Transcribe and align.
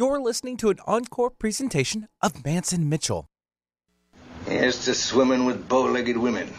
You're 0.00 0.20
listening 0.20 0.56
to 0.58 0.68
an 0.68 0.78
encore 0.86 1.28
presentation 1.28 2.06
of 2.22 2.44
Mance 2.44 2.72
and 2.72 2.88
Mitchell. 2.88 3.26
Here's 4.46 4.84
to 4.84 4.94
swimming 4.94 5.44
with 5.44 5.68
bow 5.68 5.86
legged 5.86 6.16
women. 6.16 6.54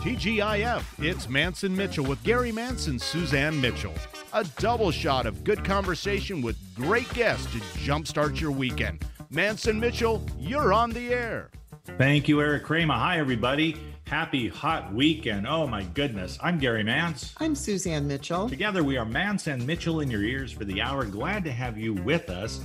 TGIF, 0.00 0.84
it's 1.00 1.28
Mance 1.28 1.64
and 1.64 1.76
Mitchell 1.76 2.06
with 2.06 2.22
Gary 2.22 2.50
Mance, 2.50 2.88
Suzanne 3.02 3.60
Mitchell. 3.60 3.92
A 4.32 4.42
double 4.58 4.90
shot 4.90 5.26
of 5.26 5.44
good 5.44 5.62
conversation 5.62 6.40
with 6.40 6.56
great 6.74 7.12
guests 7.12 7.44
to 7.52 7.58
jumpstart 7.84 8.40
your 8.40 8.52
weekend. 8.52 9.04
Mance 9.28 9.66
and 9.66 9.78
Mitchell, 9.78 10.24
you're 10.38 10.72
on 10.72 10.92
the 10.92 11.12
air. 11.12 11.50
Thank 11.98 12.26
you, 12.26 12.40
Eric 12.40 12.64
Kramer. 12.64 12.94
Hi, 12.94 13.18
everybody. 13.18 13.76
Happy 14.06 14.46
hot 14.46 14.94
weekend. 14.94 15.48
Oh, 15.48 15.66
my 15.66 15.82
goodness. 15.82 16.38
I'm 16.40 16.58
Gary 16.60 16.84
Mance. 16.84 17.34
I'm 17.38 17.56
Suzanne 17.56 18.06
Mitchell. 18.06 18.48
Together, 18.48 18.84
we 18.84 18.96
are 18.96 19.04
Mance 19.04 19.48
and 19.48 19.66
Mitchell 19.66 19.98
in 19.98 20.08
your 20.08 20.22
ears 20.22 20.52
for 20.52 20.64
the 20.64 20.80
hour. 20.80 21.04
Glad 21.04 21.42
to 21.42 21.50
have 21.50 21.76
you 21.76 21.92
with 21.92 22.30
us. 22.30 22.60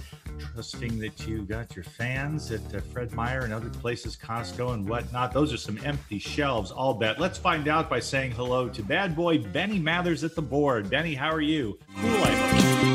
Trusting 0.54 1.00
that 1.00 1.28
you 1.28 1.42
got 1.42 1.76
your 1.76 1.84
fans 1.84 2.52
at 2.52 2.62
uh, 2.76 2.80
Fred 2.80 3.12
Meyer 3.14 3.42
and 3.42 3.54
other 3.54 3.70
places, 3.70 4.16
Costco 4.16 4.76
and 4.76 4.88
whatnot. 4.88 5.34
Those 5.34 5.52
are 5.52 5.58
some 5.58 5.80
empty 5.84 6.20
shelves, 6.20 6.72
I'll 6.76 6.94
bet. 6.94 7.20
Let's 7.20 7.40
find 7.40 7.68
out 7.68 7.90
by 7.90 8.00
saying 8.00 8.32
hello 8.32 8.70
to 8.70 8.84
bad 8.84 9.16
boy 9.16 9.40
Benny 9.40 9.80
Mathers 9.80 10.24
at 10.24 10.36
the 10.36 10.42
board. 10.44 10.92
Benny, 10.92 11.16
how 11.16 11.32
are 11.32 11.42
you? 11.42 11.80
Cool, 12.00 12.24
I 12.24 12.32
hope. 12.32 12.91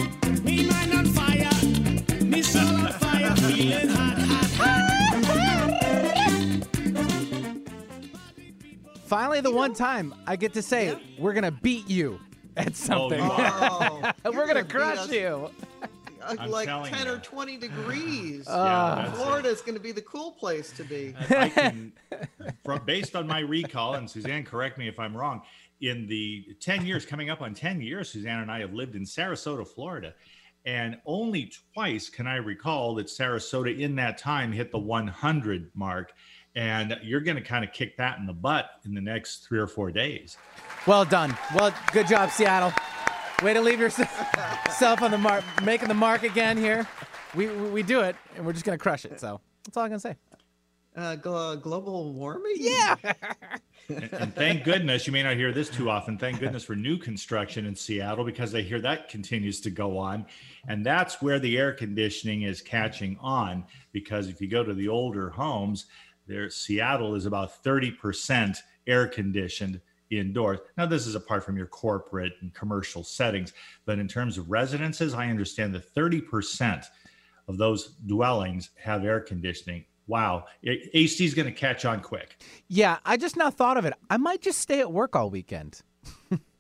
Finally, 9.07 9.41
the 9.41 9.53
one 9.53 9.73
time 9.73 10.15
I 10.27 10.37
get 10.37 10.53
to 10.55 10.63
say, 10.63 10.99
we're 11.19 11.33
going 11.33 11.45
to 11.45 11.53
beat 11.53 11.89
you 11.89 12.19
at 12.57 12.69
oh, 12.69 12.73
something. 12.73 13.19
you 13.25 13.27
Oh, 13.31 14.13
we're 14.25 14.33
you're 14.33 14.47
going 14.47 14.65
to 14.65 14.65
crush 14.65 15.09
you. 15.11 15.51
I'm 16.27 16.51
like 16.51 16.69
10 16.69 17.07
you. 17.07 17.13
or 17.13 17.19
20 17.19 17.57
degrees. 17.57 18.47
Yeah. 18.49 19.13
Florida 19.13 19.49
is 19.49 19.61
going 19.61 19.77
to 19.77 19.81
be 19.81 19.93
the 19.93 20.03
cool 20.03 20.33
place 20.33 20.73
to 20.73 20.83
be. 20.83 21.15
I 21.31 21.49
can, 21.49 21.93
from, 22.65 22.85
based 22.85 23.15
on 23.15 23.29
my 23.29 23.41
recall, 23.41 23.95
and 23.95 24.11
Suzanne, 24.11 24.45
correct 24.45 24.77
me 24.77 24.89
if 24.89 24.99
I'm 24.99 25.17
wrong. 25.17 25.43
In 25.81 26.09
the 26.09 26.57
10 26.61 26.85
years, 26.85 27.07
coming 27.07 27.31
up 27.31 27.43
on 27.43 27.55
10 27.55 27.81
years, 27.81 28.11
Suzanne 28.11 28.41
and 28.41 28.51
I 28.51 28.61
have 28.61 28.73
lived 28.73 28.97
in 28.97 29.05
Sarasota, 29.05 29.67
Florida. 29.67 30.15
And 30.65 30.99
only 31.07 31.53
twice 31.75 32.09
can 32.09 32.27
I 32.27 32.37
recall 32.37 32.97
that 32.97 33.07
Sarasota 33.07 33.79
in 33.79 33.95
that 33.97 34.19
time 34.19 34.51
hit 34.51 34.73
the 34.73 34.79
100 34.79 35.71
mark. 35.75 36.13
And 36.57 36.99
you're 37.03 37.21
going 37.21 37.37
to 37.37 37.43
kind 37.43 37.65
of 37.65 37.73
kick 37.73 37.99
that 37.99 38.19
in 38.19 38.27
the 38.27 38.33
butt 38.33 38.71
in 38.85 38.95
the 38.95 39.01
next 39.01 39.47
three 39.47 39.59
or 39.59 39.67
four 39.67 39.93
days. 39.93 40.39
Well 40.87 41.05
done. 41.05 41.37
Well, 41.55 41.73
good 41.93 42.09
job, 42.09 42.31
Seattle. 42.31 42.73
Way 43.43 43.53
to 43.53 43.61
leave 43.61 43.79
yourself 43.79 45.03
on 45.03 45.11
the 45.11 45.19
mark, 45.19 45.45
making 45.63 45.89
the 45.89 45.95
mark 45.95 46.23
again 46.23 46.57
here. 46.57 46.89
We, 47.35 47.49
we, 47.49 47.71
we 47.71 47.83
do 47.83 48.01
it, 48.01 48.17
and 48.35 48.47
we're 48.47 48.55
just 48.55 48.65
going 48.65 48.77
to 48.79 48.83
crush 48.83 49.05
it. 49.05 49.21
So 49.21 49.41
that's 49.65 49.77
all 49.77 49.85
I'm 49.85 49.91
going 49.91 50.01
to 50.01 50.09
say. 50.09 50.17
Uh, 50.97 51.15
glo- 51.17 51.57
global 51.57 52.13
warming? 52.13 52.55
Yeah. 52.57 52.97
And, 53.89 54.13
and 54.15 54.35
thank 54.35 54.65
goodness, 54.65 55.07
you 55.07 55.13
may 55.13 55.23
not 55.23 55.37
hear 55.37 55.53
this 55.53 55.69
too 55.69 55.89
often. 55.89 56.19
Thank 56.19 56.41
goodness 56.41 56.65
for 56.65 56.75
new 56.75 56.99
construction 56.99 57.67
in 57.67 57.77
Seattle 57.77 58.25
because 58.25 58.53
I 58.53 58.63
hear 58.63 58.81
that 58.81 59.09
continues 59.09 59.61
to 59.61 59.71
go 59.71 59.97
on. 59.97 60.27
And 60.67 60.85
that's 60.85 61.23
where 61.23 61.39
the 61.39 61.57
air 61.57 61.73
conditioning 61.73 62.43
is 62.43 62.61
catching 62.61 63.17
on 63.21 63.65
because 63.93 64.27
if 64.27 64.41
you 64.41 64.49
go 64.49 64.65
to 64.65 64.75
the 64.75 64.89
older 64.89 65.31
homes, 65.31 65.87
there 66.27 66.51
Seattle 66.51 67.15
is 67.15 67.27
about 67.27 67.63
30% 67.63 68.59
air 68.87 69.07
conditioned 69.07 69.81
indoors. 70.11 70.61
Now, 70.77 70.87
this 70.87 71.07
is 71.07 71.15
apart 71.15 71.45
from 71.45 71.57
your 71.57 71.67
corporate 71.67 72.35
and 72.41 72.55
commercial 72.55 73.03
settings, 73.03 73.53
but 73.85 73.99
in 73.99 74.09
terms 74.09 74.39
of 74.39 74.51
residences, 74.51 75.15
I 75.15 75.29
understand 75.29 75.75
that 75.75 75.95
30% 75.95 76.85
of 77.49 77.59
those 77.59 77.95
dwellings 78.07 78.71
have 78.77 79.05
air 79.05 79.21
conditioning. 79.21 79.85
Wow, 80.09 80.45
AC 80.65 81.25
is 81.25 81.35
going 81.35 81.47
to 81.47 81.53
catch 81.53 81.85
on 81.85 82.01
quick. 82.01 82.41
Yeah, 82.69 82.99
I 83.05 83.17
just 83.17 83.37
now 83.37 83.51
thought 83.51 83.77
of 83.77 83.85
it. 83.85 83.95
I 84.09 84.17
might 84.17 84.41
just 84.41 84.59
stay 84.59 84.79
at 84.81 84.93
work 84.93 85.17
all 85.17 85.31
weekend. 85.31 85.83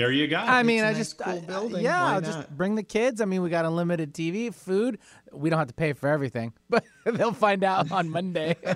There 0.00 0.10
you 0.12 0.28
go. 0.28 0.36
I 0.38 0.62
mean, 0.62 0.82
a 0.82 0.86
I 0.86 0.92
nice, 0.92 0.96
just 0.96 1.18
cool 1.18 1.34
I- 1.34 1.36
I- 1.36 1.40
building. 1.40 1.82
yeah, 1.84 2.02
I'll 2.06 2.22
just 2.22 2.48
bring 2.56 2.74
the 2.74 2.82
kids. 2.82 3.20
I 3.20 3.26
mean, 3.26 3.42
we 3.42 3.50
got 3.50 3.66
unlimited 3.66 4.14
TV, 4.14 4.52
food. 4.52 4.98
We 5.30 5.50
don't 5.50 5.58
have 5.58 5.68
to 5.68 5.74
pay 5.74 5.92
for 5.92 6.08
everything, 6.08 6.54
but 6.70 6.84
they'll 7.04 7.34
find 7.34 7.62
out 7.62 7.92
on 7.92 8.08
Monday. 8.08 8.56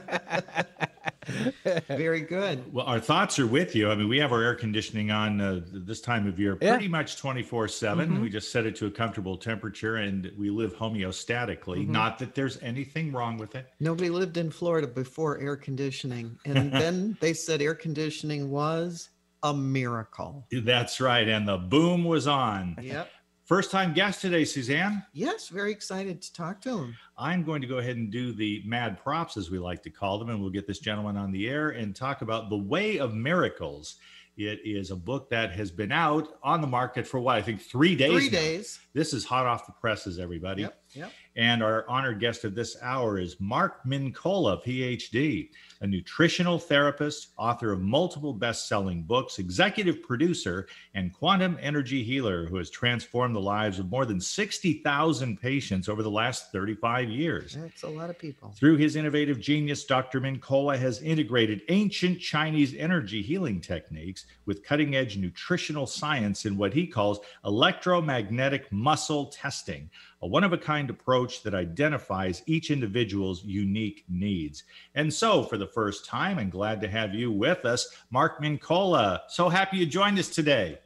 Very 1.88 2.20
good. 2.20 2.72
Well, 2.72 2.84
our 2.84 3.00
thoughts 3.00 3.38
are 3.38 3.46
with 3.46 3.74
you. 3.74 3.90
I 3.90 3.94
mean, 3.94 4.08
we 4.08 4.18
have 4.18 4.32
our 4.32 4.42
air 4.42 4.54
conditioning 4.54 5.10
on 5.10 5.40
uh, 5.40 5.60
this 5.72 6.02
time 6.02 6.26
of 6.28 6.38
year 6.38 6.58
Yeah. 6.60 6.72
pretty 6.74 6.88
much 6.88 7.16
24 7.16 7.68
7. 7.68 8.20
We 8.20 8.28
just 8.28 8.52
set 8.52 8.66
it 8.66 8.76
to 8.76 8.86
a 8.86 8.90
comfortable 8.90 9.38
temperature 9.38 9.96
and 9.96 10.30
we 10.38 10.50
live 10.50 10.74
homeostatically. 10.76 11.88
Not 11.88 12.18
that 12.18 12.34
there's 12.34 12.60
anything 12.62 13.12
wrong 13.12 13.38
with 13.38 13.54
it. 13.54 13.66
Nobody 13.80 14.10
lived 14.10 14.36
in 14.36 14.50
Florida 14.50 14.86
before 14.86 15.38
air 15.40 15.56
conditioning. 15.56 16.38
And 16.44 16.70
then 16.72 17.16
they 17.20 17.32
said 17.32 17.62
air 17.62 17.74
conditioning 17.74 18.50
was 18.50 19.08
a 19.44 19.55
miracle. 19.55 20.47
That's 20.50 21.00
right. 21.00 21.28
And 21.28 21.47
the 21.47 21.59
boom 21.59 22.05
was 22.05 22.27
on. 22.27 22.77
Yep. 22.82 23.09
First 23.44 23.71
time 23.71 23.93
guest 23.93 24.22
today, 24.22 24.47
Suzanne. 24.47 25.05
Yes, 25.12 25.49
very 25.49 25.71
excited 25.71 26.22
to 26.22 26.32
talk 26.32 26.62
to 26.62 26.78
him. 26.78 26.97
I'm 27.19 27.44
going 27.44 27.60
to 27.60 27.66
go 27.66 27.77
ahead 27.77 27.97
and 27.97 28.10
do 28.10 28.32
the 28.32 28.62
mad 28.65 28.99
props, 28.99 29.37
as 29.37 29.50
we 29.50 29.59
like 29.59 29.82
to 29.82 29.91
call 29.91 30.19
them, 30.19 30.31
and 30.31 30.41
we'll 30.41 30.49
get 30.49 30.66
this 30.66 30.78
gentleman 30.78 31.19
on 31.19 31.31
the 31.31 31.47
air 31.47 31.71
and 31.71 31.94
talk 31.94 32.22
about 32.22 32.49
The 32.49 32.56
Way 32.56 32.99
of 32.99 33.12
Miracles. 33.12 33.97
It 34.38 34.60
is 34.65 34.91
a 34.91 34.97
book 34.97 35.28
that 35.28 35.53
has 35.53 35.71
been 35.71 35.93
out 35.93 36.38
on 36.43 36.62
the 36.62 36.66
market 36.66 37.06
for 37.06 37.21
what 37.21 37.37
I 37.37 37.43
think 37.43 37.61
three 37.61 37.94
days. 37.94 38.12
Three 38.12 38.31
now. 38.31 38.38
days. 38.38 38.81
This 38.94 39.12
is 39.12 39.25
hot 39.25 39.44
off 39.44 39.66
the 39.66 39.72
presses, 39.72 40.21
everybody. 40.21 40.62
Yep. 40.62 40.78
Yep. 40.94 41.12
And 41.37 41.65
our 41.65 41.84
honored 41.88 42.21
guest 42.21 42.44
of 42.44 42.55
this 42.55 42.77
hour 42.81 43.19
is 43.19 43.41
Mark 43.41 43.84
Mincolla, 43.84 44.65
PhD, 44.65 45.49
a 45.81 45.87
nutritional 45.87 46.60
therapist, 46.60 47.31
author 47.37 47.72
of 47.72 47.81
multiple 47.81 48.32
best 48.32 48.69
selling 48.69 49.03
books, 49.03 49.41
executive 49.41 50.00
producer, 50.00 50.69
and 50.94 51.12
quantum 51.12 51.59
energy 51.60 52.05
healer 52.05 52.47
who 52.47 52.56
has 52.56 52.71
transformed 52.71 53.34
the 53.34 53.41
lives 53.41 53.81
of 53.81 53.91
more 53.91 54.06
than 54.06 54.21
60,000 54.21 55.41
patients 55.41 55.88
over 55.88 56.05
the 56.05 56.11
last 56.11 56.53
35 56.53 57.11
years. 57.11 57.55
That's 57.61 57.82
a 57.82 57.88
lot 57.88 58.11
of 58.11 58.19
people. 58.19 58.53
Through 58.56 58.76
his 58.76 58.94
innovative 58.94 59.41
genius, 59.41 59.84
Dr. 59.84 60.21
Mincolla 60.21 60.78
has 60.78 61.03
integrated 61.03 61.62
ancient 61.69 62.21
Chinese 62.21 62.76
energy 62.76 63.22
healing 63.22 63.61
techniques 63.61 64.26
with 64.47 64.62
cutting 64.62 64.94
edge 64.94 65.16
nutritional 65.16 65.88
science 65.88 66.44
in 66.44 66.56
what 66.56 66.72
he 66.72 66.87
calls 66.87 67.19
electromagnetic 67.44 68.71
muscle 68.84 69.26
testing, 69.26 69.88
a 70.20 70.26
one 70.26 70.44
of 70.44 70.52
a 70.52 70.58
kind 70.58 70.90
approach 70.90 71.42
that 71.42 71.54
identifies 71.54 72.42
each 72.44 72.70
individual's 72.70 73.42
unique 73.42 74.04
needs. 74.10 74.64
And 74.94 75.12
so, 75.12 75.42
for 75.42 75.56
the 75.56 75.66
first 75.66 76.04
time, 76.04 76.38
I'm 76.38 76.50
glad 76.50 76.82
to 76.82 76.88
have 76.88 77.14
you 77.14 77.32
with 77.32 77.64
us, 77.64 77.88
Mark 78.10 78.42
Mincolla. 78.42 79.20
So 79.28 79.48
happy 79.48 79.78
you 79.78 79.86
joined 79.86 80.18
us 80.18 80.28
today. 80.28 80.78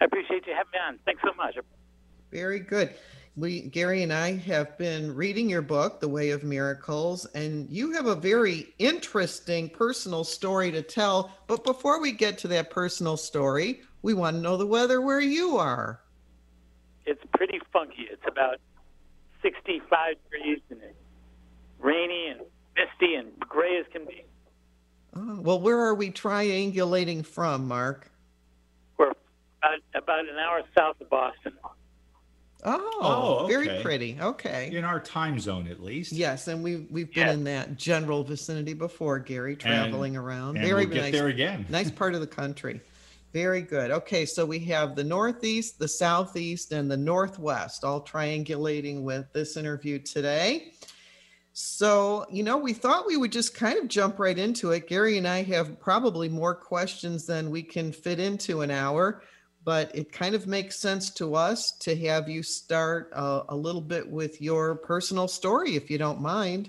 I 0.00 0.06
appreciate 0.06 0.46
you 0.46 0.54
having 0.54 0.70
me 0.72 0.78
on. 0.88 0.98
Thanks 1.04 1.22
so 1.22 1.34
much. 1.34 1.56
Very 2.30 2.58
good. 2.58 2.94
We, 3.36 3.62
Gary 3.62 4.02
and 4.02 4.12
I 4.12 4.36
have 4.36 4.76
been 4.78 5.14
reading 5.14 5.48
your 5.48 5.62
book, 5.62 6.00
The 6.00 6.08
Way 6.08 6.30
of 6.30 6.42
Miracles, 6.42 7.26
and 7.34 7.68
you 7.70 7.92
have 7.92 8.06
a 8.06 8.14
very 8.14 8.74
interesting 8.78 9.68
personal 9.68 10.24
story 10.24 10.70
to 10.72 10.82
tell. 10.82 11.30
But 11.46 11.64
before 11.64 12.00
we 12.00 12.12
get 12.12 12.38
to 12.38 12.48
that 12.48 12.70
personal 12.70 13.16
story, 13.16 13.82
we 14.02 14.14
want 14.14 14.36
to 14.36 14.42
know 14.42 14.56
the 14.56 14.66
weather 14.66 15.00
where 15.00 15.20
you 15.20 15.56
are. 15.56 16.00
It's 17.06 17.22
pretty 17.34 17.60
funky. 17.72 18.06
It's 18.10 18.22
about 18.26 18.58
65 19.42 20.14
degrees 20.30 20.60
and 20.70 20.80
it's 20.82 20.94
rainy 21.78 22.28
and 22.28 22.40
misty 22.76 23.14
and 23.14 23.28
gray 23.40 23.78
as 23.78 23.86
can 23.92 24.04
be. 24.04 24.24
Oh, 25.14 25.40
well, 25.40 25.60
where 25.60 25.78
are 25.80 25.94
we 25.94 26.10
triangulating 26.10 27.24
from, 27.26 27.68
Mark? 27.68 28.10
We're 28.96 29.10
about, 29.10 29.78
about 29.94 30.20
an 30.20 30.36
hour 30.38 30.62
south 30.76 31.00
of 31.00 31.10
Boston. 31.10 31.52
Oh, 32.64 32.88
Oh, 33.02 33.46
very 33.48 33.82
pretty. 33.82 34.16
Okay. 34.20 34.70
In 34.72 34.84
our 34.84 35.00
time 35.00 35.40
zone, 35.40 35.66
at 35.66 35.82
least. 35.82 36.12
Yes, 36.12 36.46
and 36.46 36.62
we've 36.62 36.86
we've 36.90 37.12
been 37.12 37.26
Yeah. 37.26 37.32
in 37.32 37.44
that 37.44 37.76
general 37.76 38.22
vicinity 38.22 38.72
before, 38.72 39.18
Gary, 39.18 39.56
traveling 39.56 40.16
around. 40.16 40.56
And 40.58 40.64
very 40.66 40.86
we'll 40.86 40.94
get 40.94 41.02
nice. 41.02 41.12
there 41.12 41.26
again. 41.26 41.66
nice 41.68 41.90
part 41.90 42.14
of 42.14 42.20
the 42.20 42.26
country. 42.28 42.80
Very 43.32 43.62
good. 43.62 43.90
Okay, 43.90 44.26
so 44.26 44.44
we 44.44 44.58
have 44.60 44.94
the 44.94 45.04
Northeast, 45.04 45.78
the 45.78 45.88
Southeast, 45.88 46.72
and 46.72 46.90
the 46.90 46.96
Northwest 46.98 47.82
all 47.82 48.04
triangulating 48.04 49.02
with 49.02 49.32
this 49.32 49.56
interview 49.56 49.98
today. 49.98 50.74
So, 51.54 52.26
you 52.30 52.42
know, 52.42 52.58
we 52.58 52.74
thought 52.74 53.06
we 53.06 53.16
would 53.16 53.32
just 53.32 53.54
kind 53.54 53.78
of 53.78 53.88
jump 53.88 54.18
right 54.18 54.38
into 54.38 54.72
it. 54.72 54.86
Gary 54.86 55.16
and 55.16 55.26
I 55.26 55.42
have 55.44 55.80
probably 55.80 56.28
more 56.28 56.54
questions 56.54 57.24
than 57.24 57.50
we 57.50 57.62
can 57.62 57.90
fit 57.90 58.20
into 58.20 58.60
an 58.60 58.70
hour, 58.70 59.22
but 59.64 59.94
it 59.94 60.12
kind 60.12 60.34
of 60.34 60.46
makes 60.46 60.78
sense 60.78 61.08
to 61.10 61.34
us 61.34 61.72
to 61.80 61.96
have 62.06 62.28
you 62.28 62.42
start 62.42 63.10
uh, 63.14 63.44
a 63.48 63.56
little 63.56 63.80
bit 63.80 64.10
with 64.10 64.42
your 64.42 64.74
personal 64.74 65.26
story, 65.26 65.74
if 65.74 65.90
you 65.90 65.96
don't 65.96 66.20
mind. 66.20 66.68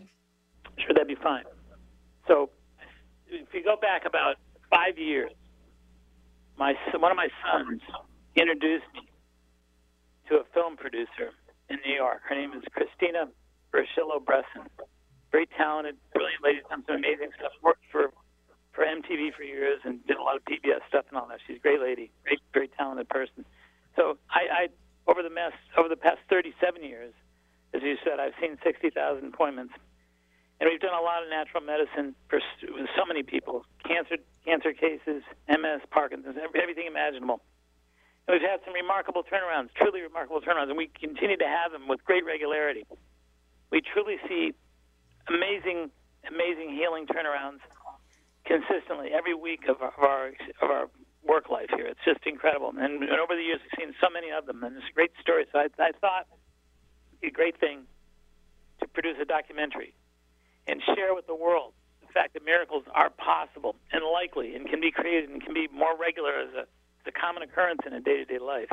Sure, 0.77 0.93
that'd 0.93 1.07
be 1.07 1.15
fine. 1.15 1.43
So, 2.25 2.49
if 3.27 3.53
you 3.53 3.63
go 3.63 3.75
back 3.75 4.05
about 4.05 4.35
five 4.69 4.97
years, 4.97 5.31
my 6.57 6.73
one 6.95 7.11
of 7.11 7.17
my 7.17 7.29
sons 7.43 7.81
introduced 8.35 8.85
me 8.93 9.09
to 10.29 10.35
a 10.37 10.43
film 10.53 10.77
producer 10.77 11.31
in 11.69 11.77
New 11.85 11.95
York. 11.95 12.21
Her 12.27 12.35
name 12.35 12.53
is 12.53 12.63
Christina 12.71 13.29
Bershillo 13.73 14.23
Bresson. 14.23 14.69
Very 15.31 15.47
talented, 15.57 15.97
brilliant 16.13 16.43
lady, 16.43 16.61
done 16.69 16.83
some 16.85 16.97
amazing 16.97 17.29
stuff. 17.37 17.51
Worked 17.61 17.85
for 17.91 18.11
for 18.73 18.85
MTV 18.85 19.33
for 19.37 19.43
years 19.43 19.79
and 19.83 20.05
did 20.07 20.17
a 20.17 20.21
lot 20.21 20.35
of 20.35 20.43
PBS 20.45 20.81
stuff 20.89 21.05
and 21.09 21.17
all 21.17 21.27
that. 21.29 21.39
She's 21.45 21.57
a 21.57 21.59
great 21.59 21.79
lady, 21.79 22.11
great, 22.23 22.39
very 22.53 22.69
talented 22.69 23.07
person. 23.07 23.45
So 23.95 24.17
I, 24.29 24.65
I 24.65 24.67
over 25.05 25.21
the 25.21 25.29
mess 25.29 25.53
over 25.77 25.89
the 25.89 25.97
past 25.97 26.19
37 26.29 26.83
years, 26.83 27.13
as 27.73 27.81
you 27.81 27.95
said, 28.03 28.19
I've 28.19 28.33
seen 28.41 28.57
60,000 28.63 28.93
appointments, 29.25 29.73
and 30.59 30.69
we've 30.69 30.79
done 30.81 30.93
a 30.93 31.01
lot 31.01 31.23
of 31.23 31.29
natural 31.29 31.61
medicine 31.63 32.15
for 32.29 32.39
with 32.69 32.89
so 32.97 33.05
many 33.05 33.23
people: 33.23 33.65
cancer, 33.85 34.17
cancer 34.45 34.73
cases, 34.73 35.23
MS, 35.47 35.81
Parkinson's, 35.91 36.35
everything 36.55 36.85
imaginable. 36.87 37.41
And 38.27 38.39
we've 38.39 38.49
had 38.49 38.59
some 38.63 38.73
remarkable 38.73 39.23
turnarounds, 39.23 39.69
truly 39.75 40.01
remarkable 40.01 40.41
turnarounds, 40.41 40.69
and 40.69 40.77
we 40.77 40.87
continue 40.87 41.37
to 41.37 41.47
have 41.47 41.71
them 41.71 41.87
with 41.87 42.03
great 42.05 42.25
regularity. 42.25 42.83
We 43.71 43.81
truly 43.81 44.15
see 44.27 44.53
amazing, 45.27 45.91
amazing 46.27 46.71
healing 46.71 47.05
turnarounds 47.07 47.59
consistently 48.45 49.09
every 49.11 49.33
week 49.33 49.67
of 49.67 49.81
our 49.81 49.91
of 49.97 50.03
our, 50.03 50.27
of 50.61 50.69
our 50.71 50.85
work 51.23 51.49
life 51.49 51.69
here. 51.75 51.87
It's 51.87 52.03
just 52.05 52.19
incredible, 52.25 52.69
and, 52.69 53.03
and 53.03 53.19
over 53.19 53.35
the 53.35 53.43
years 53.43 53.59
we've 53.63 53.87
seen 53.87 53.95
so 53.99 54.07
many 54.11 54.31
of 54.31 54.45
them, 54.45 54.63
and 54.63 54.75
it's 54.75 54.85
a 54.89 54.93
great 54.93 55.11
story. 55.21 55.45
So 55.51 55.59
I, 55.59 55.67
I 55.79 55.91
thought 55.99 56.27
it'd 57.11 57.21
be 57.21 57.27
a 57.27 57.31
great 57.31 57.59
thing 57.59 57.83
to 58.79 58.87
produce 58.87 59.17
a 59.21 59.25
documentary 59.25 59.95
and 60.67 60.81
share 60.95 61.15
with 61.15 61.27
the 61.27 61.35
world 61.35 61.73
fact 62.13 62.33
that 62.33 62.45
miracles 62.45 62.83
are 62.93 63.09
possible 63.09 63.75
and 63.91 64.03
likely 64.05 64.55
and 64.55 64.69
can 64.69 64.79
be 64.79 64.91
created 64.91 65.29
and 65.29 65.43
can 65.43 65.53
be 65.53 65.67
more 65.73 65.97
regular 65.97 66.33
as 66.39 66.53
a, 66.53 66.61
as 66.61 67.07
a 67.07 67.11
common 67.11 67.43
occurrence 67.43 67.81
in 67.85 67.93
a 67.93 67.99
day-to-day 67.99 68.39
life. 68.39 68.69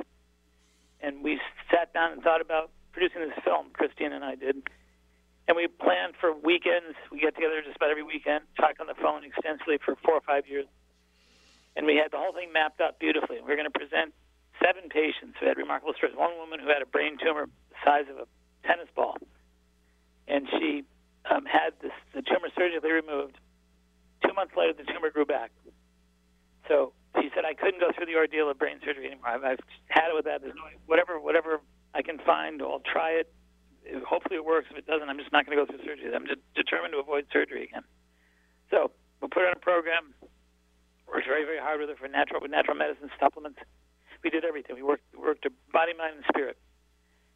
And 1.00 1.24
we 1.24 1.40
sat 1.70 1.92
down 1.94 2.12
and 2.12 2.22
thought 2.22 2.40
about 2.40 2.70
producing 2.92 3.20
this 3.22 3.38
film. 3.44 3.66
Christine 3.72 4.12
and 4.12 4.24
I 4.24 4.34
did 4.34 4.68
and 5.50 5.56
we 5.56 5.66
planned 5.66 6.14
for 6.20 6.30
weekends. 6.32 6.94
We 7.10 7.18
get 7.18 7.34
together 7.34 7.60
just 7.60 7.74
about 7.74 7.90
every 7.90 8.04
weekend, 8.04 8.44
talk 8.54 8.78
on 8.78 8.86
the 8.86 8.94
phone 8.94 9.24
extensively 9.24 9.78
for 9.84 9.96
four 10.06 10.14
or 10.14 10.20
five 10.20 10.46
years, 10.46 10.66
and 11.74 11.86
we 11.86 11.96
had 11.96 12.12
the 12.12 12.18
whole 12.18 12.32
thing 12.32 12.52
mapped 12.52 12.80
out 12.80 13.00
beautifully. 13.00 13.42
We 13.42 13.50
were 13.50 13.58
going 13.58 13.66
to 13.66 13.74
present 13.74 14.14
seven 14.62 14.88
patients 14.88 15.34
who 15.40 15.50
had 15.50 15.58
remarkable 15.58 15.92
stories. 15.98 16.14
One 16.14 16.38
woman 16.38 16.60
who 16.60 16.68
had 16.68 16.82
a 16.82 16.86
brain 16.86 17.18
tumor 17.18 17.46
the 17.46 17.76
size 17.84 18.06
of 18.06 18.22
a 18.22 18.30
tennis 18.62 18.86
ball, 18.94 19.18
and 20.28 20.46
she 20.54 20.84
um, 21.28 21.44
had 21.44 21.74
this 21.82 21.92
the 22.14 22.22
tumor 22.22 22.48
surgically 22.56 22.92
removed. 22.92 23.36
Two 24.26 24.32
months 24.34 24.54
later, 24.56 24.72
the 24.72 24.84
tumor 24.84 25.10
grew 25.10 25.24
back. 25.26 25.50
So 26.68 26.92
she 27.20 27.30
said, 27.34 27.44
"I 27.44 27.54
couldn't 27.54 27.80
go 27.80 27.90
through 27.92 28.06
the 28.06 28.16
ordeal 28.16 28.50
of 28.50 28.58
brain 28.58 28.78
surgery 28.84 29.06
anymore. 29.06 29.28
I've, 29.28 29.44
I've 29.44 29.64
had 29.88 30.08
it 30.10 30.14
with 30.14 30.24
that. 30.24 30.40
There's 30.42 30.54
no 30.54 30.70
whatever 30.86 31.18
whatever 31.18 31.60
I 31.94 32.02
can 32.02 32.18
find. 32.18 32.62
I'll 32.62 32.82
try 32.84 33.18
it." 33.20 33.32
hopefully 34.06 34.36
it 34.36 34.44
works. 34.44 34.68
If 34.70 34.78
it 34.78 34.86
doesn't, 34.86 35.08
I'm 35.08 35.18
just 35.18 35.32
not 35.32 35.46
going 35.46 35.56
to 35.56 35.64
go 35.64 35.66
through 35.66 35.84
surgery. 35.84 36.12
I'm 36.14 36.26
de- 36.26 36.42
determined 36.54 36.92
to 36.92 37.00
avoid 37.00 37.26
surgery 37.32 37.64
again. 37.64 37.82
So 38.70 38.90
we 39.20 39.28
put 39.28 39.42
her 39.42 39.48
on 39.48 39.56
a 39.56 39.62
program. 39.62 40.14
Worked 41.08 41.26
very, 41.26 41.44
very 41.44 41.58
hard 41.58 41.80
with 41.80 41.88
her 41.90 41.96
for 41.96 42.06
natural 42.06 42.40
with 42.40 42.50
natural 42.50 42.76
medicine 42.76 43.10
supplements. 43.18 43.58
We 44.22 44.30
did 44.30 44.44
everything. 44.44 44.76
We 44.76 44.82
worked 44.82 45.04
worked 45.16 45.44
her 45.44 45.50
body, 45.72 45.92
mind, 45.96 46.22
and 46.22 46.24
spirit. 46.28 46.56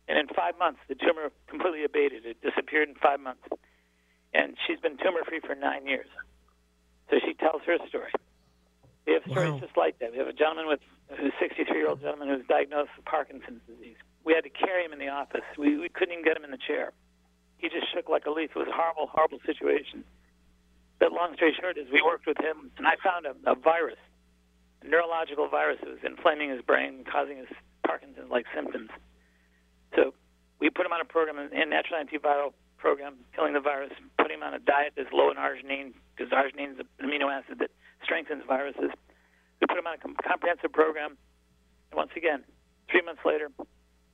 And 0.06 0.18
in 0.18 0.28
five 0.28 0.54
months, 0.58 0.80
the 0.86 0.94
tumor 0.94 1.32
completely 1.48 1.82
abated. 1.82 2.26
It 2.26 2.38
disappeared 2.42 2.88
in 2.88 2.94
five 2.94 3.18
months, 3.18 3.42
and 4.34 4.56
she's 4.66 4.80
been 4.80 4.96
tumor 4.98 5.22
free 5.26 5.40
for 5.40 5.54
nine 5.54 5.86
years. 5.86 6.08
So 7.10 7.16
she 7.24 7.34
tells 7.34 7.62
her 7.66 7.78
story. 7.88 8.10
We 9.06 9.12
have 9.14 9.22
stories 9.30 9.52
Wow. 9.54 9.60
just 9.60 9.76
like 9.76 9.98
that. 10.00 10.12
We 10.12 10.18
have 10.18 10.28
a 10.28 10.32
gentleman 10.36 10.66
with 10.66 10.80
who's 11.08 11.32
a 11.32 11.38
63 11.38 11.76
year 11.76 11.88
old 11.88 12.00
gentleman 12.00 12.28
who 12.28 12.36
was 12.40 12.46
diagnosed 12.48 12.90
with 12.96 13.04
Parkinson's 13.04 13.60
disease. 13.68 13.96
We 14.24 14.32
had 14.32 14.44
to 14.44 14.50
carry 14.50 14.84
him 14.84 14.92
in 14.92 14.98
the 14.98 15.08
office. 15.12 15.44
We, 15.58 15.76
we 15.76 15.88
couldn't 15.88 16.12
even 16.12 16.24
get 16.24 16.36
him 16.36 16.44
in 16.44 16.50
the 16.50 16.58
chair. 16.66 16.92
He 17.58 17.68
just 17.68 17.92
shook 17.92 18.08
like 18.08 18.24
a 18.26 18.30
leaf. 18.32 18.50
It 18.56 18.58
was 18.58 18.68
a 18.68 18.72
horrible, 18.76 19.06
horrible 19.12 19.38
situation. 19.44 20.04
But 20.98 21.12
long 21.12 21.34
story 21.36 21.52
short 21.60 21.76
is 21.76 21.86
we 21.92 22.00
worked 22.00 22.26
with 22.26 22.38
him, 22.40 22.70
and 22.78 22.86
I 22.86 22.96
found 23.04 23.26
a, 23.26 23.34
a 23.44 23.54
virus, 23.54 24.00
a 24.82 24.88
neurological 24.88 25.48
virus 25.48 25.78
that 25.84 25.90
was 25.90 26.00
inflaming 26.04 26.48
his 26.50 26.62
brain, 26.62 27.04
causing 27.04 27.36
his 27.36 27.48
Parkinson's-like 27.86 28.46
symptoms. 28.54 28.88
So 29.94 30.14
we 30.60 30.70
put 30.70 30.86
him 30.86 30.92
on 30.92 31.00
a 31.00 31.04
program, 31.04 31.36
a 31.36 31.66
natural 31.66 32.00
antiviral 32.00 32.52
program, 32.84 33.16
killing 33.32 33.56
the 33.56 33.64
virus, 33.64 33.96
putting 34.20 34.36
him 34.36 34.44
on 34.44 34.52
a 34.52 34.60
diet 34.60 34.92
that's 34.92 35.08
low 35.08 35.32
in 35.32 35.40
arginine, 35.40 35.96
because 36.12 36.28
arginine 36.36 36.76
is 36.76 36.78
an 36.84 37.08
amino 37.08 37.32
acid 37.32 37.56
that 37.64 37.72
strengthens 38.04 38.44
viruses. 38.46 38.92
We 39.58 39.64
put 39.66 39.78
him 39.80 39.88
on 39.88 39.94
a 39.94 40.02
com- 40.04 40.20
comprehensive 40.20 40.70
program, 40.70 41.16
and 41.88 41.96
once 41.96 42.12
again, 42.14 42.44
three 42.90 43.00
months 43.00 43.24
later, 43.24 43.48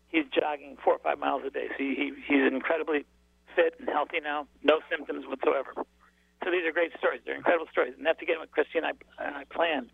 he's 0.07 0.27
jogging 0.31 0.79
four 0.85 0.95
or 0.95 1.03
five 1.03 1.19
miles 1.19 1.43
a 1.45 1.51
day. 1.51 1.67
So 1.75 1.83
he, 1.83 2.15
he's 2.31 2.47
incredibly 2.47 3.07
fit 3.57 3.75
and 3.81 3.89
healthy 3.91 4.23
now, 4.23 4.47
no 4.63 4.79
symptoms 4.87 5.27
whatsoever. 5.27 5.75
So 5.75 6.55
these 6.55 6.63
are 6.63 6.71
great 6.71 6.93
stories. 6.97 7.23
They're 7.27 7.35
incredible 7.35 7.67
stories, 7.75 7.95
and 7.99 8.07
that's 8.07 8.23
again 8.23 8.39
what 8.39 8.53
Christy 8.53 8.79
and 8.79 8.87
I, 8.87 8.95
and 9.19 9.35
I 9.35 9.45
planned. 9.51 9.91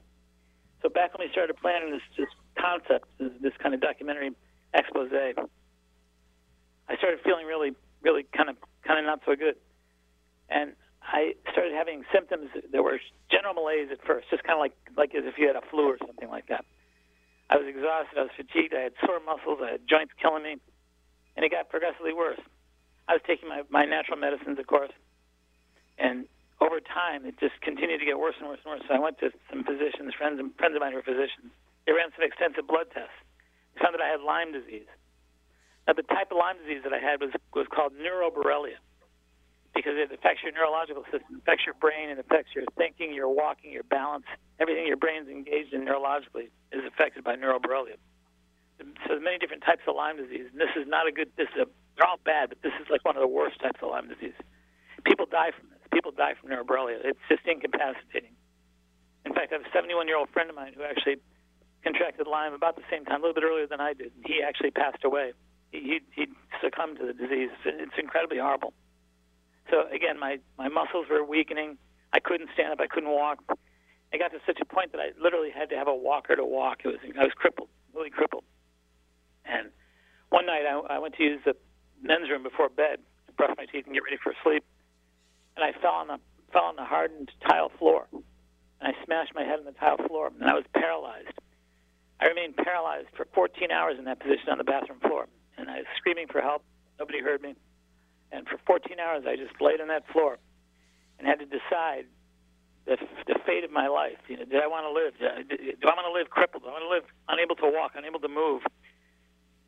So 0.83 0.91
back 0.93 1.17
when 1.17 1.27
we 1.27 1.33
started 1.33 1.57
planning 1.57 1.97
this, 1.97 2.05
this 2.21 2.29
concept, 2.61 3.09
this, 3.17 3.33
this 3.41 3.57
kind 3.57 3.73
of 3.73 3.81
documentary 3.81 4.37
expose, 4.75 5.09
I 5.17 5.33
started 7.01 7.21
feeling 7.25 7.47
really, 7.47 7.73
really 8.07 8.23
kind 8.31 8.49
of, 8.49 8.57
kind 8.87 9.03
of 9.03 9.05
not 9.05 9.21
so 9.27 9.35
good, 9.35 9.59
and 10.49 10.79
I 11.03 11.35
started 11.51 11.75
having 11.75 12.07
symptoms 12.15 12.51
that 12.55 12.83
were 12.83 12.99
general 13.31 13.55
malaise 13.55 13.91
at 13.91 13.99
first, 14.07 14.31
just 14.31 14.43
kind 14.47 14.55
of 14.55 14.63
like, 14.63 14.75
like 14.95 15.15
as 15.15 15.27
if 15.27 15.35
you 15.39 15.47
had 15.47 15.59
a 15.59 15.67
flu 15.71 15.91
or 15.91 15.99
something 15.99 16.31
like 16.31 16.47
that. 16.47 16.65
I 17.51 17.59
was 17.59 17.67
exhausted. 17.67 18.19
I 18.19 18.27
was 18.27 18.35
fatigued. 18.35 18.75
I 18.75 18.91
had 18.91 18.95
sore 19.07 19.23
muscles. 19.23 19.63
I 19.63 19.79
had 19.79 19.87
joints 19.87 20.15
killing 20.19 20.43
me, 20.43 20.59
and 21.39 21.47
it 21.47 21.51
got 21.51 21.71
progressively 21.71 22.15
worse. 22.15 22.43
I 23.07 23.15
was 23.15 23.23
taking 23.23 23.47
my, 23.49 23.63
my 23.71 23.87
natural 23.87 24.19
medicines, 24.19 24.59
of 24.59 24.67
course, 24.67 24.91
and 25.99 26.27
over 26.59 26.83
time 26.83 27.23
it 27.23 27.39
just 27.39 27.55
continued 27.63 28.03
to 28.03 28.07
get 28.07 28.19
worse 28.19 28.35
and 28.43 28.51
worse 28.51 28.59
and 28.67 28.75
worse. 28.75 28.83
So 28.89 28.95
I 28.95 28.99
went 28.99 29.23
to 29.23 29.31
some 29.47 29.63
physicians, 29.63 30.11
friends 30.19 30.43
and 30.43 30.51
friends 30.59 30.75
of 30.75 30.83
mine 30.83 30.91
who 30.91 30.99
were 30.99 31.07
physicians. 31.07 31.55
They 31.87 31.95
ran 31.95 32.11
some 32.19 32.27
extensive 32.27 32.67
blood 32.67 32.91
tests. 32.91 33.15
They 33.75 33.87
found 33.87 33.95
that 33.95 34.03
I 34.03 34.11
had 34.11 34.27
Lyme 34.27 34.51
disease. 34.51 34.91
Now 35.87 35.95
the 35.95 36.03
type 36.03 36.35
of 36.35 36.39
Lyme 36.39 36.59
disease 36.59 36.83
that 36.83 36.93
I 36.93 36.99
had 36.99 37.21
was 37.21 37.31
was 37.55 37.67
called 37.71 37.95
neuroborrelia 37.95 38.83
because 39.75 39.93
it 39.95 40.11
affects 40.11 40.43
your 40.43 40.57
neurological 40.57 41.05
system, 41.13 41.39
affects 41.45 41.69
your 41.69 41.77
brain, 41.77 42.09
it 42.09 42.19
affects 42.19 42.57
your 42.57 42.65
thinking, 42.81 43.13
your 43.13 43.29
walking, 43.29 43.71
your 43.71 43.85
balance. 43.85 44.25
Everything 44.59 44.89
your 44.89 44.97
brain's 44.97 45.29
engaged 45.29 45.77
in 45.77 45.85
neurologically 45.85 46.49
is 46.73 46.81
affected 46.89 47.23
by 47.23 47.37
neuroborrelia. 47.37 48.01
So 48.81 49.15
there's 49.15 49.23
many 49.23 49.39
different 49.39 49.63
types 49.65 49.85
of 49.87 49.95
Lyme 49.95 50.17
disease, 50.17 50.49
and 50.53 50.61
this 50.61 50.73
is 50.77 50.89
not 50.89 51.07
a 51.07 51.13
good. 51.13 51.29
This 51.37 51.49
is 51.55 51.65
a, 51.65 51.67
they're 51.97 52.09
all 52.09 52.21
bad, 52.25 52.49
but 52.51 52.61
this 52.63 52.73
is 52.81 52.89
like 52.91 53.05
one 53.05 53.17
of 53.17 53.23
the 53.23 53.29
worst 53.29 53.61
types 53.61 53.81
of 53.81 53.89
Lyme 53.89 54.09
disease. 54.09 54.37
People 55.05 55.25
die 55.25 55.53
from 55.53 55.71
this. 55.71 55.81
People 55.93 56.11
die 56.11 56.35
from 56.41 56.51
neuroborrelia. 56.51 57.01
It's 57.05 57.21
just 57.29 57.47
incapacitating. 57.47 58.33
In 59.25 59.33
fact, 59.33 59.53
I 59.53 59.61
have 59.61 59.65
a 59.65 59.73
71 59.73 60.09
year 60.09 60.17
old 60.17 60.29
friend 60.31 60.51
of 60.51 60.57
mine 60.57 60.73
who 60.77 60.83
actually 60.85 61.17
contracted 61.85 62.27
Lyme 62.27 62.53
about 62.53 62.77
the 62.77 62.87
same 62.91 63.05
time, 63.05 63.21
a 63.21 63.23
little 63.23 63.35
bit 63.35 63.45
earlier 63.45 63.67
than 63.67 63.81
I 63.81 63.93
did. 63.93 64.13
He 64.25 64.43
actually 64.43 64.73
passed 64.73 65.05
away. 65.05 65.33
He, 65.81 66.01
he, 66.15 66.23
he 66.23 66.27
succumbed 66.63 66.99
to 66.99 67.07
the 67.07 67.13
disease. 67.13 67.51
It's 67.65 67.93
incredibly 67.99 68.39
horrible. 68.39 68.73
So 69.71 69.85
again, 69.93 70.19
my 70.19 70.39
my 70.59 70.69
muscles 70.69 71.07
were 71.11 71.25
weakening. 71.25 71.77
I 72.13 72.21
couldn't 72.21 72.51
stand 72.55 72.73
up. 72.73 72.81
I 72.81 72.87
couldn't 72.87 73.11
walk. 73.11 73.39
I 74.13 74.19
got 74.19 74.33
to 74.33 74.39
such 74.47 74.59
a 74.61 74.65
point 74.65 74.93
that 74.93 75.01
I 75.01 75.11
literally 75.21 75.51
had 75.51 75.71
to 75.71 75.77
have 75.77 75.89
a 75.89 75.95
walker 75.95 76.37
to 76.37 76.45
walk. 76.45 76.79
It 76.85 76.89
was 76.89 76.97
I 77.19 77.25
was 77.25 77.33
crippled, 77.35 77.69
really 77.95 78.11
crippled. 78.11 78.45
And 79.45 79.71
one 80.31 80.47
night 80.47 80.63
I, 80.67 80.97
I 80.97 80.99
went 80.99 81.15
to 81.17 81.23
use 81.23 81.41
the 81.45 81.57
men's 82.03 82.31
room 82.31 82.43
before 82.43 82.69
bed 82.69 82.99
to 83.27 83.33
brush 83.35 83.55
my 83.57 83.67
teeth 83.67 83.85
and 83.87 83.95
get 83.95 84.05
ready 84.05 84.19
for 84.23 84.33
sleep, 84.45 84.65
and 85.57 85.65
I 85.65 85.73
fell 85.81 85.95
on 85.95 86.09
the 86.09 86.19
fell 86.53 86.65
on 86.65 86.77
the 86.77 86.85
hardened 86.85 87.31
tile 87.49 87.71
floor, 87.79 88.07
and 88.13 88.95
I 88.95 89.05
smashed 89.05 89.35
my 89.35 89.43
head 89.43 89.59
on 89.59 89.65
the 89.65 89.73
tile 89.73 89.99
floor, 90.07 90.29
and 90.29 90.49
I 90.49 90.55
was 90.55 90.65
paralyzed. 90.75 91.39
I 92.21 92.27
remained 92.27 92.57
paralyzed 92.57 93.09
for 93.17 93.27
14 93.35 93.71
hours 93.71 93.99
in 93.99 94.05
that 94.07 94.21
position 94.21 94.49
on 94.51 94.59
the 94.59 94.65
bathroom 94.65 95.01
floor, 95.01 95.27
and 95.59 95.71
I 95.71 95.79
was 95.79 95.87
screaming 95.99 96.27
for 96.31 96.41
help. 96.41 96.63
Nobody 96.99 97.21
heard 97.21 97.43
me. 97.43 97.55
And 98.33 98.47
for 98.49 98.59
14 98.67 98.99
hours, 99.01 99.25
I 99.29 99.37
just 99.37 99.61
laid 99.61 99.81
on 99.81 99.89
that 99.89 100.05
floor 100.13 100.39
and 101.19 101.27
had 101.29 101.39
to 101.41 101.47
decide 101.47 102.07
the, 102.87 102.97
the 103.27 103.37
fate 103.47 103.65
of 103.65 103.71
my 103.73 103.89
life. 103.89 104.19
You 104.29 104.39
know, 104.39 104.45
did 104.47 104.63
I 104.63 104.69
want 104.69 104.87
to 104.87 104.93
live? 104.95 105.15
I- 105.21 105.43
Do 105.47 105.87
I 105.89 105.95
want 105.95 106.07
to 106.09 106.15
live 106.17 106.31
crippled? 106.31 106.63
Do 106.65 106.69
I 106.69 106.73
want 106.73 106.85
to 106.87 106.91
live 106.93 107.05
unable 107.29 107.57
to 107.57 107.69
walk, 107.71 107.93
unable 107.97 108.21
to 108.21 108.29
move? 108.29 108.63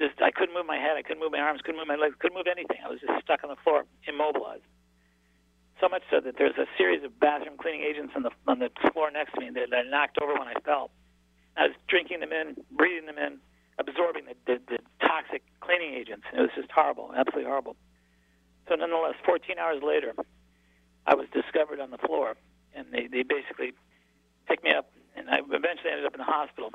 Just 0.00 0.20
I 0.22 0.30
couldn't 0.30 0.54
move 0.54 0.66
my 0.66 0.78
head, 0.78 0.96
I 0.98 1.02
couldn't 1.02 1.20
move 1.22 1.32
my 1.32 1.40
arms, 1.40 1.60
couldn't 1.64 1.78
move 1.78 1.88
my 1.88 1.96
legs, 1.96 2.14
couldn't 2.20 2.36
move 2.36 2.46
anything. 2.50 2.78
I 2.84 2.88
was 2.90 3.00
just 3.00 3.22
stuck 3.24 3.44
on 3.44 3.50
the 3.50 3.60
floor, 3.64 3.84
immobilized. 4.06 4.66
So 5.80 5.88
much 5.88 6.02
so 6.10 6.20
that 6.20 6.34
there's 6.38 6.56
a 6.58 6.66
series 6.78 7.04
of 7.04 7.18
bathroom 7.20 7.56
cleaning 7.58 7.82
agents 7.82 8.12
on 8.16 8.22
the 8.22 8.30
on 8.48 8.58
the 8.58 8.70
floor 8.92 9.10
next 9.10 9.34
to 9.34 9.40
me 9.40 9.50
that 9.54 9.70
I 9.74 9.82
knocked 9.88 10.18
over 10.22 10.34
when 10.34 10.48
I 10.48 10.54
fell. 10.64 10.90
I 11.56 11.68
was 11.68 11.76
drinking 11.88 12.20
them 12.20 12.32
in, 12.32 12.56
breathing 12.72 13.06
them 13.06 13.18
in, 13.18 13.38
absorbing 13.78 14.26
the, 14.26 14.34
the, 14.46 14.60
the 14.68 14.78
toxic 15.00 15.42
cleaning 15.60 15.94
agents. 15.94 16.24
It 16.34 16.40
was 16.40 16.50
just 16.56 16.70
horrible, 16.70 17.12
absolutely 17.16 17.48
horrible. 17.48 17.76
So 18.68 18.74
nonetheless, 18.74 19.14
14 19.24 19.58
hours 19.58 19.82
later, 19.82 20.12
I 21.06 21.14
was 21.14 21.26
discovered 21.32 21.80
on 21.80 21.90
the 21.90 21.98
floor, 21.98 22.36
and 22.74 22.92
they, 22.92 23.06
they 23.06 23.22
basically 23.22 23.72
picked 24.46 24.64
me 24.64 24.72
up, 24.76 24.90
and 25.16 25.30
I 25.30 25.38
eventually 25.40 25.90
ended 25.90 26.04
up 26.04 26.14
in 26.14 26.18
the 26.18 26.28
hospital. 26.28 26.70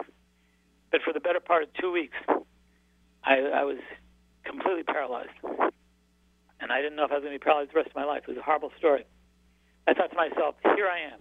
But 0.91 1.01
for 1.03 1.13
the 1.13 1.19
better 1.19 1.39
part 1.39 1.63
of 1.63 1.69
two 1.79 1.91
weeks, 1.91 2.17
I, 3.23 3.39
I 3.39 3.63
was 3.63 3.77
completely 4.43 4.83
paralyzed. 4.83 5.37
And 6.59 6.71
I 6.71 6.81
didn't 6.81 6.95
know 6.95 7.05
if 7.05 7.11
I 7.11 7.15
was 7.15 7.23
going 7.23 7.33
to 7.33 7.39
be 7.39 7.43
paralyzed 7.43 7.71
the 7.71 7.77
rest 7.83 7.89
of 7.89 7.95
my 7.95 8.05
life. 8.05 8.23
It 8.27 8.31
was 8.31 8.37
a 8.37 8.45
horrible 8.45 8.71
story. 8.77 9.05
I 9.87 9.93
thought 9.93 10.11
to 10.11 10.15
myself, 10.15 10.55
here 10.75 10.87
I 10.87 11.13
am, 11.13 11.19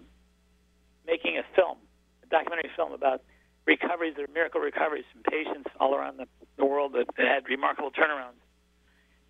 making 1.05 1.37
a 1.37 1.43
film, 1.55 1.77
a 2.23 2.27
documentary 2.27 2.71
film 2.75 2.93
about 2.93 3.21
recoveries 3.65 4.15
that 4.17 4.23
are 4.23 4.33
miracle 4.33 4.61
recoveries 4.61 5.05
from 5.11 5.23
patients 5.23 5.69
all 5.79 5.95
around 5.95 6.17
the, 6.17 6.27
the 6.57 6.65
world 6.65 6.93
that, 6.93 7.05
that 7.17 7.27
had 7.27 7.47
remarkable 7.47 7.91
turnarounds. 7.91 8.39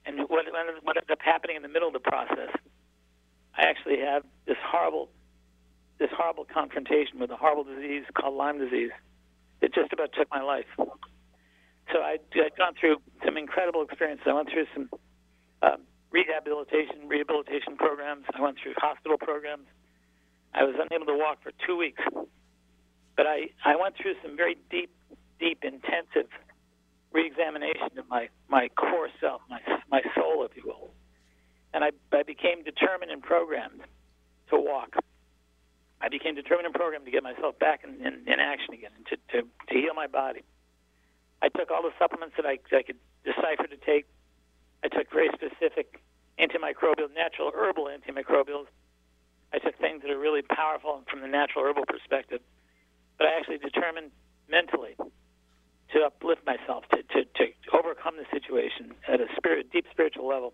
And 0.06 0.20
what, 0.28 0.46
what 0.84 0.98
ended 0.98 1.12
up 1.12 1.22
happening 1.24 1.56
in 1.56 1.62
the 1.62 1.70
middle 1.70 1.88
of 1.88 1.94
the 1.94 2.00
process, 2.00 2.50
I 3.56 3.64
actually 3.64 4.00
had 4.00 4.24
this 4.46 4.58
horrible, 4.66 5.10
this 6.00 6.10
horrible 6.16 6.46
confrontation 6.46 7.20
with 7.20 7.32
a 7.32 7.38
horrible 7.38 7.64
disease 7.64 8.04
called 8.14 8.36
Lyme 8.36 8.60
disease. 8.60 8.92
It 9.62 9.74
just 9.74 9.94
about 9.94 10.10
took 10.18 10.30
my 10.30 10.42
life. 10.42 10.66
So 10.78 12.00
I, 12.00 12.18
I'd 12.36 12.58
gone 12.58 12.74
through 12.80 12.98
some 13.26 13.38
incredible 13.38 13.84
experiences. 13.84 14.26
I 14.28 14.34
went 14.34 14.50
through 14.52 14.66
some 14.74 14.90
um, 15.62 15.78
rehabilitation, 16.12 17.08
rehabilitation 17.08 17.78
programs. 17.78 18.26
I 18.34 18.42
went 18.42 18.58
through 18.62 18.74
hospital 18.78 19.18
programs. 19.18 19.68
I 20.54 20.64
was 20.64 20.76
unable 20.78 21.06
to 21.08 21.18
walk 21.18 21.42
for 21.42 21.52
two 21.66 21.78
weeks. 21.78 22.02
But 23.16 23.28
I, 23.28 23.50
I 23.64 23.76
went 23.76 23.96
through 23.96 24.16
some 24.24 24.36
very 24.36 24.58
deep, 24.70 24.92
deep, 25.40 25.64
intensive 25.64 26.30
reexamination 27.12 27.98
of 27.98 28.10
my, 28.10 28.30
my 28.50 28.70
core 28.70 29.10
self, 29.22 29.42
my, 29.50 29.60
my 29.90 30.02
soul, 30.16 30.46
if 30.46 30.56
you 30.58 30.64
will. 30.66 30.92
And 31.74 31.84
I, 31.84 31.92
I 32.12 32.24
became 32.24 32.64
determined 32.64 33.12
and 33.12 33.22
programmed 33.22 33.82
to 34.50 34.58
walk. 34.58 34.96
I 36.02 36.10
became 36.10 36.36
determined 36.36 36.66
and 36.66 36.76
programmed 36.76 37.06
to 37.06 37.12
get 37.12 37.24
myself 37.24 37.58
back 37.60 37.84
in, 37.84 37.96
in, 38.06 38.28
in 38.28 38.40
action 38.40 38.74
again, 38.74 38.92
to, 39.10 39.16
to, 39.32 39.48
to 39.70 39.74
heal 39.74 39.94
my 39.96 40.08
body. 40.08 40.42
I 41.42 41.50
took 41.50 41.72
all 41.72 41.82
the 41.82 41.94
supplements 42.00 42.36
that 42.38 42.46
I, 42.46 42.58
I 42.76 42.84
could 42.84 42.98
decipher 43.24 43.68
to 43.68 43.78
take. 43.86 44.06
I 44.84 44.90
took 44.90 45.12
very 45.12 45.30
specific 45.34 46.02
antimicrobial, 46.40 47.14
natural 47.14 47.52
herbal 47.54 47.88
antimicrobials. 47.88 48.66
I 49.54 49.60
took 49.60 49.78
things 49.78 50.02
that 50.02 50.12
are 50.12 50.20
really 50.20 50.42
powerful 50.42 51.04
from 51.10 51.22
the 51.22 51.28
natural 51.28 51.64
herbal 51.64 51.86
perspective. 51.88 52.42
But 53.18 53.28
I 53.28 53.38
actually 53.38 53.58
determined 53.58 54.12
mentally 54.50 54.96
to 55.94 56.00
uplift 56.02 56.46
myself, 56.46 56.84
to, 56.92 57.04
to, 57.04 57.26
to 57.26 57.46
overcome 57.72 58.16
the 58.18 58.26
situation 58.32 58.94
at 59.08 59.22
a 59.22 59.28
spirit, 59.38 59.72
deep 59.72 59.86
spiritual 59.92 60.28
level. 60.28 60.54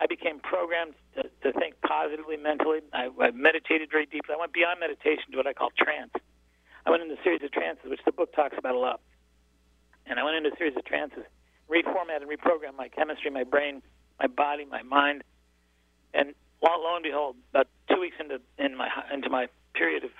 I 0.00 0.06
became 0.06 0.40
programmed 0.40 0.94
to, 1.16 1.22
to 1.22 1.58
think 1.58 1.74
positively 1.82 2.36
mentally. 2.36 2.80
I, 2.92 3.08
I 3.20 3.30
meditated 3.30 3.90
very 3.90 4.06
deeply. 4.06 4.34
I 4.34 4.38
went 4.38 4.52
beyond 4.52 4.80
meditation 4.80 5.30
to 5.32 5.36
what 5.36 5.46
I 5.46 5.52
call 5.52 5.70
trance. 5.76 6.12
I 6.86 6.90
went 6.90 7.02
into 7.02 7.14
a 7.14 7.22
series 7.22 7.42
of 7.42 7.52
trances, 7.52 7.86
which 7.88 8.00
the 8.04 8.12
book 8.12 8.34
talks 8.34 8.56
about 8.58 8.74
a 8.74 8.78
lot. 8.78 9.00
And 10.06 10.18
I 10.18 10.24
went 10.24 10.36
into 10.36 10.50
a 10.50 10.56
series 10.56 10.76
of 10.76 10.84
trances, 10.84 11.24
reformatted 11.70 12.22
and 12.22 12.30
reprogrammed 12.30 12.76
my 12.76 12.88
chemistry, 12.88 13.30
my 13.30 13.44
brain, 13.44 13.82
my 14.18 14.26
body, 14.26 14.64
my 14.64 14.82
mind. 14.82 15.22
And 16.14 16.34
lo, 16.62 16.70
lo 16.78 16.96
and 16.96 17.02
behold, 17.02 17.36
about 17.50 17.68
two 17.88 18.00
weeks 18.00 18.16
into 18.18 18.40
in 18.58 18.76
my 18.76 18.88
into 19.12 19.30
my 19.30 19.46
period 19.74 20.04
of 20.04 20.10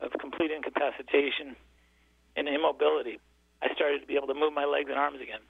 of 0.00 0.12
complete 0.20 0.50
incapacitation 0.50 1.56
and 2.36 2.48
immobility, 2.48 3.18
I 3.62 3.72
started 3.74 4.00
to 4.00 4.06
be 4.06 4.16
able 4.16 4.28
to 4.28 4.34
move 4.34 4.52
my 4.52 4.64
legs 4.64 4.88
and 4.90 4.98
arms 4.98 5.20
again. 5.22 5.40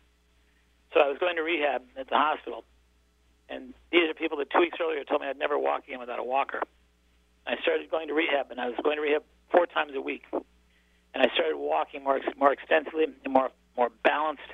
So 0.95 1.00
I 1.00 1.09
was 1.09 1.19
going 1.19 1.37
to 1.37 1.43
rehab 1.43 1.83
at 1.99 2.09
the 2.09 2.17
hospital, 2.17 2.65
and 3.49 3.75
these 3.91 4.09
are 4.09 4.15
people 4.15 4.38
that 4.38 4.50
two 4.50 4.61
weeks 4.61 4.79
earlier 4.81 5.05
told 5.05 5.21
me 5.21 5.26
I'd 5.26 5.38
never 5.38 5.59
walk 5.59 5.85
again 5.87 6.00
without 6.00 6.19
a 6.19 6.25
walker. 6.25 6.62
I 7.47 7.57
started 7.62 7.91
going 7.91 8.09
to 8.09 8.15
rehab, 8.15 8.50
and 8.50 8.61
I 8.61 8.67
was 8.67 8.79
going 8.83 8.97
to 8.97 9.03
rehab 9.03 9.23
four 9.50 9.67
times 9.67 9.93
a 9.95 10.00
week, 10.00 10.23
and 10.33 10.43
I 11.23 11.26
started 11.35 11.57
walking 11.57 12.03
more 12.05 12.21
more 12.37 12.53
extensively 12.53 13.05
and 13.05 13.33
more 13.33 13.50
more 13.76 13.91
balanced, 14.03 14.50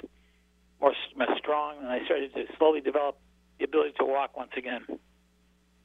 more, 0.81 0.93
more 1.17 1.37
strong, 1.39 1.79
and 1.79 1.89
I 1.89 2.05
started 2.05 2.35
to 2.35 2.45
slowly 2.59 2.81
develop 2.81 3.19
the 3.59 3.65
ability 3.65 3.93
to 3.99 4.05
walk 4.05 4.37
once 4.37 4.53
again. 4.57 4.85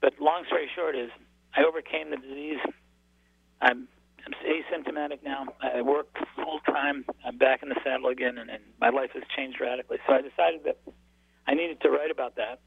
But 0.01 0.13
long 0.19 0.43
story 0.47 0.69
short 0.75 0.95
is, 0.95 1.09
I 1.55 1.63
overcame 1.63 2.09
the 2.09 2.17
disease. 2.17 2.59
I'm 3.61 3.87
I'm 4.27 4.33
asymptomatic 4.43 5.23
now. 5.23 5.45
I 5.61 5.81
work 5.81 6.07
full 6.35 6.59
time. 6.67 7.05
I'm 7.25 7.37
back 7.37 7.63
in 7.63 7.69
the 7.69 7.79
saddle 7.81 8.09
again, 8.09 8.37
and, 8.37 8.49
and 8.49 8.61
my 8.81 8.89
life 8.89 9.11
has 9.13 9.23
changed 9.35 9.61
radically. 9.61 9.99
So 10.05 10.13
I 10.13 10.21
decided 10.21 10.65
that 10.65 10.77
I 11.47 11.53
needed 11.53 11.79
to 11.81 11.89
write 11.89 12.11
about 12.11 12.35
that 12.35 12.59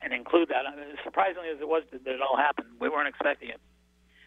and 0.00 0.12
include 0.12 0.48
that. 0.50 0.70
I 0.70 0.76
mean, 0.76 0.94
surprisingly 1.02 1.48
as 1.48 1.60
it 1.60 1.66
was 1.66 1.82
that 1.90 2.06
it 2.06 2.20
all 2.22 2.36
happened, 2.36 2.68
we 2.80 2.88
weren't 2.88 3.08
expecting 3.08 3.48
it. 3.48 3.60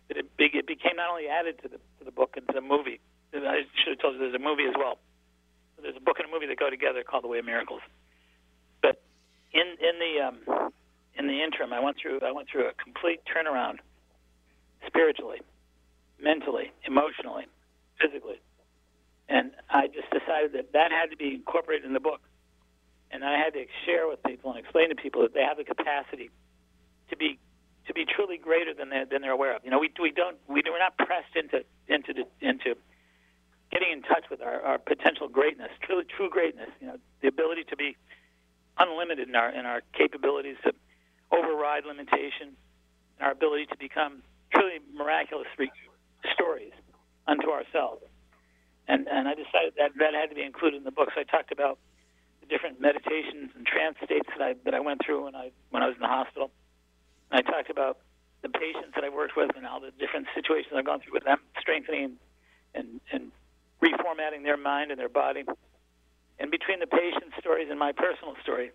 That 0.09 0.17
it, 0.17 0.35
be, 0.35 0.51
it 0.51 0.67
became 0.67 0.97
not 0.97 1.09
only 1.09 1.27
added 1.27 1.63
to 1.63 1.69
the 1.69 1.77
to 1.99 2.03
the 2.03 2.11
book 2.11 2.35
and 2.35 2.45
to 2.47 2.53
the 2.53 2.61
movie. 2.61 2.99
I 3.33 3.63
should 3.79 3.95
have 3.95 3.99
told 3.99 4.15
you 4.15 4.19
there's 4.19 4.35
a 4.35 4.43
movie 4.43 4.67
as 4.67 4.75
well. 4.77 4.99
There's 5.81 5.95
a 5.95 6.03
book 6.03 6.19
and 6.19 6.27
a 6.27 6.31
movie 6.31 6.47
that 6.47 6.59
go 6.59 6.69
together 6.69 7.03
called 7.07 7.23
The 7.23 7.29
Way 7.29 7.39
of 7.39 7.45
Miracles. 7.45 7.81
But 8.81 9.01
in 9.53 9.79
in 9.79 9.95
the 9.95 10.13
um, 10.27 10.73
in 11.15 11.27
the 11.27 11.39
interim, 11.41 11.71
I 11.71 11.79
went 11.79 11.95
through 11.95 12.19
I 12.19 12.33
went 12.33 12.49
through 12.51 12.67
a 12.67 12.73
complete 12.83 13.21
turnaround 13.31 13.79
spiritually 14.85 15.39
mentally, 16.23 16.71
emotionally, 16.87 17.45
physically. 17.99 18.39
And 19.27 19.51
I 19.69 19.87
just 19.87 20.09
decided 20.09 20.53
that 20.53 20.73
that 20.73 20.91
had 20.91 21.11
to 21.11 21.17
be 21.17 21.35
incorporated 21.35 21.85
in 21.85 21.93
the 21.93 21.99
book. 21.99 22.21
And 23.11 23.23
I 23.23 23.37
had 23.37 23.53
to 23.53 23.65
share 23.85 24.07
with 24.07 24.23
people 24.23 24.51
and 24.51 24.59
explain 24.59 24.89
to 24.89 24.95
people 24.95 25.21
that 25.21 25.33
they 25.33 25.43
have 25.43 25.57
the 25.57 25.63
capacity 25.63 26.31
to 27.09 27.17
be 27.17 27.39
to 27.87 27.93
be 27.93 28.05
truly 28.05 28.37
greater 28.37 28.73
than 28.73 28.89
they 28.89 29.03
than 29.09 29.21
they're 29.21 29.35
aware 29.35 29.55
of. 29.55 29.63
You 29.63 29.71
know, 29.71 29.79
we 29.79 29.91
we 30.01 30.11
don't 30.11 30.37
we 30.47 30.63
we're 30.65 30.79
not 30.79 30.97
pressed 30.97 31.35
into 31.35 31.63
into 31.87 32.25
into 32.41 32.75
getting 33.71 33.91
in 33.91 34.01
touch 34.01 34.25
with 34.29 34.41
our, 34.41 34.61
our 34.61 34.77
potential 34.77 35.27
greatness, 35.27 35.69
truly 35.81 36.05
true 36.05 36.29
greatness. 36.29 36.69
You 36.79 36.87
know, 36.87 36.97
the 37.21 37.27
ability 37.27 37.65
to 37.69 37.75
be 37.75 37.95
unlimited 38.79 39.29
in 39.29 39.35
our 39.35 39.49
in 39.49 39.65
our 39.65 39.81
capabilities 39.93 40.57
to 40.63 40.73
override 41.31 41.85
limitation, 41.85 42.57
and 43.17 43.21
our 43.21 43.31
ability 43.31 43.67
to 43.67 43.77
become 43.77 44.23
truly 44.53 44.79
miraculous 44.93 45.47
stories 46.33 46.73
unto 47.27 47.49
ourselves. 47.49 48.03
And 48.87 49.07
and 49.07 49.27
I 49.27 49.33
decided 49.33 49.73
that 49.77 49.91
that 49.99 50.13
had 50.13 50.29
to 50.29 50.35
be 50.35 50.43
included 50.43 50.77
in 50.77 50.83
the 50.83 50.91
book. 50.91 51.09
So 51.15 51.21
I 51.21 51.23
talked 51.23 51.51
about 51.51 51.79
the 52.41 52.47
different 52.47 52.81
meditations 52.81 53.51
and 53.55 53.65
trance 53.65 53.95
states 54.03 54.27
that 54.37 54.43
I 54.43 54.55
that 54.65 54.73
I 54.73 54.79
went 54.79 54.99
through 55.05 55.25
when 55.25 55.35
I 55.35 55.51
when 55.71 55.83
I 55.83 55.87
was 55.87 55.95
in 55.95 56.01
the 56.03 56.11
hospital. 56.11 56.51
And 57.31 57.39
I 57.39 57.43
talked 57.49 57.69
about 57.69 57.99
the 58.43 58.49
patients 58.49 58.91
that 58.95 59.03
I 59.03 59.09
worked 59.09 59.35
with 59.37 59.51
and 59.55 59.65
all 59.65 59.79
the 59.79 59.91
different 59.95 60.27
situations 60.35 60.75
I've 60.75 60.85
gone 60.85 60.99
through 60.99 61.13
with 61.13 61.23
them, 61.23 61.39
strengthening 61.59 62.19
and 62.75 62.99
and 63.11 63.31
reformatting 63.79 64.43
their 64.43 64.57
mind 64.57 64.91
and 64.91 64.99
their 64.99 65.09
body. 65.11 65.43
And 66.39 66.51
between 66.51 66.79
the 66.79 66.87
patient 66.87 67.31
stories 67.39 67.67
and 67.69 67.79
my 67.79 67.91
personal 67.91 68.35
story, 68.43 68.71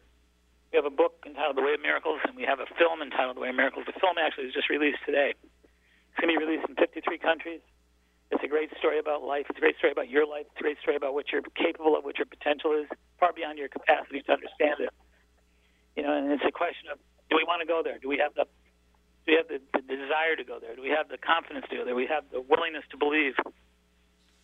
we 0.72 0.76
have 0.76 0.84
a 0.84 0.94
book 0.94 1.24
entitled 1.26 1.56
The 1.56 1.62
Way 1.62 1.74
of 1.74 1.80
Miracles, 1.80 2.20
and 2.24 2.36
we 2.36 2.44
have 2.44 2.60
a 2.60 2.68
film 2.78 3.02
entitled 3.02 3.36
The 3.36 3.40
Way 3.40 3.50
of 3.50 3.56
Miracles. 3.56 3.84
The 3.86 3.98
film 4.00 4.16
actually 4.20 4.46
was 4.46 4.54
just 4.54 4.68
released 4.68 5.00
today. 5.04 5.34
It's 6.18 6.26
going 6.26 6.34
to 6.34 6.40
be 6.42 6.50
released 6.50 6.66
in 6.68 6.74
53 6.74 7.18
countries. 7.22 7.60
It's 8.34 8.42
a 8.42 8.50
great 8.50 8.74
story 8.82 8.98
about 8.98 9.22
life. 9.22 9.46
It's 9.48 9.56
a 9.56 9.62
great 9.62 9.78
story 9.78 9.94
about 9.94 10.10
your 10.10 10.26
life. 10.26 10.50
It's 10.50 10.58
a 10.58 10.66
great 10.66 10.82
story 10.82 10.96
about 10.96 11.14
what 11.14 11.30
you're 11.30 11.46
capable 11.54 11.94
of, 11.94 12.02
what 12.02 12.18
your 12.18 12.26
potential 12.26 12.74
is, 12.74 12.90
far 13.22 13.32
beyond 13.32 13.56
your 13.56 13.68
capacity 13.68 14.26
to 14.26 14.32
understand 14.34 14.82
it. 14.82 14.90
You 15.94 16.02
know, 16.02 16.18
and 16.18 16.32
it's 16.34 16.42
a 16.42 16.50
question 16.50 16.90
of 16.90 16.98
do 17.30 17.36
we 17.38 17.46
want 17.46 17.62
to 17.62 17.70
go 17.70 17.86
there? 17.86 18.02
Do 18.02 18.08
we 18.08 18.18
have 18.18 18.34
the 18.34 18.50
do 18.50 19.26
we 19.30 19.38
have 19.38 19.46
the, 19.46 19.62
the 19.78 19.94
desire 19.94 20.34
to 20.34 20.42
go 20.42 20.58
there? 20.58 20.74
Do 20.74 20.82
we 20.82 20.90
have 20.90 21.06
the 21.06 21.22
confidence 21.22 21.66
to 21.70 21.76
go 21.78 21.84
there? 21.86 21.94
Do 21.94 22.02
we 22.02 22.10
have 22.10 22.24
the 22.34 22.42
willingness 22.42 22.82
to 22.90 22.98
believe? 22.98 23.38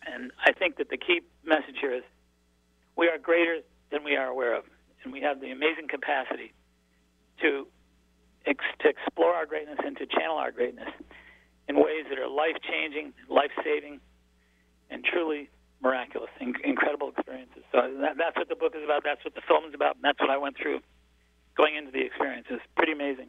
And 0.07 0.31
I 0.39 0.55
think 0.55 0.77
that 0.77 0.87
the 0.87 0.97
key 0.97 1.27
message 1.43 1.75
here 1.81 1.91
is 1.91 2.07
we 2.95 3.11
are 3.11 3.19
greater 3.19 3.59
than 3.91 4.07
we 4.07 4.15
are 4.15 4.31
aware 4.31 4.55
of, 4.55 4.63
and 5.03 5.11
we 5.11 5.19
have 5.27 5.41
the 5.43 5.51
amazing 5.51 5.91
capacity 5.91 6.55
to 7.43 7.67
ex- 8.47 8.63
to 8.79 8.87
explore 8.87 9.35
our 9.35 9.45
greatness 9.45 9.83
and 9.83 9.97
to 9.97 10.05
channel 10.07 10.39
our 10.39 10.55
greatness 10.55 10.87
in 11.67 11.75
ways 11.77 12.05
that 12.09 12.19
are 12.19 12.27
life 12.27 12.57
changing, 12.67 13.13
life 13.29 13.51
saving, 13.63 13.99
and 14.89 15.03
truly 15.03 15.49
miraculous, 15.81 16.29
in- 16.39 16.55
incredible 16.63 17.09
experiences. 17.09 17.63
So 17.71 17.79
that, 18.01 18.17
that's 18.17 18.35
what 18.35 18.49
the 18.49 18.55
book 18.55 18.73
is 18.75 18.83
about. 18.83 19.03
That's 19.03 19.23
what 19.23 19.35
the 19.35 19.41
film 19.47 19.65
is 19.65 19.73
about. 19.73 19.95
And 19.95 20.03
that's 20.03 20.19
what 20.19 20.29
I 20.29 20.37
went 20.37 20.57
through 20.57 20.79
going 21.55 21.75
into 21.75 21.91
the 21.91 22.01
experience. 22.01 22.47
It's 22.49 22.63
pretty 22.75 22.91
amazing. 22.91 23.27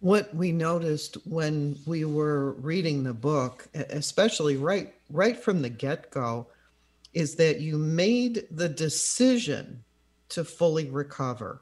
What 0.00 0.34
we 0.34 0.50
noticed 0.50 1.16
when 1.26 1.78
we 1.86 2.04
were 2.06 2.52
reading 2.52 3.04
the 3.04 3.12
book, 3.12 3.68
especially 3.74 4.56
right 4.56 4.94
right 5.10 5.36
from 5.36 5.60
the 5.60 5.68
get-go, 5.68 6.46
is 7.12 7.34
that 7.36 7.60
you 7.60 7.76
made 7.76 8.46
the 8.50 8.68
decision 8.68 9.84
to 10.30 10.44
fully 10.44 10.88
recover. 10.88 11.60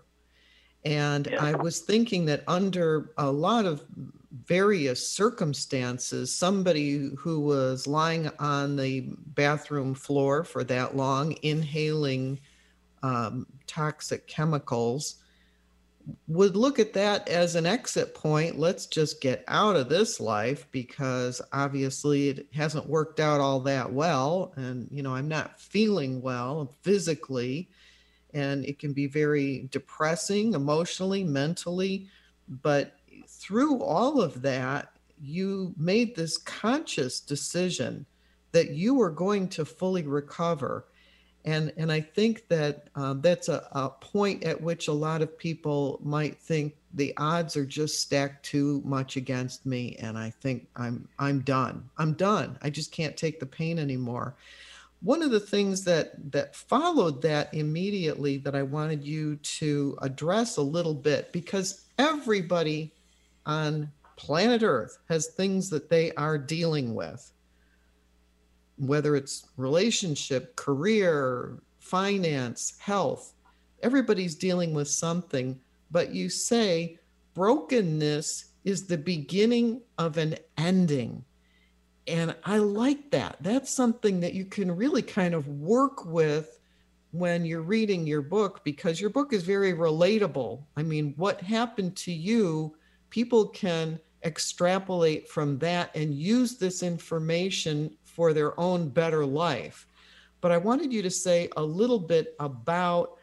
And 0.84 1.26
Yeah. 1.26 1.44
I 1.44 1.54
was 1.56 1.80
thinking 1.80 2.26
that 2.26 2.44
under 2.46 3.10
a 3.16 3.32
lot 3.32 3.64
of 3.64 3.84
various 4.30 5.08
circumstances, 5.08 6.34
somebody 6.34 7.10
who 7.16 7.40
was 7.40 7.86
lying 7.86 8.30
on 8.38 8.76
the 8.76 9.08
bathroom 9.34 9.94
floor 9.94 10.44
for 10.44 10.64
that 10.64 10.96
long, 10.96 11.34
inhaling 11.42 12.40
um, 13.02 13.46
toxic 13.66 14.26
chemicals, 14.26 15.16
would 16.26 16.56
look 16.56 16.78
at 16.78 16.94
that 16.94 17.28
as 17.28 17.54
an 17.54 17.66
exit 17.66 18.14
point. 18.14 18.58
Let's 18.58 18.86
just 18.86 19.20
get 19.20 19.44
out 19.48 19.76
of 19.76 19.88
this 19.88 20.20
life 20.20 20.66
because 20.70 21.42
obviously 21.52 22.30
it 22.30 22.46
hasn't 22.54 22.88
worked 22.88 23.20
out 23.20 23.40
all 23.40 23.60
that 23.60 23.92
well. 23.92 24.52
And, 24.56 24.88
you 24.90 25.02
know, 25.02 25.14
I'm 25.14 25.28
not 25.28 25.60
feeling 25.60 26.22
well 26.22 26.74
physically. 26.82 27.68
And 28.32 28.64
it 28.64 28.78
can 28.78 28.92
be 28.92 29.06
very 29.06 29.68
depressing 29.70 30.54
emotionally, 30.54 31.24
mentally. 31.24 32.08
But 32.48 32.97
through 33.48 33.82
all 33.82 34.20
of 34.20 34.42
that, 34.42 34.92
you 35.18 35.74
made 35.78 36.14
this 36.14 36.36
conscious 36.36 37.18
decision 37.18 38.04
that 38.52 38.72
you 38.72 38.94
were 38.94 39.10
going 39.10 39.48
to 39.48 39.64
fully 39.64 40.02
recover 40.02 40.84
and 41.44 41.72
and 41.78 41.90
I 41.90 42.02
think 42.02 42.46
that 42.48 42.88
um, 42.94 43.22
that's 43.22 43.48
a, 43.48 43.66
a 43.72 43.88
point 43.88 44.44
at 44.44 44.60
which 44.60 44.88
a 44.88 44.92
lot 44.92 45.22
of 45.22 45.38
people 45.38 45.98
might 46.02 46.36
think 46.36 46.76
the 46.92 47.14
odds 47.16 47.56
are 47.56 47.64
just 47.64 48.02
stacked 48.02 48.44
too 48.44 48.82
much 48.84 49.16
against 49.16 49.64
me, 49.64 49.96
and 49.98 50.18
I 50.18 50.28
think 50.28 50.68
I'm 50.76 51.08
I'm 51.18 51.40
done. 51.40 51.88
I'm 51.96 52.12
done. 52.12 52.58
I 52.60 52.68
just 52.68 52.92
can't 52.92 53.16
take 53.16 53.40
the 53.40 53.46
pain 53.46 53.78
anymore. 53.78 54.34
One 55.00 55.22
of 55.22 55.30
the 55.30 55.40
things 55.40 55.84
that 55.84 56.32
that 56.32 56.54
followed 56.54 57.22
that 57.22 57.54
immediately 57.54 58.36
that 58.38 58.54
I 58.54 58.62
wanted 58.62 59.02
you 59.02 59.36
to 59.36 59.96
address 60.02 60.58
a 60.58 60.62
little 60.62 60.94
bit 60.94 61.32
because 61.32 61.86
everybody 61.98 62.92
on 63.48 63.90
planet 64.16 64.62
Earth 64.62 64.98
has 65.08 65.26
things 65.26 65.70
that 65.70 65.90
they 65.90 66.12
are 66.12 66.38
dealing 66.38 66.94
with 66.94 67.32
whether 68.78 69.16
it's 69.16 69.48
relationship, 69.56 70.54
career, 70.56 71.58
finance, 71.80 72.74
health, 72.78 73.34
everybody's 73.82 74.34
dealing 74.34 74.72
with 74.72 74.88
something. 74.88 75.58
But 75.90 76.14
you 76.14 76.28
say 76.28 76.98
brokenness 77.34 78.52
is 78.64 78.86
the 78.86 78.98
beginning 78.98 79.82
of 79.98 80.16
an 80.16 80.36
ending. 80.56 81.24
And 82.06 82.34
I 82.44 82.58
like 82.58 83.10
that. 83.10 83.36
That's 83.40 83.72
something 83.72 84.20
that 84.20 84.34
you 84.34 84.44
can 84.44 84.74
really 84.74 85.02
kind 85.02 85.34
of 85.34 85.46
work 85.48 86.06
with 86.06 86.58
when 87.10 87.44
you're 87.44 87.62
reading 87.62 88.06
your 88.06 88.22
book 88.22 88.62
because 88.64 89.00
your 89.00 89.10
book 89.10 89.32
is 89.32 89.42
very 89.42 89.72
relatable. 89.72 90.62
I 90.76 90.82
mean, 90.82 91.14
what 91.16 91.40
happened 91.40 91.96
to 91.98 92.12
you, 92.12 92.76
people 93.10 93.48
can 93.48 93.98
extrapolate 94.24 95.28
from 95.28 95.58
that 95.58 95.94
and 95.94 96.14
use 96.14 96.56
this 96.56 96.82
information 96.82 97.96
for 98.02 98.32
their 98.32 98.58
own 98.58 98.88
better 98.88 99.24
life. 99.24 99.86
But 100.40 100.52
I 100.52 100.58
wanted 100.58 100.92
you 100.92 101.02
to 101.02 101.10
say 101.10 101.48
a 101.56 101.62
little 101.62 101.98
bit 101.98 102.34
about 102.40 103.18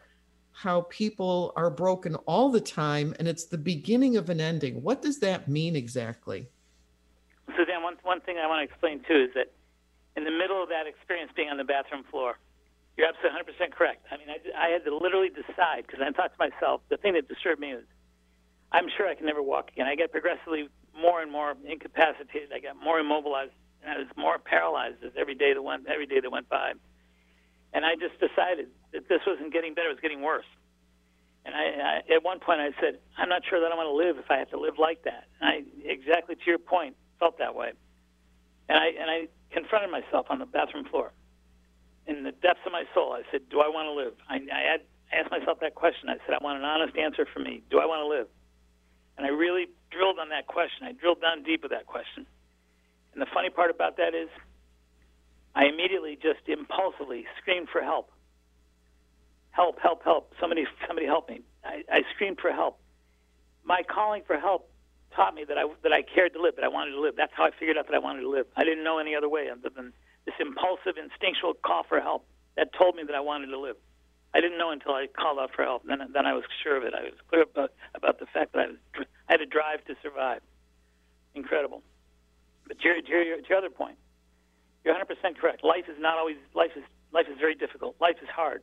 how 0.51 0.81
people 0.89 1.51
are 1.57 1.69
broken 1.69 2.15
all 2.25 2.49
the 2.49 2.61
time 2.61 3.13
and 3.19 3.27
it's 3.27 3.45
the 3.45 3.57
beginning 3.57 4.15
of 4.15 4.29
an 4.29 4.39
ending. 4.39 4.81
What 4.81 5.01
does 5.01 5.19
that 5.19 5.49
mean 5.49 5.75
exactly? 5.75 6.47
Suzanne, 7.57 7.83
one, 7.83 7.97
one 8.03 8.21
thing 8.21 8.37
I 8.37 8.47
want 8.47 8.67
to 8.67 8.71
explain 8.71 9.01
too 9.07 9.27
is 9.27 9.33
that 9.35 9.51
in 10.15 10.23
the 10.23 10.31
middle 10.31 10.63
of 10.63 10.69
that 10.69 10.87
experience 10.87 11.31
being 11.35 11.49
on 11.49 11.57
the 11.57 11.65
bathroom 11.65 12.05
floor, 12.09 12.39
you're 12.97 13.07
absolutely 13.07 13.53
100% 13.67 13.71
correct. 13.71 14.05
I 14.11 14.17
mean, 14.17 14.27
I, 14.29 14.67
I 14.67 14.69
had 14.69 14.85
to 14.85 14.95
literally 14.95 15.29
decide 15.29 15.85
because 15.85 15.99
I 16.01 16.09
thought 16.11 16.31
to 16.31 16.39
myself, 16.39 16.81
the 16.89 16.97
thing 16.97 17.13
that 17.13 17.27
disturbed 17.27 17.59
me 17.59 17.71
is 17.71 17.83
I'm 18.75 18.89
sure 18.97 19.07
I 19.07 19.15
can 19.15 19.25
never 19.25 19.41
walk 19.41 19.71
again. 19.71 19.87
I 19.87 19.95
get 19.95 20.11
progressively 20.11 20.67
more 20.99 21.21
and 21.21 21.31
more 21.31 21.55
incapacitated. 21.65 22.51
I 22.53 22.59
got 22.59 22.75
more 22.75 22.99
immobilized 22.99 23.53
and 23.81 23.89
I 23.93 23.97
was 23.99 24.07
more 24.17 24.37
paralyzed 24.37 24.97
as 25.05 25.11
every 25.15 25.35
day 25.35 25.53
that 25.53 25.61
went 25.61 25.87
every 25.87 26.05
day 26.05 26.19
that 26.19 26.29
went 26.29 26.49
by. 26.49 26.73
And 27.73 27.85
I 27.85 27.95
just 27.95 28.19
decided 28.19 28.67
that 28.91 29.07
this 29.07 29.21
wasn't 29.25 29.53
getting 29.53 29.73
better; 29.75 29.89
it 29.89 29.95
was 29.95 30.01
getting 30.01 30.21
worse. 30.21 30.45
And 31.45 31.53
I, 31.55 32.01
I, 32.09 32.13
at 32.15 32.23
one 32.23 32.39
point, 32.39 32.59
I 32.59 32.71
said, 32.81 32.99
"I'm 33.17 33.29
not 33.29 33.43
sure 33.49 33.61
that 33.61 33.71
I 33.71 33.75
want 33.75 33.87
to 33.87 33.95
live 33.95 34.17
if 34.17 34.29
I 34.29 34.37
have 34.37 34.49
to 34.49 34.59
live 34.59 34.75
like 34.79 35.03
that." 35.03 35.27
And 35.39 35.49
I, 35.49 35.55
exactly 35.85 36.35
to 36.35 36.45
your 36.45 36.57
point, 36.57 36.95
felt 37.19 37.37
that 37.37 37.55
way. 37.55 37.71
And 38.67 38.77
I 38.77 38.87
and 38.99 39.09
I 39.09 39.27
confronted 39.51 39.91
myself 39.91 40.25
on 40.29 40.39
the 40.39 40.45
bathroom 40.45 40.85
floor. 40.85 41.11
In 42.07 42.23
the 42.23 42.31
depths 42.31 42.61
of 42.65 42.71
my 42.71 42.83
soul, 42.93 43.13
I 43.13 43.23
said, 43.31 43.47
"Do 43.49 43.61
I 43.61 43.69
want 43.69 43.87
to 43.87 43.93
live?" 43.93 44.13
I, 44.27 44.35
I, 44.35 44.61
had, 44.71 44.81
I 45.13 45.15
asked 45.21 45.31
myself 45.31 45.59
that 45.61 45.75
question. 45.75 46.09
I 46.09 46.17
said, 46.25 46.35
"I 46.35 46.43
want 46.43 46.59
an 46.59 46.65
honest 46.65 46.97
answer 46.97 47.25
from 47.31 47.43
me. 47.43 47.63
Do 47.69 47.79
I 47.79 47.85
want 47.85 48.01
to 48.01 48.07
live?" 48.07 48.27
And 49.17 49.25
I 49.25 49.29
really 49.29 49.67
drilled 49.91 50.19
on 50.19 50.29
that 50.29 50.47
question. 50.47 50.85
I 50.85 50.91
drilled 50.91 51.21
down 51.21 51.43
deep 51.43 51.63
with 51.63 51.71
that 51.71 51.85
question. 51.85 52.25
And 53.13 53.21
the 53.21 53.27
funny 53.33 53.49
part 53.49 53.71
about 53.71 53.97
that 53.97 54.13
is, 54.13 54.29
I 55.55 55.65
immediately 55.65 56.17
just 56.21 56.47
impulsively 56.47 57.25
screamed 57.39 57.69
for 57.69 57.81
help. 57.81 58.11
Help, 59.51 59.79
help, 59.79 60.03
help. 60.03 60.33
Somebody, 60.39 60.65
somebody 60.85 61.07
help 61.07 61.29
me. 61.29 61.41
I, 61.63 61.83
I 61.89 62.01
screamed 62.13 62.39
for 62.41 62.51
help. 62.51 62.77
My 63.63 63.81
calling 63.83 64.23
for 64.27 64.37
help 64.37 64.69
taught 65.15 65.33
me 65.33 65.45
that 65.47 65.57
I, 65.57 65.63
that 65.83 65.93
I 65.93 66.01
cared 66.01 66.33
to 66.33 66.41
live, 66.41 66.57
that 66.57 66.65
I 66.65 66.67
wanted 66.67 66.91
to 66.91 66.99
live. 66.99 67.15
That's 67.15 67.31
how 67.33 67.45
I 67.45 67.51
figured 67.57 67.77
out 67.77 67.87
that 67.87 67.95
I 67.95 67.99
wanted 67.99 68.21
to 68.21 68.29
live. 68.29 68.47
I 68.57 68.65
didn't 68.65 68.83
know 68.83 68.99
any 68.99 69.15
other 69.15 69.29
way 69.29 69.47
other 69.49 69.69
than 69.73 69.93
this 70.25 70.35
impulsive, 70.41 70.97
instinctual 71.01 71.53
call 71.65 71.83
for 71.87 72.01
help 72.01 72.27
that 72.57 72.73
told 72.77 72.95
me 72.95 73.03
that 73.03 73.15
I 73.15 73.21
wanted 73.21 73.47
to 73.47 73.59
live. 73.59 73.77
I 74.35 74.41
didn't 74.41 74.57
know 74.57 74.71
until 74.71 74.91
I 74.91 75.07
called 75.07 75.39
out 75.39 75.51
for 75.55 75.63
help. 75.63 75.87
Then, 75.87 75.99
then 76.11 76.25
I 76.25 76.33
was 76.33 76.43
sure 76.61 76.75
of 76.75 76.83
it. 76.83 76.93
I 76.93 77.03
was 77.03 77.15
clear 77.29 77.43
about, 77.43 77.71
about 77.95 78.19
the 78.19 78.25
fact 78.25 78.51
that 78.51 78.59
I, 78.59 78.67
was, 78.67 79.07
I 79.29 79.31
had 79.31 79.39
a 79.39 79.45
drive 79.45 79.79
to 79.85 79.95
survive. 80.03 80.41
Incredible. 81.35 81.81
But 82.67 82.79
to 82.79 82.83
your, 82.83 83.01
to 83.01 83.09
your, 83.09 83.37
to 83.39 83.47
your 83.47 83.57
other 83.57 83.69
point, 83.69 83.95
you're 84.83 84.93
100% 84.93 85.07
correct. 85.39 85.63
Life 85.63 85.85
is 85.87 85.95
not 85.99 86.17
always 86.17 86.35
life 86.53 86.71
is 86.75 86.83
life 87.13 87.27
is 87.31 87.39
very 87.39 87.55
difficult. 87.55 87.95
Life 88.01 88.17
is 88.21 88.27
hard, 88.27 88.61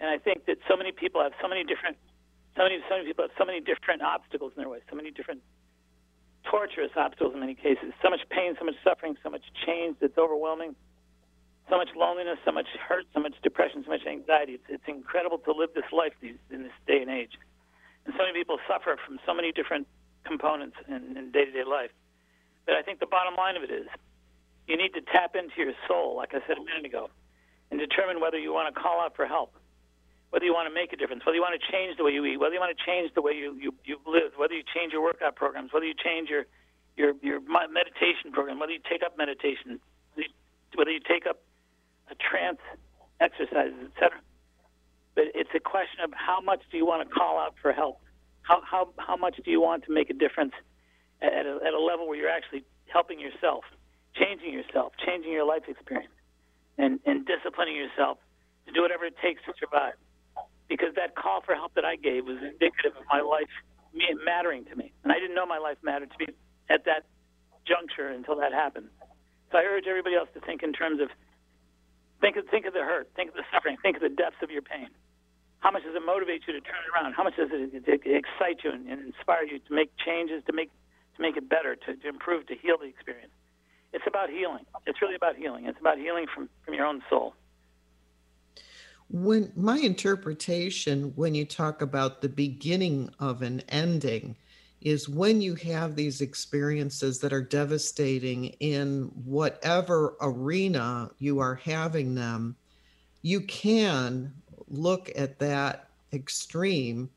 and 0.00 0.08
I 0.08 0.18
think 0.18 0.46
that 0.46 0.56
so 0.68 0.76
many 0.76 0.90
people 0.90 1.22
have 1.22 1.32
so 1.40 1.48
many 1.48 1.64
different, 1.64 1.96
so 2.56 2.64
many 2.64 2.78
so 2.88 2.96
many 2.96 3.06
people 3.06 3.24
have 3.24 3.36
so 3.38 3.44
many 3.44 3.60
different 3.60 4.02
obstacles 4.02 4.52
in 4.56 4.62
their 4.62 4.68
way, 4.68 4.80
so 4.90 4.96
many 4.96 5.10
different 5.10 5.42
torturous 6.50 6.90
obstacles 6.96 7.34
in 7.34 7.40
many 7.40 7.54
cases. 7.54 7.94
So 8.02 8.10
much 8.10 8.22
pain, 8.30 8.56
so 8.58 8.64
much 8.64 8.74
suffering, 8.82 9.16
so 9.22 9.30
much 9.30 9.44
change 9.66 9.96
that's 10.00 10.18
overwhelming, 10.18 10.74
so 11.72 11.78
much 11.78 11.88
loneliness, 11.96 12.36
so 12.44 12.52
much 12.52 12.68
hurt, 12.76 13.06
so 13.14 13.20
much 13.20 13.32
depression, 13.42 13.80
so 13.82 13.88
much 13.88 14.04
anxiety. 14.04 14.60
It's, 14.60 14.68
it's 14.68 14.84
incredible 14.86 15.38
to 15.48 15.52
live 15.56 15.70
this 15.72 15.88
life 15.90 16.12
these, 16.20 16.36
in 16.52 16.68
this 16.68 16.76
day 16.86 17.00
and 17.00 17.08
age. 17.08 17.32
And 18.04 18.12
so 18.12 18.28
many 18.28 18.36
people 18.36 18.60
suffer 18.68 19.00
from 19.00 19.16
so 19.24 19.32
many 19.32 19.52
different 19.52 19.88
components 20.28 20.76
in, 20.86 21.16
in 21.16 21.32
day-to-day 21.32 21.64
life. 21.64 21.88
But 22.68 22.76
I 22.76 22.82
think 22.82 23.00
the 23.00 23.08
bottom 23.08 23.40
line 23.40 23.56
of 23.56 23.64
it 23.64 23.72
is 23.72 23.88
you 24.68 24.76
need 24.76 24.92
to 24.92 25.00
tap 25.00 25.32
into 25.32 25.56
your 25.56 25.72
soul, 25.88 26.14
like 26.14 26.36
I 26.36 26.44
said 26.44 26.60
a 26.60 26.64
minute 26.64 26.84
ago, 26.84 27.08
and 27.70 27.80
determine 27.80 28.20
whether 28.20 28.36
you 28.36 28.52
want 28.52 28.68
to 28.68 28.76
call 28.76 29.00
out 29.00 29.16
for 29.16 29.24
help, 29.24 29.56
whether 30.28 30.44
you 30.44 30.52
want 30.52 30.68
to 30.68 30.74
make 30.74 30.92
a 30.92 30.98
difference, 31.00 31.24
whether 31.24 31.40
you 31.40 31.42
want 31.42 31.56
to 31.56 31.66
change 31.72 31.96
the 31.96 32.04
way 32.04 32.12
you 32.12 32.20
eat, 32.28 32.36
whether 32.36 32.52
you 32.52 32.60
want 32.60 32.76
to 32.76 32.84
change 32.84 33.08
the 33.16 33.24
way 33.24 33.32
you, 33.32 33.56
you, 33.56 33.72
you 33.88 33.96
live, 34.04 34.36
whether 34.36 34.52
you 34.52 34.62
change 34.76 34.92
your 34.92 35.00
workout 35.00 35.40
programs, 35.40 35.72
whether 35.72 35.88
you 35.88 35.96
change 35.96 36.28
your, 36.28 36.44
your, 37.00 37.16
your 37.24 37.40
meditation 37.40 38.28
program, 38.28 38.60
whether 38.60 38.76
you 38.76 38.84
take 38.84 39.00
up 39.00 39.16
meditation, 39.16 39.80
whether 40.76 40.92
you 40.92 41.00
take 41.00 41.24
up 41.24 41.40
trance 42.14 42.60
exercises, 43.20 43.90
etc. 43.94 44.18
But 45.14 45.24
it's 45.34 45.50
a 45.54 45.60
question 45.60 46.00
of 46.04 46.12
how 46.14 46.40
much 46.40 46.62
do 46.70 46.76
you 46.76 46.86
want 46.86 47.06
to 47.06 47.14
call 47.14 47.38
out 47.38 47.54
for 47.60 47.72
help? 47.72 48.00
How, 48.42 48.62
how, 48.68 48.88
how 48.98 49.16
much 49.16 49.36
do 49.44 49.50
you 49.50 49.60
want 49.60 49.84
to 49.84 49.92
make 49.92 50.10
a 50.10 50.14
difference 50.14 50.52
at 51.20 51.46
a, 51.46 51.58
at 51.64 51.74
a 51.74 51.80
level 51.80 52.08
where 52.08 52.18
you're 52.18 52.30
actually 52.30 52.64
helping 52.86 53.20
yourself, 53.20 53.64
changing 54.14 54.52
yourself, 54.52 54.92
changing 55.06 55.32
your 55.32 55.46
life 55.46 55.62
experience, 55.68 56.12
and, 56.78 56.98
and 57.06 57.26
disciplining 57.26 57.76
yourself 57.76 58.18
to 58.66 58.72
do 58.72 58.82
whatever 58.82 59.04
it 59.04 59.14
takes 59.22 59.40
to 59.46 59.52
survive. 59.60 59.94
Because 60.68 60.94
that 60.96 61.14
call 61.14 61.42
for 61.42 61.54
help 61.54 61.74
that 61.74 61.84
I 61.84 61.96
gave 61.96 62.24
was 62.24 62.38
indicative 62.38 62.96
of 62.96 63.04
my 63.12 63.20
life 63.20 63.50
mattering 64.24 64.64
to 64.66 64.76
me. 64.76 64.92
And 65.04 65.12
I 65.12 65.16
didn't 65.16 65.34
know 65.34 65.46
my 65.46 65.58
life 65.58 65.76
mattered 65.82 66.10
to 66.10 66.26
me 66.26 66.34
at 66.70 66.84
that 66.86 67.04
juncture 67.66 68.08
until 68.08 68.36
that 68.36 68.52
happened. 68.52 68.88
So 69.50 69.58
I 69.58 69.62
urge 69.62 69.84
everybody 69.86 70.16
else 70.16 70.28
to 70.34 70.40
think 70.40 70.62
in 70.62 70.72
terms 70.72 71.00
of 71.00 71.08
think 72.22 72.36
of, 72.36 72.48
think 72.48 72.64
of 72.64 72.72
the 72.72 72.80
hurt, 72.80 73.10
think 73.14 73.28
of 73.28 73.36
the 73.36 73.44
suffering, 73.52 73.76
think 73.82 73.96
of 73.96 74.02
the 74.02 74.08
depths 74.08 74.40
of 74.42 74.50
your 74.50 74.62
pain. 74.62 74.88
How 75.60 75.70
much 75.70 75.84
does 75.84 75.94
it 75.94 76.02
motivate 76.04 76.42
you 76.46 76.54
to 76.54 76.60
turn 76.62 76.80
it 76.80 76.90
around? 76.90 77.12
How 77.12 77.22
much 77.22 77.36
does 77.36 77.50
it, 77.52 77.74
it, 77.74 77.84
it 77.86 78.24
excite 78.24 78.64
you 78.64 78.72
and, 78.72 78.88
and 78.88 79.04
inspire 79.12 79.44
you 79.44 79.58
to 79.58 79.74
make 79.74 79.92
changes, 79.98 80.42
to 80.46 80.52
make 80.52 80.70
to 81.16 81.22
make 81.22 81.36
it 81.36 81.48
better, 81.48 81.76
to, 81.76 81.94
to 81.94 82.08
improve, 82.08 82.46
to 82.46 82.54
heal 82.54 82.78
the 82.78 82.86
experience. 82.86 83.32
It's 83.92 84.04
about 84.06 84.30
healing. 84.30 84.64
It's 84.86 85.02
really 85.02 85.14
about 85.14 85.36
healing. 85.36 85.66
It's 85.66 85.78
about 85.78 85.98
healing 85.98 86.26
from, 86.32 86.48
from 86.64 86.74
your 86.74 86.86
own 86.86 87.02
soul. 87.10 87.34
When 89.10 89.52
my 89.54 89.76
interpretation, 89.76 91.12
when 91.16 91.34
you 91.34 91.44
talk 91.44 91.82
about 91.82 92.22
the 92.22 92.30
beginning 92.30 93.10
of 93.18 93.42
an 93.42 93.62
ending, 93.68 94.36
is 94.84 95.08
when 95.08 95.40
you 95.40 95.54
have 95.56 95.94
these 95.94 96.20
experiences 96.20 97.18
that 97.20 97.32
are 97.32 97.42
devastating 97.42 98.46
in 98.60 99.10
whatever 99.24 100.16
arena 100.20 101.10
you 101.18 101.38
are 101.38 101.54
having 101.54 102.14
them, 102.14 102.56
you 103.22 103.40
can 103.42 104.32
look 104.68 105.10
at 105.16 105.38
that 105.38 105.88
extreme 106.12 107.08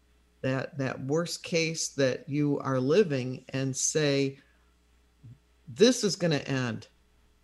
that 0.41 0.77
that 0.77 1.03
worst 1.05 1.43
case 1.43 1.89
that 1.89 2.27
you 2.29 2.59
are 2.59 2.79
living 2.79 3.43
and 3.49 3.75
say 3.75 4.37
this 5.67 6.03
is 6.03 6.15
going 6.15 6.31
to 6.31 6.47
end 6.47 6.87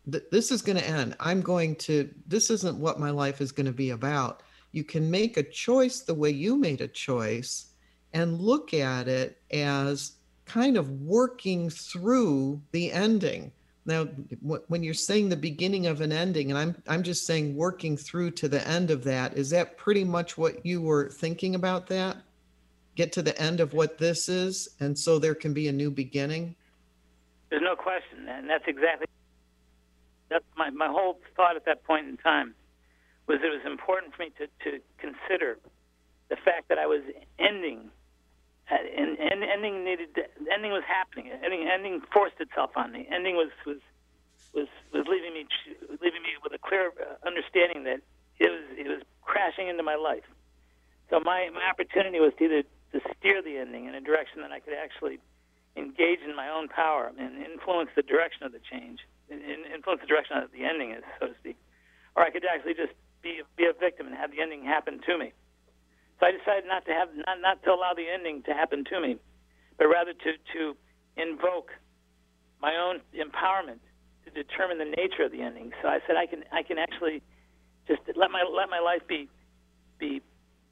this 0.06 0.52
is 0.52 0.62
going 0.62 0.78
to 0.78 0.88
end. 0.88 1.16
I'm 1.20 1.42
going 1.42 1.76
to 1.78 2.10
this 2.28 2.50
isn't 2.50 2.78
what 2.78 3.00
my 3.00 3.12
life 3.12 3.42
is 3.42 3.52
going 3.52 3.68
to 3.68 3.72
be 3.72 3.92
about. 3.92 4.44
You 4.72 4.84
can 4.84 5.12
make 5.12 5.38
a 5.38 5.44
choice 5.44 6.02
the 6.02 6.14
way 6.14 6.30
you 6.30 6.56
made 6.56 6.82
a 6.82 6.88
choice 6.88 7.68
and 8.14 8.40
look 8.40 8.74
at 8.74 9.08
it 9.08 9.42
as 9.52 10.14
kind 10.46 10.78
of 10.78 10.90
working 11.02 11.70
through 11.70 12.62
the 12.72 12.92
ending. 12.92 13.52
Now, 13.86 14.06
when 14.68 14.84
you're 14.84 14.94
saying 14.94 15.30
the 15.30 15.36
beginning 15.36 15.88
of 15.88 16.02
an 16.02 16.12
ending, 16.12 16.52
and 16.52 16.58
I'm 16.58 16.76
I'm 16.88 17.02
just 17.02 17.26
saying 17.26 17.56
working 17.56 17.98
through 17.98 18.32
to 18.32 18.48
the 18.48 18.66
end 18.68 18.92
of 18.92 19.04
that, 19.06 19.36
is 19.36 19.50
that 19.52 19.78
pretty 19.78 20.04
much 20.04 20.38
what 20.38 20.64
you 20.66 20.82
were 20.82 21.10
thinking 21.10 21.56
about 21.56 21.88
that? 21.88 22.18
Get 22.96 23.12
to 23.14 23.22
the 23.22 23.40
end 23.42 23.60
of 23.60 23.74
what 23.74 23.98
this 23.98 24.30
is, 24.30 24.70
and 24.80 24.98
so 24.98 25.18
there 25.18 25.34
can 25.34 25.54
be 25.54 25.68
a 25.68 25.72
new 25.72 25.90
beginning. 25.90 26.56
There's 27.50 27.64
no 27.64 27.76
question, 27.76 28.28
and 28.30 28.50
that's 28.50 28.66
exactly 28.68 29.08
that's 30.30 30.46
my 30.56 30.70
my 30.70 30.88
whole 30.88 31.20
thought 31.36 31.56
at 31.56 31.66
that 31.66 31.84
point 31.84 32.08
in 32.08 32.18
time 32.18 32.54
was 33.28 33.40
it 33.44 33.50
was 33.50 33.62
important 33.66 34.16
for 34.16 34.24
me 34.24 34.32
to 34.38 34.48
to 34.64 34.80
consider 34.98 35.58
the 36.30 36.38
fact 36.38 36.70
that 36.70 36.78
I 36.78 36.88
was 36.88 37.02
ending. 37.38 37.90
And, 38.72 39.20
and 39.20 39.44
ending 39.44 39.84
needed 39.84 40.16
ending 40.48 40.72
was 40.72 40.84
happening. 40.88 41.30
Ending 41.44 41.68
ending 41.68 42.02
forced 42.14 42.40
itself 42.40 42.72
on 42.78 42.92
me. 42.92 43.08
Ending 43.12 43.36
was 43.36 43.52
was 43.66 43.84
was 44.54 44.68
was 44.94 45.06
leaving 45.08 45.34
me 45.34 45.46
leaving 46.00 46.24
me 46.24 46.40
with 46.42 46.54
a 46.54 46.58
clear 46.58 46.92
uh, 46.96 47.28
understanding 47.28 47.84
that 47.84 48.00
it 48.40 48.50
was 48.50 48.64
it 48.78 48.88
was 48.88 49.02
crashing 49.22 49.68
into 49.68 49.84
my 49.84 49.96
life. 49.96 50.24
So 51.10 51.20
my 51.20 51.50
my 51.54 51.68
opportunity 51.70 52.20
was 52.20 52.32
to 52.40 52.46
either 52.46 52.64
to 52.64 53.00
steer 53.18 53.42
the 53.42 53.58
ending 53.58 53.86
in 53.86 53.96
a 53.96 54.02
direction 54.02 54.42
that 54.42 54.52
I 54.52 54.60
could 54.60 54.74
actually 54.74 55.20
engage 55.76 56.20
in 56.24 56.36
my 56.36 56.48
own 56.50 56.68
power 56.68 57.12
and 57.18 57.44
influence 57.44 57.90
the 57.96 58.04
direction 58.04 58.44
of 58.44 58.52
the 58.52 58.60
change, 58.60 59.00
and 59.30 59.42
influence 59.74 60.02
the 60.02 60.08
direction 60.08 60.38
of 60.38 60.52
the 60.52 60.64
ending 60.64 60.92
is, 60.92 61.04
so 61.20 61.28
to 61.28 61.36
speak, 61.40 61.58
or 62.16 62.24
I 62.24 62.30
could 62.30 62.44
actually 62.46 62.76
just 62.76 62.94
be 63.22 63.42
be 63.58 63.66
a 63.66 63.74
victim 63.74 64.08
and 64.08 64.16
have 64.16 64.32
the 64.32 64.40
ending 64.40 64.64
happen 64.64 65.02
to 65.08 65.18
me. 65.18 65.34
So 66.22 66.28
I 66.28 66.38
decided 66.38 66.70
not 66.70 66.86
to 66.86 66.94
have 66.94 67.10
not 67.18 67.42
not 67.42 67.64
to 67.66 67.74
allow 67.74 67.94
the 67.98 68.06
ending 68.06 68.44
to 68.44 68.54
happen 68.54 68.86
to 68.94 69.02
me, 69.02 69.18
but 69.78 69.88
rather 69.90 70.14
to 70.14 70.32
to 70.54 70.78
invoke 71.18 71.74
my 72.62 72.78
own 72.78 73.02
empowerment 73.18 73.82
to 74.26 74.30
determine 74.30 74.78
the 74.78 74.86
nature 74.86 75.26
of 75.26 75.32
the 75.32 75.42
ending. 75.42 75.74
So 75.82 75.90
I 75.90 75.98
said 76.06 76.16
I 76.18 76.28
can 76.28 76.46
I 76.54 76.62
can 76.62 76.78
actually 76.78 77.24
just 77.88 78.02
let 78.16 78.30
my 78.30 78.46
let 78.46 78.70
my 78.70 78.80
life 78.80 79.02
be 79.10 79.30
be 79.98 80.22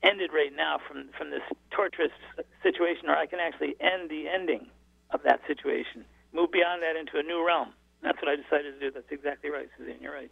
ended 0.04 0.30
right 0.34 0.54
now 0.56 0.78
from 0.88 1.10
from 1.18 1.32
this 1.32 1.42
torturous 1.72 2.14
situation, 2.62 3.10
or 3.10 3.18
I 3.18 3.26
can 3.26 3.40
actually 3.40 3.76
end 3.82 4.10
the 4.10 4.30
ending 4.30 4.70
of 5.10 5.22
that 5.24 5.42
situation, 5.48 6.06
move 6.32 6.52
beyond 6.52 6.84
that 6.84 6.96
into 6.96 7.18
a 7.18 7.24
new 7.24 7.46
realm. 7.46 7.74
That's 8.04 8.22
what 8.22 8.30
I 8.30 8.36
decided 8.38 8.78
to 8.78 8.80
do. 8.80 8.92
That's 8.94 9.10
exactly 9.12 9.50
right, 9.50 9.68
Suzanne. 9.78 9.98
You're 10.00 10.14
right. 10.14 10.32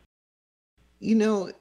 You 1.00 1.14
know, 1.14 1.52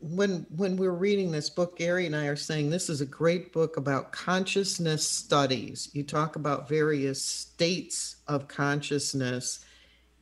when 0.00 0.46
when 0.56 0.76
we're 0.76 0.92
reading 0.92 1.30
this 1.30 1.50
book, 1.50 1.76
Gary 1.76 2.06
and 2.06 2.16
I 2.16 2.26
are 2.26 2.36
saying 2.36 2.70
this 2.70 2.88
is 2.88 3.02
a 3.02 3.06
great 3.06 3.52
book 3.52 3.76
about 3.76 4.10
consciousness 4.10 5.06
studies. 5.06 5.90
You 5.92 6.02
talk 6.02 6.36
about 6.36 6.66
various 6.66 7.22
states 7.22 8.16
of 8.26 8.48
consciousness, 8.48 9.62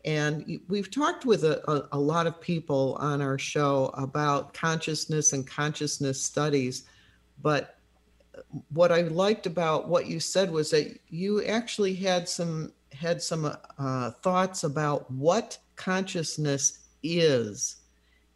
and 0.04 0.58
we've 0.68 0.90
talked 0.90 1.24
with 1.24 1.44
a, 1.44 1.70
a, 1.70 1.88
a 1.92 1.98
lot 1.98 2.26
of 2.26 2.40
people 2.40 2.96
on 2.98 3.22
our 3.22 3.38
show 3.38 3.92
about 3.94 4.54
consciousness 4.54 5.32
and 5.32 5.46
consciousness 5.46 6.20
studies. 6.20 6.82
But 7.40 7.78
what 8.70 8.90
I 8.90 9.02
liked 9.02 9.46
about 9.46 9.88
what 9.88 10.08
you 10.08 10.18
said 10.18 10.50
was 10.50 10.70
that 10.70 10.98
you 11.10 11.44
actually 11.44 11.94
had 11.94 12.28
some 12.28 12.72
had 12.92 13.22
some 13.22 13.56
uh, 13.78 14.10
thoughts 14.10 14.64
about 14.64 15.08
what 15.12 15.58
consciousness 15.76 16.80
is 17.04 17.76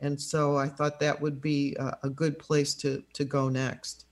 and 0.01 0.21
so 0.21 0.57
I 0.57 0.69
thought 0.69 1.01
that 1.01 1.21
would 1.21 1.41
be 1.41 1.77
a, 1.79 1.99
a 2.05 2.11
good 2.11 2.39
place 2.39 2.75
to 2.77 3.03
to 3.15 3.25
go 3.25 3.49
next. 3.49 4.07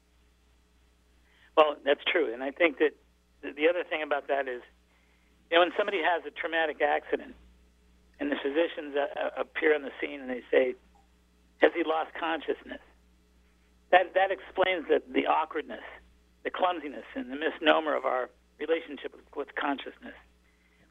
Well, 1.56 1.76
that's 1.84 2.04
true, 2.10 2.32
and 2.32 2.42
I 2.42 2.50
think 2.50 2.78
that 2.78 2.92
the, 3.42 3.52
the 3.52 3.68
other 3.68 3.84
thing 3.88 4.02
about 4.02 4.28
that 4.28 4.48
is, 4.48 4.62
you 5.50 5.56
know, 5.56 5.60
when 5.60 5.72
somebody 5.76 5.98
has 5.98 6.22
a 6.26 6.30
traumatic 6.30 6.82
accident, 6.82 7.34
and 8.20 8.30
the 8.30 8.36
physicians 8.42 8.96
uh, 8.96 9.06
uh, 9.18 9.40
appear 9.40 9.74
on 9.74 9.82
the 9.82 9.92
scene 10.00 10.20
and 10.20 10.30
they 10.30 10.42
say, 10.50 10.74
"Has 11.58 11.72
he 11.74 11.84
lost 11.84 12.12
consciousness?" 12.18 12.82
That 13.90 14.14
that 14.14 14.30
explains 14.30 14.88
the 14.88 15.02
the 15.12 15.26
awkwardness, 15.26 15.84
the 16.44 16.50
clumsiness, 16.50 17.06
and 17.14 17.30
the 17.30 17.36
misnomer 17.36 17.94
of 17.94 18.04
our 18.04 18.28
relationship 18.58 19.14
with, 19.14 19.24
with 19.36 19.54
consciousness. 19.54 20.16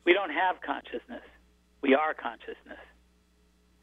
We 0.06 0.14
don't 0.14 0.32
have 0.32 0.62
consciousness; 0.62 1.26
we 1.82 1.94
are 1.94 2.14
consciousness, 2.14 2.82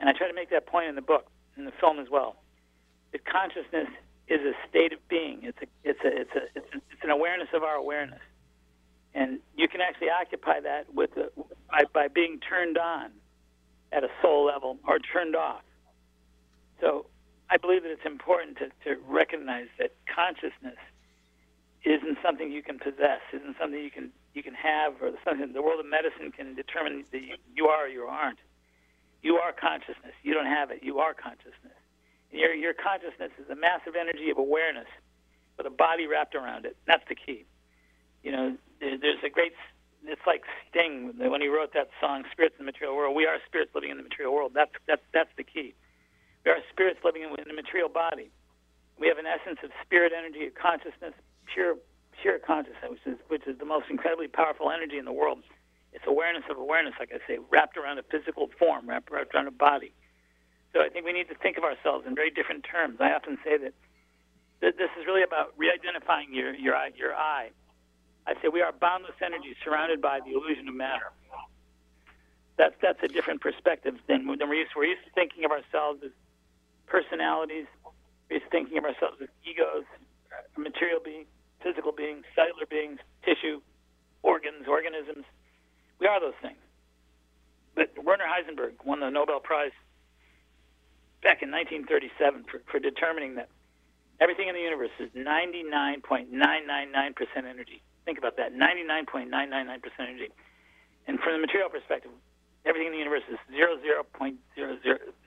and 0.02 0.10
I 0.10 0.12
try 0.12 0.26
to 0.26 0.34
make 0.34 0.50
that 0.50 0.66
point 0.66 0.88
in 0.88 0.96
the 0.96 1.00
book, 1.00 1.28
in 1.56 1.64
the 1.64 1.72
film 1.80 2.00
as 2.00 2.08
well. 2.10 2.34
That 3.12 3.24
consciousness 3.24 3.86
is 4.26 4.40
a 4.40 4.52
state 4.68 4.92
of 4.92 4.98
being. 5.08 5.40
It's 5.44 5.58
a 5.62 5.66
it's 5.84 6.00
a 6.04 6.08
it's 6.08 6.30
a 6.34 6.42
it's, 6.56 6.74
a, 6.74 6.78
it's 6.90 7.04
an 7.04 7.10
awareness 7.10 7.48
of 7.54 7.62
our 7.62 7.76
awareness, 7.76 8.20
and 9.14 9.38
you 9.56 9.68
can 9.68 9.80
actually 9.80 10.10
occupy 10.10 10.58
that 10.60 10.92
with 10.92 11.16
a, 11.16 11.30
by 11.70 11.84
by 11.94 12.08
being 12.08 12.40
turned 12.40 12.78
on 12.78 13.12
at 13.92 14.02
a 14.02 14.08
soul 14.20 14.44
level 14.46 14.78
or 14.88 14.98
turned 14.98 15.36
off. 15.36 15.62
So 16.80 17.06
I 17.48 17.56
believe 17.58 17.84
that 17.84 17.92
it's 17.92 18.06
important 18.06 18.58
to, 18.58 18.70
to 18.84 19.00
recognize 19.06 19.68
that 19.78 19.94
consciousness 20.12 20.78
isn't 21.84 22.18
something 22.24 22.50
you 22.50 22.62
can 22.62 22.78
possess, 22.78 23.20
isn't 23.32 23.56
something 23.60 23.78
you 23.78 23.90
can 23.90 24.10
you 24.34 24.42
can 24.42 24.54
have, 24.54 24.94
or 25.00 25.12
something 25.24 25.52
the 25.52 25.62
world 25.62 25.78
of 25.78 25.86
medicine 25.86 26.32
can 26.32 26.56
determine 26.56 27.04
that 27.12 27.22
you, 27.22 27.36
you 27.54 27.66
are 27.66 27.84
or 27.84 27.88
you 27.88 28.02
aren't. 28.02 28.38
You 29.22 29.37
are 29.37 29.52
consciousness. 29.52 30.14
You 30.22 30.35
don't 30.35 30.46
have 30.46 30.70
it. 30.70 30.82
You 30.82 30.98
are 30.98 31.14
consciousness. 31.14 31.78
Your, 32.30 32.54
your 32.54 32.74
consciousness 32.74 33.30
is 33.38 33.48
a 33.50 33.54
massive 33.54 33.94
energy 33.94 34.30
of 34.30 34.38
awareness 34.38 34.88
with 35.56 35.66
a 35.66 35.70
body 35.70 36.06
wrapped 36.06 36.35
around 36.35 36.66
it. 36.66 36.76
That's 36.87 37.04
the 37.08 37.14
key. 37.14 37.44
You 38.22 38.32
know, 38.32 38.56
there, 38.80 38.98
there's 38.98 39.22
a 39.24 39.30
great, 39.30 39.52
it's 40.04 40.26
like 40.26 40.42
Sting 40.68 41.12
when 41.16 41.40
he 41.40 41.48
wrote 41.48 41.72
that 41.74 41.90
song, 42.00 42.24
Spirits 42.32 42.56
in 42.58 42.66
the 42.66 42.72
Material 42.72 42.96
World. 42.96 43.14
We 43.14 43.26
are 43.26 43.38
spirits 43.46 43.70
living 43.74 43.90
in 43.90 43.96
the 43.96 44.02
material 44.02 44.35
world. 44.35 44.52
That's, 44.54 44.72
that's, 44.88 45.02
that's 45.12 45.30
the 45.37 45.44
key. 45.44 45.74
We 46.44 46.50
are 46.50 46.58
spirits 46.72 46.98
living 47.04 47.22
in 47.22 47.30
the 47.46 47.54
material 47.54 47.88
body. 47.88 48.30
We 48.98 49.06
have 49.08 49.18
an 49.18 49.26
essence 49.26 49.58
of 49.62 49.70
spirit 49.85 50.12
energy, 50.16 50.46
of 50.46 50.54
consciousness, 50.54 51.14
pure, 51.52 51.76
pure 52.20 52.38
consciousness, 52.38 52.90
which 52.90 53.06
is, 53.06 53.18
which 53.28 53.46
is 53.46 53.58
the 53.58 53.64
most 53.64 53.87
incredibly 53.90 54.26
powerful 54.26 54.70
energy 54.70 54.98
in 54.98 55.04
the 55.04 55.12
world. 55.12 55.44
It's 55.92 56.05
awareness 56.07 56.44
of 56.50 56.59
awareness, 56.59 56.94
like 56.98 57.12
I 57.12 57.18
say, 57.28 57.38
wrapped 57.50 57.76
around 57.76 57.98
a 57.98 58.02
physical 58.05 58.48
form, 58.59 58.88
wrapped 58.88 59.11
around 59.12 59.46
a 59.46 59.50
body. 59.50 59.92
So 60.72 60.81
I 60.81 60.88
think 60.88 61.05
we 61.05 61.12
need 61.12 61.28
to 61.28 61.35
think 61.35 61.59
of 61.59 61.64
ourselves 61.64 62.07
in 62.07 62.14
very 62.14 62.31
different 62.31 62.64
terms. 62.64 62.96
I 63.00 63.12
often 63.12 63.38
say 63.44 63.59
that 63.59 63.74
th- 64.61 64.76
this 64.76 64.90
is 64.98 65.07
really 65.07 65.22
about 65.22 65.52
re-identifying 65.57 66.33
your 66.33 66.55
your 66.55 66.74
your 66.96 67.14
I. 67.14 67.50
I 68.26 68.35
say 68.40 68.48
we 68.48 68.62
are 68.62 68.72
boundless 68.72 69.16
energy 69.20 69.55
surrounded 69.64 70.00
by 70.00 70.20
the 70.20 70.33
illusion 70.33 70.68
of 70.68 70.74
matter. 70.74 71.12
That's 72.57 72.74
that's 72.81 73.02
a 73.02 73.09
different 73.09 73.40
perspective 73.40 73.96
than, 74.09 74.26
than 74.38 74.48
we're 74.48 74.64
used. 74.64 74.72
We're 74.76 74.85
used 74.85 75.05
to 75.05 75.11
thinking 75.12 75.44
of 75.44 75.50
ourselves 75.50 76.00
as 76.05 76.12
personalities. 76.87 77.66
We're 78.31 78.37
used 78.37 78.46
to 78.46 78.50
thinking 78.50 78.78
of 78.78 78.85
ourselves 78.85 79.18
as 79.20 79.28
egos, 79.44 79.85
uh, 80.33 80.61
material 80.61 81.00
beings, 81.05 81.28
physical 81.62 81.92
beings, 81.92 82.24
cellular 82.35 82.66
beings, 82.68 82.98
tissue, 83.24 83.61
organs, 84.22 84.68
organisms. 84.68 85.24
We 86.00 86.07
are 86.07 86.20
those 86.20 86.35
things. 86.42 86.59
But 87.74 87.92
Werner 88.05 88.24
Heisenberg 88.24 88.85
won 88.85 89.00
the 89.00 89.11
Nobel 89.11 89.40
Prize 89.40 89.72
back 91.22 91.42
in 91.42 91.50
1937 91.50 92.44
for, 92.50 92.61
for 92.70 92.78
determining 92.78 93.37
that 93.37 93.48
everything 94.20 94.48
in 94.48 94.55
the 94.55 94.61
universe 94.61 94.90
is 95.00 95.11
99.999% 95.16 96.31
energy. 97.48 97.83
Think 98.05 98.18
about 98.18 98.37
that 98.37 98.52
99.999% 98.55 99.31
energy. 100.00 100.28
And 101.07 101.18
from 101.20 101.33
the 101.35 101.38
material 101.38 101.70
perspective, 101.70 102.11
everything 102.66 102.88
in 102.88 102.92
the 102.92 102.98
universe 102.98 103.22
is 103.31 103.38
00.00, 103.55 104.37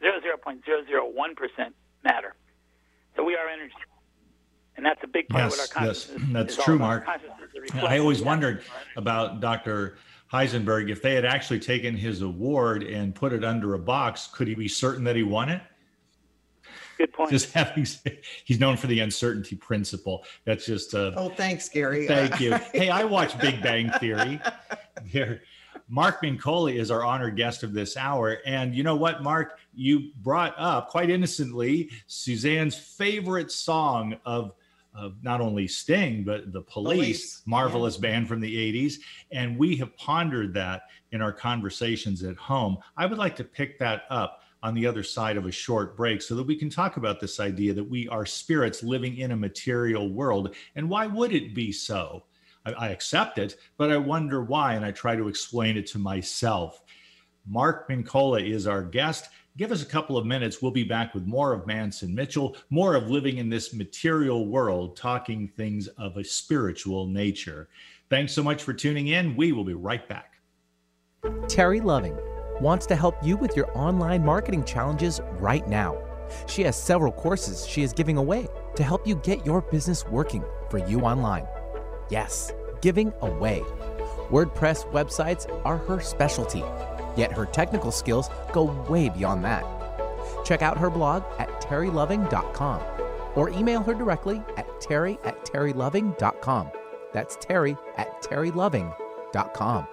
00.001% 0.04 1.74
matter. 2.04 2.36
So 3.16 3.24
we 3.24 3.36
are 3.36 3.48
energy. 3.48 3.74
And 4.78 4.86
that's 4.86 5.00
a 5.04 5.08
big 5.08 5.30
part 5.30 5.46
Yes, 5.46 5.54
of 5.54 5.60
what 5.60 5.78
our 5.78 5.88
yes, 5.88 6.06
consciousness 6.06 6.34
that's 6.34 6.58
is 6.58 6.64
true. 6.64 6.78
Mark. 6.78 7.06
Consciousness 7.06 7.50
is 7.56 7.74
a 7.74 7.86
I 7.86 8.00
always 8.00 8.22
wondered 8.22 8.62
about 8.98 9.40
Dr. 9.40 9.98
Heisenberg 10.32 10.90
if 10.90 11.02
they 11.02 11.14
had 11.14 11.26
actually 11.26 11.60
taken 11.60 11.96
his 11.96 12.22
award 12.22 12.84
and 12.84 13.14
put 13.14 13.34
it 13.34 13.44
under 13.44 13.74
a 13.74 13.80
box, 13.80 14.28
could 14.34 14.48
he 14.48 14.56
be 14.56 14.68
certain 14.68 15.04
that 15.04 15.16
he 15.16 15.24
won 15.24 15.50
it? 15.50 15.62
Good 16.98 17.14
point. 17.14 17.30
Just 17.32 17.52
having 17.54 17.86
he's 18.46 18.60
known 18.60 18.78
for 18.78 18.88
the 18.88 19.00
uncertainty 19.00 19.56
principle. 19.56 20.26
That's 20.46 20.66
just 20.66 20.94
uh, 20.94 21.12
Oh, 21.16 21.30
thanks, 21.30 21.70
Gary. 21.70 22.08
Thank 22.08 22.40
you. 22.40 22.58
Hey, 22.74 22.90
I 22.90 23.04
watch 23.04 23.38
Big 23.40 23.62
Bang 23.62 23.90
Theory. 24.00 24.40
Here, 25.06 25.42
Mark 25.88 26.22
Mincolla 26.22 26.74
is 26.74 26.90
our 26.92 27.04
honored 27.04 27.36
guest 27.36 27.64
of 27.64 27.74
this 27.74 27.96
hour. 27.96 28.38
And 28.46 28.74
you 28.76 28.84
know 28.84 28.96
what, 28.96 29.24
Mark? 29.24 29.60
You 29.74 30.12
brought 30.22 30.56
up 30.58 30.90
quite 30.90 31.10
innocently 31.10 31.90
Suzanne's 32.08 32.76
favorite 32.76 33.52
song 33.52 34.18
of, 34.26 34.54
of 34.98 35.22
not 35.24 35.42
only 35.42 35.68
Sting, 35.68 36.24
but 36.24 36.52
the 36.52 36.62
Police, 36.62 36.98
Police, 36.98 37.42
marvelous 37.46 37.98
band 37.98 38.28
from 38.28 38.40
the 38.40 38.74
80s. 38.74 38.96
And 39.32 39.58
we 39.58 39.76
have 39.78 39.96
pondered 39.98 40.54
that 40.54 40.84
in 41.12 41.22
our 41.22 41.34
conversations 41.34 42.24
at 42.24 42.38
home. 42.38 42.78
I 42.98 43.06
would 43.06 43.18
like 43.18 43.36
to 43.38 43.44
pick 43.44 43.78
that 43.80 44.04
up 44.10 44.42
on 44.64 44.74
the 44.74 44.88
other 44.88 45.04
side 45.04 45.38
of 45.38 45.46
a 45.46 45.52
short 45.52 45.96
break 45.96 46.22
so 46.22 46.36
that 46.36 46.48
we 46.48 46.56
can 46.56 46.70
talk 46.70 46.98
about 46.98 47.20
this 47.20 47.40
idea 47.40 47.74
that 47.74 47.84
we 47.84 48.08
are 48.08 48.26
spirits 48.26 48.82
living 48.82 49.18
in 49.18 49.32
a 49.32 49.36
material 49.36 50.12
world. 50.12 50.56
And 50.76 50.90
why 50.90 51.06
would 51.06 51.34
it 51.34 51.54
be 51.54 51.72
so? 51.72 52.24
I, 52.66 52.72
I 52.74 52.88
accept 52.90 53.38
it, 53.38 53.58
but 53.78 53.92
I 53.92 53.98
wonder 53.98 54.44
why, 54.44 54.74
and 54.74 54.84
I 54.84 54.92
try 54.92 55.16
to 55.16 55.28
explain 55.28 55.78
it 55.78 55.86
to 55.88 56.00
myself. 56.00 56.82
Mark 57.48 57.88
Mincolla 57.90 58.42
is 58.42 58.66
our 58.66 58.82
guest. 58.82 59.30
Give 59.58 59.72
us 59.72 59.82
a 59.82 59.86
couple 59.86 60.18
of 60.18 60.26
minutes. 60.26 60.62
We'll 60.62 60.72
be 60.72 60.84
back 60.84 61.14
with 61.14 61.26
more 61.26 61.54
of 61.54 61.66
Mance 61.66 62.02
and 62.02 62.14
Mitchell, 62.14 62.58
more 62.70 62.94
of 62.94 63.10
living 63.10 63.38
in 63.38 63.50
this 63.50 63.74
material 63.74 64.48
world, 64.48 64.98
talking 64.98 65.48
things 65.48 65.88
of 65.88 66.18
a 66.18 66.26
spiritual 66.26 67.08
nature. 67.08 67.70
Thanks 68.10 68.34
so 68.34 68.44
much 68.44 68.64
for 68.64 68.74
tuning 68.74 69.08
in. 69.08 69.36
We 69.38 69.54
will 69.54 69.64
be 69.64 69.74
right 69.74 70.08
back. 70.10 70.40
Terry 71.48 71.80
Loving 71.80 72.18
wants 72.60 72.86
to 72.88 72.98
help 72.98 73.16
you 73.24 73.38
with 73.38 73.56
your 73.56 73.70
online 73.78 74.26
marketing 74.26 74.66
challenges 74.66 75.22
right 75.40 75.66
now. 75.70 75.98
She 76.48 76.64
has 76.64 76.82
several 76.82 77.14
courses 77.14 77.66
she 77.66 77.82
is 77.82 77.94
giving 77.94 78.18
away 78.18 78.48
to 78.76 78.84
help 78.84 79.08
you 79.08 79.16
get 79.16 79.46
your 79.46 79.62
business 79.62 80.06
working 80.06 80.44
for 80.70 80.86
you 80.86 81.00
online. 81.02 81.48
Yes, 82.10 82.52
giving 82.82 83.14
away. 83.22 83.62
WordPress 84.30 84.92
websites 84.92 85.50
are 85.64 85.78
her 85.78 86.02
specialty, 86.02 86.64
yet 87.18 87.32
her 87.32 87.46
technical 87.46 87.92
skills 87.92 88.30
go 88.52 88.64
way 88.90 89.10
beyond 89.10 89.44
that. 89.46 89.64
Check 90.46 90.62
out 90.62 90.78
her 90.78 90.90
blog 90.90 91.24
at 91.40 91.50
terryloving.com 91.62 92.82
or 93.36 93.50
email 93.50 93.84
her 93.84 93.94
directly 93.94 94.42
at 94.58 94.82
terry 94.82 95.18
at 95.24 95.44
terryloving.com. 95.46 96.70
That's 97.14 97.38
terry 97.38 97.78
at 97.98 98.22
terryloving.com. 98.22 99.88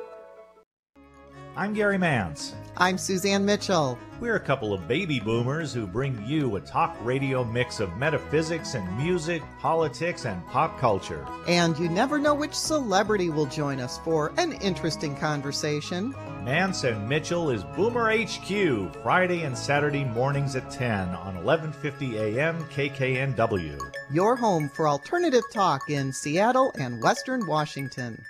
I'm 1.54 1.74
Gary 1.74 1.98
Mance. 1.98 2.54
I'm 2.78 2.96
Suzanne 2.96 3.44
Mitchell. 3.44 3.98
We're 4.20 4.36
a 4.36 4.40
couple 4.40 4.72
of 4.72 4.88
baby 4.88 5.20
boomers 5.20 5.74
who 5.74 5.86
bring 5.86 6.24
you 6.26 6.56
a 6.56 6.60
talk 6.60 6.96
radio 7.02 7.44
mix 7.44 7.78
of 7.78 7.94
metaphysics 7.98 8.74
and 8.74 8.96
music, 8.96 9.42
politics, 9.60 10.24
and 10.24 10.46
pop 10.46 10.78
culture. 10.78 11.26
And 11.46 11.78
you 11.78 11.90
never 11.90 12.18
know 12.18 12.34
which 12.34 12.54
celebrity 12.54 13.28
will 13.28 13.44
join 13.44 13.80
us 13.80 13.98
for 13.98 14.32
an 14.38 14.52
interesting 14.62 15.14
conversation. 15.14 16.14
Mance 16.44 16.82
and 16.82 17.08
Mitchell 17.08 17.50
is 17.50 17.62
Boomer 17.62 18.10
HQ, 18.10 18.96
Friday 19.04 19.44
and 19.44 19.56
Saturday 19.56 20.02
mornings 20.02 20.56
at 20.56 20.68
10 20.72 21.10
on 21.10 21.36
1150 21.44 22.18
AM 22.18 22.64
KKNW. 22.64 23.78
Your 24.10 24.34
home 24.34 24.68
for 24.68 24.88
alternative 24.88 25.44
talk 25.52 25.88
in 25.88 26.12
Seattle 26.12 26.72
and 26.80 27.00
Western 27.00 27.46
Washington. 27.46 28.20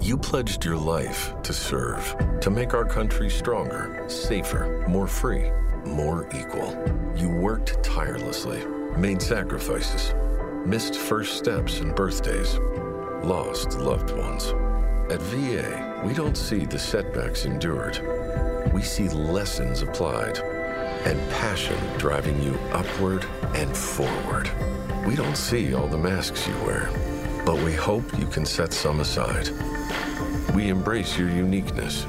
You 0.00 0.16
pledged 0.16 0.64
your 0.64 0.76
life 0.76 1.34
to 1.42 1.52
serve, 1.52 2.14
to 2.40 2.50
make 2.50 2.74
our 2.74 2.84
country 2.84 3.28
stronger, 3.28 4.04
safer, 4.06 4.86
more 4.86 5.08
free, 5.08 5.50
more 5.84 6.28
equal. 6.32 6.80
You 7.16 7.28
worked 7.28 7.82
tirelessly, 7.82 8.64
made 8.96 9.20
sacrifices, 9.20 10.14
missed 10.64 10.94
first 10.94 11.38
steps 11.38 11.80
and 11.80 11.92
birthdays, 11.96 12.56
lost 13.24 13.80
loved 13.80 14.16
ones. 14.16 14.54
At 15.10 15.20
VA, 15.20 16.02
we 16.04 16.14
don't 16.14 16.36
see 16.36 16.64
the 16.64 16.78
setbacks 16.78 17.44
endured. 17.44 18.00
We 18.72 18.82
see 18.82 19.08
lessons 19.08 19.82
applied 19.82 20.38
and 20.38 21.18
passion 21.32 21.76
driving 21.98 22.40
you 22.42 22.54
upward 22.72 23.26
and 23.54 23.76
forward. 23.76 24.50
We 25.06 25.16
don't 25.16 25.36
see 25.36 25.74
all 25.74 25.88
the 25.88 25.98
masks 25.98 26.46
you 26.46 26.54
wear, 26.64 26.88
but 27.44 27.56
we 27.56 27.72
hope 27.72 28.04
you 28.18 28.26
can 28.26 28.46
set 28.46 28.72
some 28.72 29.00
aside. 29.00 29.48
We 30.54 30.68
embrace 30.68 31.18
your 31.18 31.28
uniqueness 31.28 32.04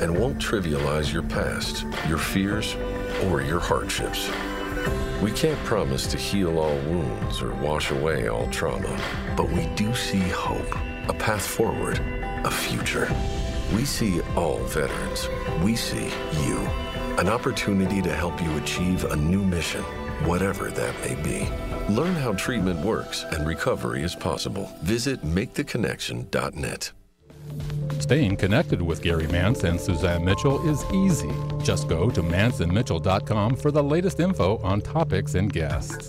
and 0.00 0.18
won't 0.18 0.38
trivialize 0.38 1.12
your 1.12 1.22
past, 1.22 1.86
your 2.08 2.18
fears, 2.18 2.76
or 3.24 3.40
your 3.40 3.60
hardships. 3.60 4.28
We 5.22 5.30
can't 5.30 5.58
promise 5.60 6.06
to 6.08 6.18
heal 6.18 6.58
all 6.58 6.76
wounds 6.80 7.40
or 7.40 7.54
wash 7.54 7.90
away 7.90 8.28
all 8.28 8.48
trauma, 8.50 9.00
but 9.36 9.48
we 9.48 9.66
do 9.76 9.94
see 9.94 10.18
hope, 10.18 10.74
a 11.08 11.14
path 11.14 11.46
forward, 11.46 12.00
a 12.44 12.50
future. 12.50 13.10
We 13.74 13.84
see 13.84 14.20
all 14.36 14.58
veterans. 14.64 15.28
We 15.62 15.76
see 15.76 16.10
you. 16.46 16.58
An 17.18 17.28
opportunity 17.28 18.02
to 18.02 18.14
help 18.14 18.40
you 18.42 18.56
achieve 18.56 19.04
a 19.04 19.16
new 19.16 19.42
mission, 19.42 19.82
whatever 20.24 20.70
that 20.70 20.94
may 21.00 21.14
be. 21.22 21.48
Learn 21.92 22.14
how 22.14 22.32
treatment 22.32 22.80
works 22.84 23.24
and 23.32 23.46
recovery 23.46 24.02
is 24.02 24.14
possible. 24.14 24.70
Visit 24.82 25.22
maketheconnection.net. 25.22 26.92
Staying 28.00 28.36
connected 28.36 28.82
with 28.82 29.02
Gary 29.02 29.26
Mance 29.28 29.64
and 29.64 29.80
Suzanne 29.80 30.24
Mitchell 30.24 30.68
is 30.68 30.84
easy. 30.92 31.32
Just 31.62 31.88
go 31.88 32.10
to 32.10 32.22
manceandmitchell.com 32.22 33.56
for 33.56 33.70
the 33.70 33.82
latest 33.82 34.20
info 34.20 34.58
on 34.58 34.80
topics 34.80 35.34
and 35.34 35.52
guests. 35.52 36.08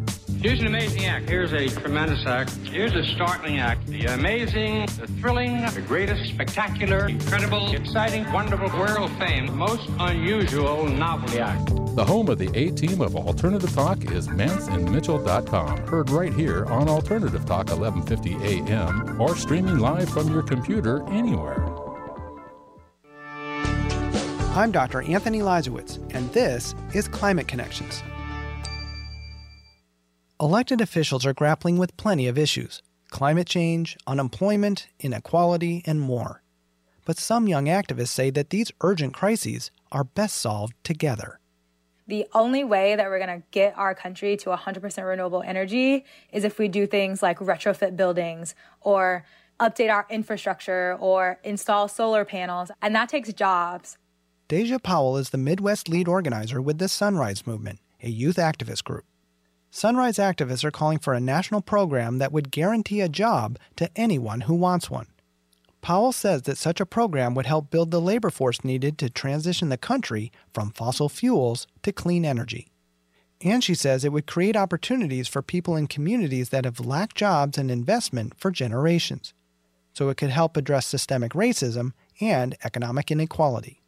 Here's 0.41 0.59
an 0.59 0.65
amazing 0.65 1.05
act. 1.05 1.29
Here's 1.29 1.53
a 1.53 1.67
tremendous 1.67 2.25
act. 2.25 2.49
Here's 2.63 2.95
a 2.95 3.03
startling 3.13 3.59
act. 3.59 3.85
The 3.85 4.05
amazing, 4.05 4.87
the 4.97 5.05
thrilling, 5.19 5.61
the 5.75 5.83
greatest, 5.87 6.33
spectacular, 6.33 7.07
incredible, 7.07 7.71
exciting, 7.75 8.23
wonderful, 8.33 8.67
world 8.79 9.11
fame, 9.19 9.55
most 9.55 9.87
unusual 9.99 10.87
novelty 10.87 11.39
act. 11.39 11.67
The 11.95 12.03
home 12.03 12.27
of 12.29 12.39
the 12.39 12.49
A 12.55 12.71
team 12.71 13.01
of 13.01 13.15
Alternative 13.15 13.71
Talk 13.71 14.11
is 14.11 14.29
manceandmitchell.com. 14.29 15.77
Heard 15.85 16.09
right 16.09 16.33
here 16.33 16.65
on 16.65 16.89
Alternative 16.89 17.45
Talk 17.45 17.69
1150 17.69 18.37
AM 18.43 19.21
or 19.21 19.35
streaming 19.35 19.77
live 19.77 20.09
from 20.09 20.33
your 20.33 20.41
computer 20.41 21.07
anywhere. 21.09 21.63
I'm 24.55 24.71
Dr. 24.71 25.03
Anthony 25.03 25.41
Leiserowitz, 25.41 25.99
and 26.15 26.33
this 26.33 26.73
is 26.95 27.07
Climate 27.07 27.47
Connections. 27.47 28.01
Elected 30.41 30.81
officials 30.81 31.23
are 31.23 31.35
grappling 31.35 31.77
with 31.77 31.95
plenty 31.97 32.27
of 32.27 32.35
issues 32.35 32.81
climate 33.11 33.45
change, 33.45 33.95
unemployment, 34.07 34.87
inequality, 34.99 35.83
and 35.85 36.01
more. 36.01 36.41
But 37.05 37.19
some 37.19 37.47
young 37.47 37.65
activists 37.65 38.07
say 38.07 38.31
that 38.31 38.49
these 38.49 38.71
urgent 38.81 39.13
crises 39.13 39.69
are 39.91 40.03
best 40.03 40.37
solved 40.37 40.73
together. 40.83 41.39
The 42.07 42.25
only 42.33 42.63
way 42.63 42.95
that 42.95 43.07
we're 43.07 43.23
going 43.23 43.41
to 43.41 43.45
get 43.51 43.77
our 43.77 43.93
country 43.93 44.35
to 44.37 44.49
100% 44.49 45.07
renewable 45.07 45.43
energy 45.43 46.05
is 46.31 46.43
if 46.43 46.57
we 46.57 46.67
do 46.69 46.87
things 46.87 47.21
like 47.21 47.37
retrofit 47.37 47.95
buildings 47.95 48.55
or 48.79 49.23
update 49.59 49.91
our 49.91 50.07
infrastructure 50.09 50.97
or 50.99 51.39
install 51.43 51.87
solar 51.87 52.25
panels. 52.25 52.71
And 52.81 52.95
that 52.95 53.09
takes 53.09 53.31
jobs. 53.31 53.99
Deja 54.47 54.79
Powell 54.79 55.17
is 55.17 55.29
the 55.29 55.37
Midwest 55.37 55.87
lead 55.87 56.07
organizer 56.07 56.59
with 56.59 56.79
the 56.79 56.87
Sunrise 56.87 57.45
Movement, 57.45 57.79
a 58.01 58.09
youth 58.09 58.37
activist 58.37 58.83
group. 58.85 59.05
Sunrise 59.73 60.17
activists 60.17 60.65
are 60.65 60.71
calling 60.71 60.99
for 60.99 61.13
a 61.13 61.21
national 61.21 61.61
program 61.61 62.17
that 62.17 62.33
would 62.33 62.51
guarantee 62.51 62.99
a 62.99 63.07
job 63.07 63.57
to 63.77 63.89
anyone 63.95 64.41
who 64.41 64.53
wants 64.53 64.91
one. 64.91 65.07
Powell 65.79 66.11
says 66.11 66.41
that 66.41 66.57
such 66.57 66.81
a 66.81 66.85
program 66.85 67.33
would 67.35 67.45
help 67.45 67.69
build 67.69 67.89
the 67.89 68.01
labor 68.01 68.29
force 68.29 68.65
needed 68.65 68.97
to 68.97 69.09
transition 69.09 69.69
the 69.69 69.77
country 69.77 70.29
from 70.53 70.71
fossil 70.71 71.07
fuels 71.07 71.67
to 71.83 71.93
clean 71.93 72.25
energy. 72.25 72.67
And 73.39 73.63
she 73.63 73.73
says 73.73 74.03
it 74.03 74.11
would 74.11 74.27
create 74.27 74.57
opportunities 74.57 75.29
for 75.29 75.41
people 75.41 75.77
in 75.77 75.87
communities 75.87 76.49
that 76.49 76.65
have 76.65 76.81
lacked 76.81 77.15
jobs 77.15 77.57
and 77.57 77.71
investment 77.71 78.33
for 78.37 78.51
generations. 78.51 79.33
So 79.93 80.09
it 80.09 80.17
could 80.17 80.31
help 80.31 80.57
address 80.57 80.85
systemic 80.85 81.31
racism 81.31 81.93
and 82.19 82.57
economic 82.65 83.09
inequality 83.09 83.80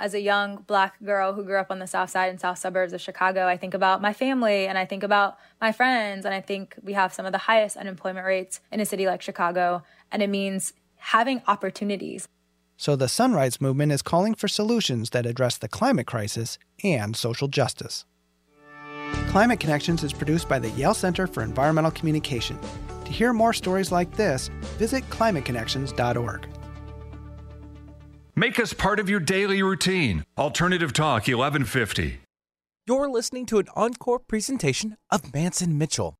as 0.00 0.14
a 0.14 0.20
young 0.20 0.56
black 0.66 1.02
girl 1.04 1.34
who 1.34 1.44
grew 1.44 1.58
up 1.58 1.70
on 1.70 1.78
the 1.78 1.86
south 1.86 2.10
side 2.10 2.30
and 2.30 2.40
south 2.40 2.58
suburbs 2.58 2.92
of 2.92 3.00
Chicago, 3.00 3.46
I 3.46 3.56
think 3.56 3.74
about 3.74 4.00
my 4.02 4.12
family 4.12 4.66
and 4.66 4.78
I 4.78 4.84
think 4.84 5.02
about 5.02 5.38
my 5.60 5.72
friends. 5.72 6.24
And 6.24 6.34
I 6.34 6.40
think 6.40 6.76
we 6.82 6.94
have 6.94 7.12
some 7.12 7.26
of 7.26 7.32
the 7.32 7.38
highest 7.38 7.76
unemployment 7.76 8.26
rates 8.26 8.60
in 8.72 8.80
a 8.80 8.86
city 8.86 9.06
like 9.06 9.22
Chicago. 9.22 9.82
And 10.10 10.22
it 10.22 10.30
means 10.30 10.72
having 10.96 11.42
opportunities. 11.46 12.28
So 12.76 12.96
the 12.96 13.08
Sunrise 13.08 13.60
Movement 13.60 13.92
is 13.92 14.00
calling 14.00 14.34
for 14.34 14.48
solutions 14.48 15.10
that 15.10 15.26
address 15.26 15.58
the 15.58 15.68
climate 15.68 16.06
crisis 16.06 16.58
and 16.82 17.14
social 17.14 17.46
justice. 17.46 18.06
Climate 19.28 19.60
Connections 19.60 20.02
is 20.02 20.12
produced 20.12 20.48
by 20.48 20.58
the 20.58 20.70
Yale 20.70 20.94
Center 20.94 21.26
for 21.26 21.42
Environmental 21.42 21.90
Communication. 21.90 22.58
To 23.04 23.12
hear 23.12 23.32
more 23.32 23.52
stories 23.52 23.92
like 23.92 24.16
this, 24.16 24.48
visit 24.78 25.08
climateconnections.org. 25.10 26.59
Make 28.36 28.60
us 28.60 28.72
part 28.72 29.00
of 29.00 29.10
your 29.10 29.18
daily 29.18 29.62
routine. 29.62 30.24
Alternative 30.38 30.92
Talk 30.92 31.22
1150. 31.22 32.20
You're 32.86 33.10
listening 33.10 33.44
to 33.46 33.58
an 33.58 33.66
encore 33.74 34.20
presentation 34.20 34.96
of 35.10 35.34
Mance 35.34 35.60
and 35.60 35.78
Mitchell. 35.78 36.14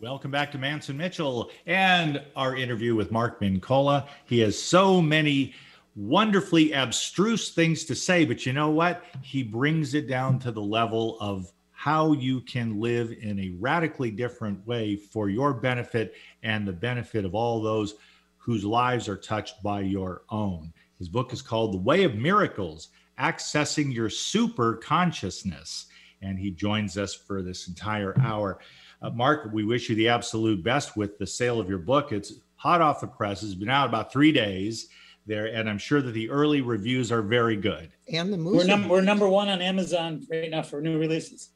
Welcome 0.00 0.32
back 0.32 0.50
to 0.52 0.58
Mance 0.58 0.88
and 0.88 0.98
Mitchell 0.98 1.50
and 1.64 2.20
our 2.34 2.56
interview 2.56 2.96
with 2.96 3.12
Mark 3.12 3.40
Mincolla. 3.40 4.08
He 4.24 4.40
has 4.40 4.60
so 4.60 5.00
many 5.00 5.54
wonderfully 5.94 6.72
abstruse 6.72 7.50
things 7.50 7.84
to 7.84 7.94
say, 7.94 8.24
but 8.24 8.44
you 8.44 8.52
know 8.52 8.70
what? 8.70 9.04
He 9.22 9.44
brings 9.44 9.94
it 9.94 10.08
down 10.08 10.40
to 10.40 10.50
the 10.50 10.60
level 10.60 11.18
of 11.20 11.52
how 11.70 12.12
you 12.12 12.40
can 12.40 12.80
live 12.80 13.12
in 13.12 13.38
a 13.38 13.54
radically 13.60 14.10
different 14.10 14.66
way 14.66 14.96
for 14.96 15.28
your 15.28 15.54
benefit 15.54 16.14
and 16.42 16.66
the 16.66 16.72
benefit 16.72 17.24
of 17.24 17.36
all 17.36 17.62
those 17.62 17.94
whose 18.38 18.64
lives 18.64 19.08
are 19.08 19.16
touched 19.16 19.62
by 19.62 19.80
your 19.80 20.22
own. 20.30 20.72
His 21.02 21.08
book 21.08 21.32
is 21.32 21.42
called 21.42 21.72
The 21.72 21.78
Way 21.78 22.04
of 22.04 22.14
Miracles 22.14 22.90
Accessing 23.18 23.92
Your 23.92 24.08
Super 24.08 24.76
Consciousness. 24.76 25.86
And 26.22 26.38
he 26.38 26.52
joins 26.52 26.96
us 26.96 27.12
for 27.12 27.42
this 27.42 27.66
entire 27.66 28.16
hour. 28.20 28.60
Uh, 29.02 29.10
Mark, 29.10 29.50
we 29.52 29.64
wish 29.64 29.90
you 29.90 29.96
the 29.96 30.08
absolute 30.08 30.62
best 30.62 30.96
with 30.96 31.18
the 31.18 31.26
sale 31.26 31.58
of 31.58 31.68
your 31.68 31.80
book. 31.80 32.12
It's 32.12 32.34
hot 32.54 32.80
off 32.80 33.00
the 33.00 33.08
press, 33.08 33.42
it's 33.42 33.56
been 33.56 33.68
out 33.68 33.88
about 33.88 34.12
three 34.12 34.30
days 34.30 34.90
there, 35.26 35.46
and 35.46 35.68
I'm 35.68 35.76
sure 35.76 36.00
that 36.00 36.12
the 36.12 36.30
early 36.30 36.60
reviews 36.60 37.10
are 37.10 37.20
very 37.20 37.56
good. 37.56 37.90
And 38.12 38.32
the 38.32 38.36
We're, 38.36 38.64
num- 38.64 38.88
we're 38.88 39.00
number 39.00 39.28
one 39.28 39.48
on 39.48 39.60
Amazon 39.60 40.24
right 40.30 40.52
now 40.52 40.62
for 40.62 40.80
new 40.80 41.00
releases. 41.00 41.48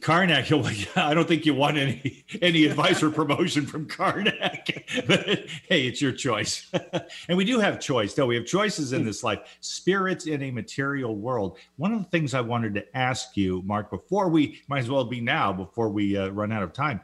Carnac. 0.00 0.50
yeah, 0.50 0.86
I 0.96 1.14
don't 1.14 1.28
think 1.28 1.46
you 1.46 1.54
want 1.54 1.76
any 1.76 2.24
any 2.42 2.64
advice 2.64 3.02
or 3.02 3.10
promotion 3.10 3.66
from 3.66 3.86
Carnac. 3.86 4.68
but 5.06 5.26
hey, 5.68 5.86
it's 5.86 6.02
your 6.02 6.12
choice. 6.12 6.70
and 7.28 7.38
we 7.38 7.44
do 7.44 7.60
have 7.60 7.80
choice, 7.80 8.14
though. 8.14 8.26
We 8.26 8.34
have 8.34 8.46
choices 8.46 8.92
in 8.92 9.04
this 9.04 9.22
life. 9.22 9.40
Spirits 9.60 10.26
in 10.26 10.42
a 10.42 10.50
material 10.50 11.16
world. 11.16 11.58
One 11.76 11.92
of 11.92 12.00
the 12.00 12.08
things 12.10 12.34
I 12.34 12.40
wanted 12.40 12.74
to 12.74 12.96
ask 12.96 13.36
you, 13.36 13.62
Mark, 13.62 13.90
before 13.90 14.28
we 14.28 14.60
might 14.68 14.80
as 14.80 14.90
well 14.90 15.04
be 15.04 15.20
now, 15.20 15.52
before 15.52 15.90
we 15.90 16.16
uh, 16.16 16.28
run 16.28 16.52
out 16.52 16.62
of 16.62 16.72
time 16.72 17.00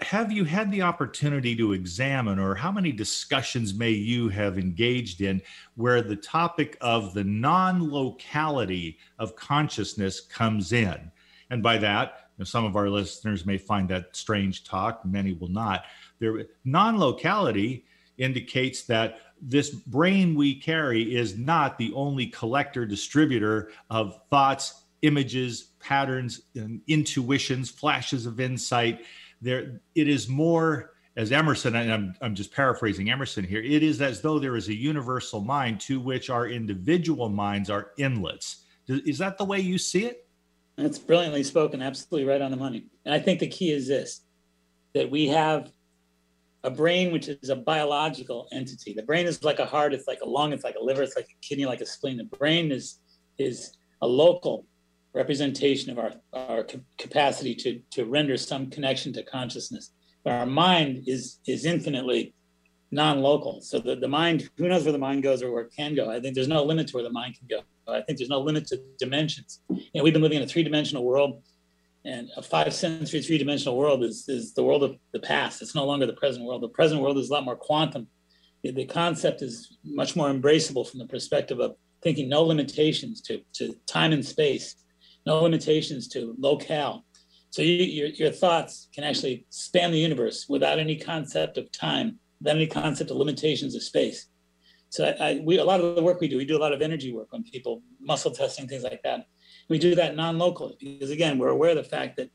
have 0.00 0.32
you 0.32 0.44
had 0.44 0.70
the 0.70 0.82
opportunity 0.82 1.54
to 1.56 1.72
examine 1.72 2.38
or 2.38 2.54
how 2.54 2.72
many 2.72 2.92
discussions 2.92 3.74
may 3.74 3.90
you 3.90 4.28
have 4.28 4.58
engaged 4.58 5.20
in 5.20 5.40
where 5.76 6.02
the 6.02 6.16
topic 6.16 6.76
of 6.80 7.14
the 7.14 7.24
non-locality 7.24 8.98
of 9.18 9.36
consciousness 9.36 10.20
comes 10.20 10.72
in? 10.72 11.10
And 11.50 11.62
by 11.62 11.78
that 11.78 12.30
you 12.36 12.42
know, 12.42 12.44
some 12.44 12.64
of 12.64 12.76
our 12.76 12.88
listeners 12.88 13.44
may 13.44 13.58
find 13.58 13.88
that 13.88 14.14
strange 14.14 14.64
talk 14.64 15.04
many 15.04 15.32
will 15.32 15.48
not. 15.48 15.84
There 16.18 16.46
non-locality 16.64 17.84
indicates 18.16 18.82
that 18.84 19.18
this 19.40 19.70
brain 19.70 20.34
we 20.34 20.54
carry 20.54 21.14
is 21.16 21.36
not 21.36 21.78
the 21.78 21.92
only 21.94 22.26
collector 22.26 22.84
distributor 22.84 23.70
of 23.90 24.20
thoughts 24.30 24.82
images 25.02 25.70
patterns 25.80 26.42
and 26.54 26.80
intuitions 26.88 27.70
flashes 27.70 28.26
of 28.26 28.40
insight 28.40 29.00
there 29.40 29.80
it 29.94 30.08
is 30.08 30.28
more 30.28 30.92
as 31.16 31.32
emerson 31.32 31.76
and 31.76 31.92
I'm, 31.92 32.14
I'm 32.20 32.34
just 32.34 32.52
paraphrasing 32.52 33.10
emerson 33.10 33.44
here 33.44 33.62
it 33.62 33.82
is 33.82 34.00
as 34.00 34.20
though 34.20 34.38
there 34.38 34.56
is 34.56 34.68
a 34.68 34.74
universal 34.74 35.40
mind 35.40 35.80
to 35.82 36.00
which 36.00 36.30
our 36.30 36.48
individual 36.48 37.28
minds 37.28 37.70
are 37.70 37.90
inlets 37.98 38.64
is 38.88 39.18
that 39.18 39.38
the 39.38 39.44
way 39.44 39.60
you 39.60 39.78
see 39.78 40.06
it 40.06 40.28
That's 40.78 40.98
brilliantly 40.98 41.42
spoken, 41.42 41.82
absolutely 41.82 42.28
right 42.30 42.40
on 42.40 42.52
the 42.52 42.56
money. 42.56 42.86
And 43.04 43.12
I 43.12 43.18
think 43.18 43.40
the 43.40 43.48
key 43.48 43.72
is 43.72 43.88
this 43.88 44.22
that 44.94 45.10
we 45.10 45.26
have 45.26 45.72
a 46.64 46.70
brain 46.70 47.12
which 47.12 47.28
is 47.28 47.50
a 47.50 47.56
biological 47.56 48.48
entity. 48.52 48.94
The 48.94 49.02
brain 49.02 49.26
is 49.26 49.42
like 49.42 49.58
a 49.58 49.66
heart, 49.66 49.92
it's 49.92 50.06
like 50.06 50.20
a 50.22 50.28
lung, 50.28 50.52
it's 50.52 50.64
like 50.64 50.76
a 50.80 50.82
liver, 50.82 51.02
it's 51.02 51.16
like 51.16 51.26
a 51.26 51.46
kidney, 51.46 51.66
like 51.66 51.80
a 51.80 51.86
spleen. 51.86 52.16
The 52.16 52.24
brain 52.24 52.70
is 52.70 53.00
is 53.38 53.76
a 54.02 54.06
local 54.06 54.66
representation 55.22 55.88
of 55.92 55.98
our, 56.04 56.12
our 56.32 56.60
capacity 57.04 57.54
to, 57.62 57.70
to 57.96 58.00
render 58.16 58.36
some 58.36 58.70
connection 58.76 59.12
to 59.14 59.22
consciousness. 59.36 59.84
But 60.24 60.32
our 60.40 60.46
mind 60.46 60.92
is 61.14 61.22
is 61.54 61.64
infinitely 61.74 62.22
non-local. 62.90 63.54
So 63.70 63.74
the, 63.86 63.94
the 64.04 64.12
mind, 64.20 64.38
who 64.56 64.68
knows 64.68 64.84
where 64.84 64.96
the 64.98 65.06
mind 65.08 65.20
goes 65.22 65.42
or 65.42 65.48
where 65.52 65.64
it 65.66 65.74
can 65.80 65.92
go? 66.00 66.04
I 66.16 66.18
think 66.20 66.34
there's 66.34 66.54
no 66.56 66.62
limit 66.70 66.84
to 66.88 66.94
where 66.96 67.08
the 67.08 67.16
mind 67.20 67.32
can 67.38 67.48
go. 67.54 67.60
I 67.98 68.00
think 68.02 68.14
there's 68.18 68.34
no 68.36 68.40
limit 68.40 68.66
to 68.68 68.76
dimensions. 69.04 69.50
You 69.68 69.96
know, 69.96 70.02
we've 70.04 70.16
been 70.18 70.26
living 70.26 70.40
in 70.40 70.44
a 70.48 70.52
three-dimensional 70.52 71.04
world, 71.10 71.42
and 72.04 72.24
a 72.36 72.42
five-sensory 72.42 73.20
three-dimensional 73.22 73.76
world 73.82 74.00
is, 74.08 74.16
is 74.28 74.54
the 74.54 74.64
world 74.68 74.82
of 74.88 74.92
the 75.12 75.20
past. 75.20 75.60
It's 75.62 75.74
no 75.74 75.86
longer 75.90 76.06
the 76.06 76.20
present 76.22 76.44
world. 76.46 76.62
The 76.62 76.76
present 76.80 77.02
world 77.02 77.18
is 77.18 77.28
a 77.28 77.32
lot 77.32 77.44
more 77.44 77.56
quantum. 77.56 78.06
The, 78.62 78.70
the 78.80 78.86
concept 78.86 79.42
is 79.42 79.76
much 79.84 80.16
more 80.16 80.30
embraceable 80.30 80.88
from 80.88 80.98
the 81.00 81.10
perspective 81.14 81.58
of 81.66 81.70
thinking 82.04 82.28
no 82.28 82.42
limitations 82.42 83.20
to, 83.22 83.42
to 83.58 83.74
time 83.86 84.12
and 84.12 84.24
space, 84.24 84.66
no 85.28 85.42
limitations 85.48 86.08
to 86.14 86.34
locale. 86.38 87.04
So 87.50 87.60
you, 87.62 87.74
your, 87.98 88.08
your 88.22 88.32
thoughts 88.42 88.88
can 88.94 89.04
actually 89.04 89.46
span 89.50 89.90
the 89.92 89.98
universe 90.08 90.38
without 90.48 90.78
any 90.78 90.96
concept 90.96 91.54
of 91.60 91.70
time, 91.70 92.18
without 92.40 92.56
any 92.56 92.66
concept 92.66 93.10
of 93.10 93.16
limitations 93.24 93.74
of 93.74 93.82
space. 93.82 94.18
So 94.90 95.00
I, 95.08 95.12
I, 95.26 95.40
we 95.44 95.58
a 95.58 95.64
lot 95.72 95.80
of 95.80 95.96
the 95.96 96.02
work 96.08 96.20
we 96.20 96.28
do, 96.28 96.38
we 96.38 96.46
do 96.52 96.56
a 96.56 96.64
lot 96.66 96.72
of 96.72 96.80
energy 96.80 97.10
work 97.12 97.30
on 97.32 97.42
people, 97.42 97.82
muscle 98.00 98.30
testing, 98.30 98.66
things 98.66 98.84
like 98.90 99.02
that. 99.02 99.26
We 99.68 99.78
do 99.78 99.94
that 100.00 100.16
non-locally 100.16 100.76
because 100.80 101.10
again, 101.10 101.38
we're 101.38 101.56
aware 101.58 101.72
of 101.76 101.80
the 101.82 101.84
fact 101.96 102.16
that 102.16 102.30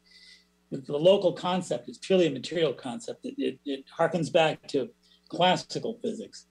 the 0.71 0.97
local 1.11 1.33
concept 1.33 1.89
is 1.89 1.97
purely 1.97 2.27
a 2.27 2.31
material 2.31 2.73
concept. 2.73 3.25
It, 3.25 3.35
it, 3.37 3.59
it 3.65 3.85
harkens 3.99 4.31
back 4.31 4.67
to 4.73 4.89
classical 5.29 5.99
physics, 6.03 6.45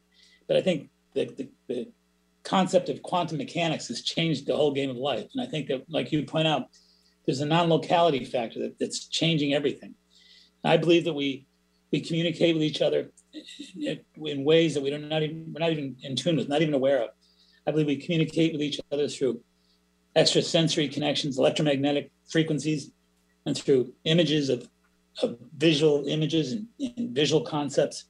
but 0.49 0.57
I 0.57 0.63
think 0.67 0.91
the, 1.15 1.25
the, 1.39 1.49
the 1.69 1.81
concept 2.45 2.89
of 2.89 3.03
quantum 3.03 3.39
mechanics 3.39 3.89
has 3.89 4.03
changed 4.03 4.47
the 4.47 4.57
whole 4.57 4.73
game 4.73 4.91
of 4.91 4.97
life. 4.97 5.29
And 5.35 5.43
I 5.43 5.47
think 5.51 5.69
that, 5.69 5.85
like 5.89 6.13
you 6.13 6.25
point 6.25 6.49
out, 6.49 6.69
there's 7.25 7.41
a 7.41 7.47
non-locality 7.47 8.25
factor 8.25 8.61
that, 8.61 8.79
that's 8.79 9.07
changing 9.07 9.55
everything. 9.55 9.95
I 10.65 10.77
believe 10.77 11.05
that 11.05 11.15
we 11.15 11.47
we 11.93 12.01
communicate 12.01 12.55
with 12.55 12.63
each 12.63 12.81
other 12.81 13.11
in, 13.77 14.45
ways 14.45 14.75
that 14.75 14.83
we 14.83 14.91
don't 14.91 15.09
not 15.09 15.23
even 15.23 15.53
we're 15.53 15.61
not 15.61 15.73
even 15.73 15.97
in 16.03 16.17
tune 16.17 16.37
with, 16.37 16.49
not 16.49 16.63
even 16.63 16.75
aware 16.75 17.03
of. 17.03 17.11
I 17.67 17.71
believe 17.71 17.87
we 17.87 17.97
communicate 17.97 18.53
with 18.53 18.63
each 18.63 18.81
other 18.91 19.09
through 19.09 19.41
extrasensory 20.17 20.89
connections, 20.89 21.39
electromagnetic 21.39 22.11
frequencies, 22.29 22.91
and 23.47 23.57
through 23.57 23.93
images 24.05 24.49
of, 24.49 24.69
of 25.23 25.39
visual 25.57 26.07
images 26.07 26.53
and, 26.53 26.67
and 26.97 27.15
visual 27.15 27.43
concepts, 27.43 28.05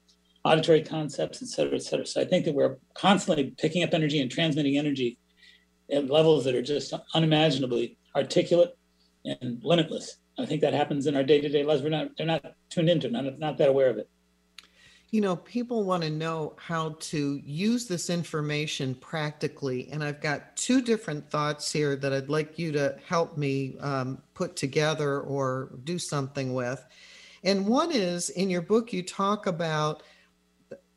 auditory 0.44 0.82
concepts, 0.82 1.42
et 1.42 1.48
cetera, 1.48 1.74
et 1.76 1.82
cetera. 1.82 2.06
So 2.06 2.20
I 2.20 2.24
think 2.24 2.44
that 2.44 2.54
we're 2.54 2.76
constantly 2.94 3.54
picking 3.58 3.84
up 3.84 3.94
energy 3.94 4.20
and 4.20 4.30
transmitting 4.30 4.76
energy 4.76 5.18
at 5.90 6.10
levels 6.10 6.44
that 6.44 6.54
are 6.54 6.62
just 6.62 6.92
unimaginably 7.14 7.96
articulate 8.16 8.70
and 9.24 9.62
limitless. 9.62 10.16
I 10.38 10.46
think 10.46 10.62
that 10.62 10.74
happens 10.74 11.06
in 11.06 11.14
our 11.14 11.22
day-to-day 11.22 11.62
lives. 11.62 11.82
We're 11.82 11.90
not 11.90 12.08
they're 12.16 12.26
not 12.26 12.54
tuned 12.70 12.88
into 12.88 13.10
not, 13.10 13.38
not 13.38 13.58
that 13.58 13.68
aware 13.68 13.90
of 13.90 13.98
it. 13.98 14.08
You 15.10 15.20
know, 15.20 15.36
people 15.36 15.84
want 15.84 16.02
to 16.04 16.10
know 16.10 16.54
how 16.56 16.96
to 17.00 17.38
use 17.44 17.86
this 17.86 18.08
information 18.08 18.94
practically. 18.94 19.90
And 19.92 20.02
I've 20.02 20.22
got 20.22 20.56
two 20.56 20.80
different 20.80 21.30
thoughts 21.30 21.70
here 21.70 21.96
that 21.96 22.14
I'd 22.14 22.30
like 22.30 22.58
you 22.58 22.72
to 22.72 22.96
help 23.06 23.36
me 23.36 23.76
um, 23.80 24.22
put 24.32 24.56
together 24.56 25.20
or 25.20 25.72
do 25.84 25.98
something 25.98 26.54
with. 26.54 26.82
And 27.44 27.66
one 27.66 27.92
is 27.92 28.30
in 28.30 28.48
your 28.48 28.62
book, 28.62 28.90
you 28.94 29.02
talk 29.02 29.46
about 29.46 30.02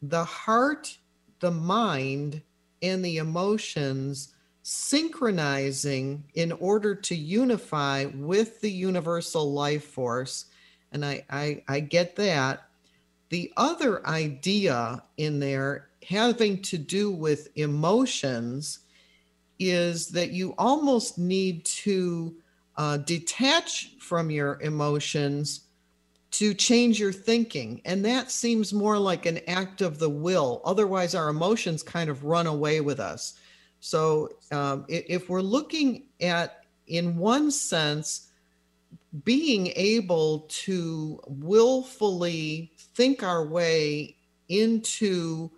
the 0.09 0.23
heart, 0.23 0.97
the 1.39 1.51
mind, 1.51 2.41
and 2.81 3.03
the 3.03 3.17
emotions 3.17 4.33
synchronizing 4.63 6.23
in 6.33 6.51
order 6.53 6.95
to 6.95 7.15
unify 7.15 8.05
with 8.15 8.61
the 8.61 8.71
universal 8.71 9.53
life 9.53 9.85
force. 9.85 10.45
And 10.91 11.05
I, 11.05 11.23
I, 11.29 11.63
I 11.67 11.79
get 11.81 12.15
that. 12.15 12.63
The 13.29 13.53
other 13.57 14.05
idea 14.07 15.03
in 15.17 15.39
there 15.39 15.89
having 16.07 16.61
to 16.63 16.77
do 16.77 17.11
with 17.11 17.49
emotions 17.55 18.79
is 19.59 20.07
that 20.09 20.31
you 20.31 20.53
almost 20.57 21.17
need 21.17 21.65
to 21.65 22.35
uh, 22.77 22.97
detach 22.97 23.93
from 23.99 24.29
your 24.29 24.59
emotions 24.61 25.61
to 26.35 26.53
change 26.53 26.99
your 26.99 27.13
thinking. 27.13 27.81
And 27.85 28.03
that 28.03 28.29
seems 28.29 28.73
more 28.73 28.97
like 28.97 29.25
an 29.25 29.39
act 29.47 29.79
of 29.81 29.99
the 29.99 30.09
will. 30.09 30.61
Otherwise, 30.65 31.15
our 31.15 31.29
emotions 31.29 31.81
kind 31.81 32.09
of 32.09 32.25
run 32.25 32.45
away 32.45 32.81
with 32.81 32.99
us. 32.99 33.35
So, 33.79 34.29
um, 34.51 34.85
if 34.89 35.29
we're 35.29 35.39
looking 35.39 36.07
at, 36.19 36.65
in 36.87 37.15
one 37.17 37.51
sense, 37.51 38.31
being 39.23 39.67
able 39.77 40.45
to 40.49 41.21
willfully 41.25 42.73
think 42.95 43.23
our 43.23 43.45
way 43.45 44.17
into 44.49 45.49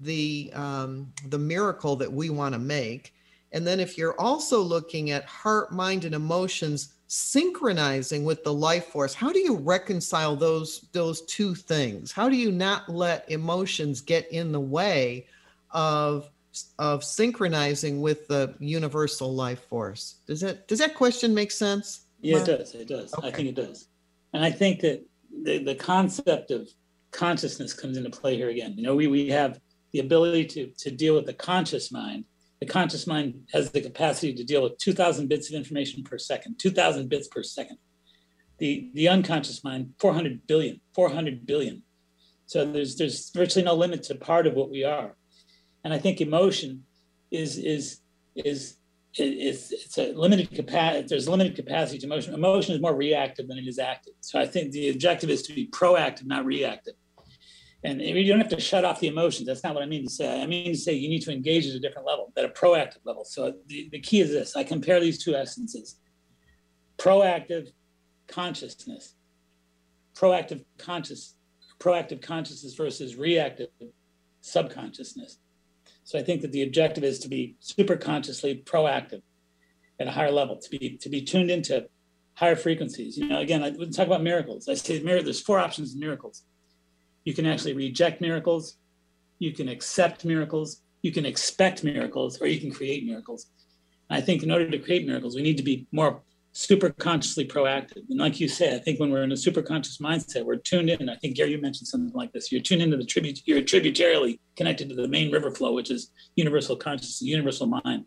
the 0.00 0.50
um, 0.54 1.12
the 1.28 1.38
miracle 1.38 1.96
that 1.96 2.12
we 2.12 2.30
want 2.30 2.54
to 2.54 2.58
make 2.58 3.12
and 3.52 3.64
then 3.64 3.78
if 3.78 3.96
you're 3.96 4.20
also 4.20 4.60
looking 4.60 5.10
at 5.12 5.24
heart 5.24 5.70
mind 5.70 6.04
and 6.04 6.14
emotions 6.14 6.93
synchronizing 7.06 8.24
with 8.24 8.42
the 8.44 8.52
life 8.52 8.86
force 8.86 9.14
how 9.14 9.30
do 9.30 9.38
you 9.38 9.56
reconcile 9.56 10.34
those 10.34 10.88
those 10.92 11.22
two 11.22 11.54
things 11.54 12.10
how 12.10 12.28
do 12.28 12.36
you 12.36 12.50
not 12.50 12.88
let 12.88 13.30
emotions 13.30 14.00
get 14.00 14.30
in 14.32 14.52
the 14.52 14.60
way 14.60 15.26
of 15.70 16.30
of 16.78 17.04
synchronizing 17.04 18.00
with 18.00 18.26
the 18.28 18.54
universal 18.58 19.34
life 19.34 19.64
force 19.64 20.16
does 20.26 20.40
that 20.40 20.66
does 20.66 20.78
that 20.78 20.94
question 20.94 21.34
make 21.34 21.50
sense 21.50 22.06
Yeah, 22.24 22.38
it 22.38 22.46
does. 22.46 22.74
It 22.74 22.88
does. 22.88 23.12
I 23.22 23.30
think 23.30 23.48
it 23.50 23.54
does. 23.54 23.88
And 24.32 24.42
I 24.42 24.50
think 24.50 24.80
that 24.80 25.04
the, 25.42 25.58
the 25.58 25.74
concept 25.74 26.50
of 26.50 26.68
consciousness 27.10 27.74
comes 27.74 27.98
into 27.98 28.08
play 28.08 28.34
here 28.36 28.48
again. 28.48 28.72
You 28.76 28.82
know, 28.82 28.96
we, 28.96 29.08
we 29.08 29.28
have 29.28 29.60
the 29.92 30.00
ability 30.00 30.46
to, 30.46 30.66
to 30.78 30.90
deal 30.90 31.14
with 31.14 31.26
the 31.26 31.34
conscious 31.34 31.92
mind. 31.92 32.24
The 32.60 32.66
conscious 32.66 33.06
mind 33.06 33.48
has 33.52 33.70
the 33.70 33.80
capacity 33.80 34.32
to 34.34 34.44
deal 34.44 34.62
with 34.62 34.78
2,000 34.78 35.28
bits 35.28 35.50
of 35.50 35.56
information 35.56 36.02
per 36.02 36.18
second, 36.18 36.58
2,000 36.58 37.08
bits 37.08 37.28
per 37.28 37.42
second. 37.42 37.78
The, 38.58 38.90
the 38.94 39.08
unconscious 39.08 39.64
mind, 39.64 39.94
400 39.98 40.46
billion, 40.46 40.80
400 40.94 41.44
billion. 41.44 41.82
So 42.46 42.64
there's, 42.64 42.96
there's 42.96 43.30
virtually 43.30 43.64
no 43.64 43.74
limit 43.74 44.04
to 44.04 44.14
part 44.14 44.46
of 44.46 44.54
what 44.54 44.70
we 44.70 44.84
are. 44.84 45.16
And 45.82 45.92
I 45.92 45.98
think 45.98 46.20
emotion 46.20 46.84
is, 47.30 47.58
is, 47.58 48.00
is 48.36 48.76
it's 49.16 49.72
it's 49.72 49.98
a 49.98 50.12
limited 50.12 50.50
capacity. 50.50 51.06
There's 51.08 51.28
limited 51.28 51.54
capacity 51.54 51.98
to 51.98 52.06
emotion. 52.06 52.34
Emotion 52.34 52.74
is 52.74 52.80
more 52.80 52.94
reactive 52.94 53.48
than 53.48 53.58
it 53.58 53.66
is 53.66 53.78
active. 53.78 54.14
So 54.20 54.40
I 54.40 54.46
think 54.46 54.72
the 54.72 54.90
objective 54.90 55.30
is 55.30 55.42
to 55.42 55.54
be 55.54 55.68
proactive, 55.68 56.26
not 56.26 56.44
reactive. 56.44 56.94
And 57.84 58.00
you 58.00 58.26
don't 58.26 58.40
have 58.40 58.48
to 58.48 58.60
shut 58.60 58.86
off 58.86 58.98
the 59.00 59.08
emotions. 59.08 59.46
That's 59.46 59.62
not 59.62 59.74
what 59.74 59.82
I 59.82 59.86
mean 59.86 60.04
to 60.04 60.10
say. 60.10 60.42
I 60.42 60.46
mean 60.46 60.72
to 60.72 60.78
say 60.78 60.94
you 60.94 61.10
need 61.10 61.20
to 61.22 61.32
engage 61.32 61.66
at 61.66 61.74
a 61.74 61.78
different 61.78 62.06
level, 62.06 62.32
at 62.36 62.46
a 62.46 62.48
proactive 62.48 63.04
level. 63.04 63.26
So 63.26 63.54
the, 63.66 63.90
the 63.92 64.00
key 64.00 64.20
is 64.20 64.30
this: 64.30 64.56
I 64.56 64.64
compare 64.64 65.00
these 65.00 65.22
two 65.22 65.34
essences: 65.34 66.00
proactive 66.96 67.68
consciousness, 68.26 69.16
proactive 70.14 70.64
conscious, 70.78 71.34
proactive 71.78 72.22
consciousness 72.22 72.74
versus 72.74 73.16
reactive 73.16 73.68
subconsciousness. 74.40 75.38
So 76.04 76.18
I 76.18 76.22
think 76.22 76.40
that 76.40 76.52
the 76.52 76.62
objective 76.62 77.04
is 77.04 77.18
to 77.20 77.28
be 77.28 77.56
super 77.60 77.96
consciously 77.96 78.62
proactive 78.64 79.20
at 80.00 80.08
a 80.08 80.10
higher 80.10 80.30
level, 80.30 80.56
to 80.56 80.70
be 80.70 80.96
to 80.96 81.10
be 81.10 81.20
tuned 81.20 81.50
into 81.50 81.86
higher 82.32 82.56
frequencies. 82.56 83.18
You 83.18 83.28
know, 83.28 83.40
again, 83.40 83.62
I 83.62 83.70
talk 83.70 84.06
about 84.06 84.22
miracles. 84.22 84.68
I 84.68 84.74
say 84.74 84.98
there's 85.00 85.40
four 85.42 85.58
options 85.58 85.92
in 85.92 86.00
miracles. 86.00 86.44
You 87.24 87.34
can 87.34 87.46
actually 87.46 87.74
reject 87.74 88.20
miracles, 88.20 88.76
you 89.38 89.52
can 89.52 89.68
accept 89.68 90.24
miracles, 90.24 90.82
you 91.02 91.12
can 91.12 91.26
expect 91.26 91.84
miracles, 91.84 92.40
or 92.40 92.46
you 92.46 92.60
can 92.60 92.70
create 92.70 93.04
miracles. 93.04 93.46
I 94.10 94.20
think 94.20 94.42
in 94.42 94.50
order 94.50 94.70
to 94.70 94.78
create 94.78 95.06
miracles, 95.06 95.34
we 95.34 95.42
need 95.42 95.56
to 95.56 95.62
be 95.62 95.86
more 95.92 96.22
super 96.52 96.90
consciously 96.90 97.44
proactive. 97.46 98.08
And 98.08 98.20
like 98.20 98.38
you 98.38 98.48
say, 98.48 98.74
I 98.74 98.78
think 98.78 99.00
when 99.00 99.10
we're 99.10 99.24
in 99.24 99.32
a 99.32 99.36
super 99.36 99.60
conscious 99.60 99.98
mindset, 99.98 100.44
we're 100.44 100.56
tuned 100.56 100.88
in. 100.88 101.08
I 101.08 101.16
think 101.16 101.36
Gary, 101.36 101.50
you 101.50 101.60
mentioned 101.60 101.88
something 101.88 102.14
like 102.14 102.32
this. 102.32 102.52
You're 102.52 102.62
tuned 102.62 102.80
into 102.80 102.96
the 102.96 103.04
tribute, 103.04 103.40
you're 103.44 103.60
tributarily 103.60 104.38
connected 104.56 104.88
to 104.88 104.94
the 104.94 105.08
main 105.08 105.32
river 105.32 105.50
flow, 105.50 105.72
which 105.72 105.90
is 105.90 106.12
universal 106.36 106.76
consciousness, 106.76 107.22
universal 107.22 107.66
mind. 107.66 108.04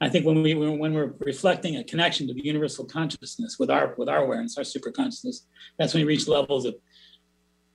I 0.00 0.08
think 0.08 0.24
when 0.24 0.42
we 0.42 0.54
when 0.54 0.94
we're 0.94 1.14
reflecting 1.20 1.76
a 1.76 1.84
connection 1.84 2.26
to 2.28 2.34
the 2.34 2.44
universal 2.44 2.84
consciousness 2.84 3.56
with 3.58 3.70
our 3.70 3.94
with 3.98 4.08
our 4.08 4.18
awareness, 4.18 4.56
our 4.56 4.64
super 4.64 4.90
consciousness, 4.90 5.46
that's 5.78 5.94
when 5.94 6.02
we 6.04 6.08
reach 6.08 6.28
levels 6.28 6.64
of 6.64 6.74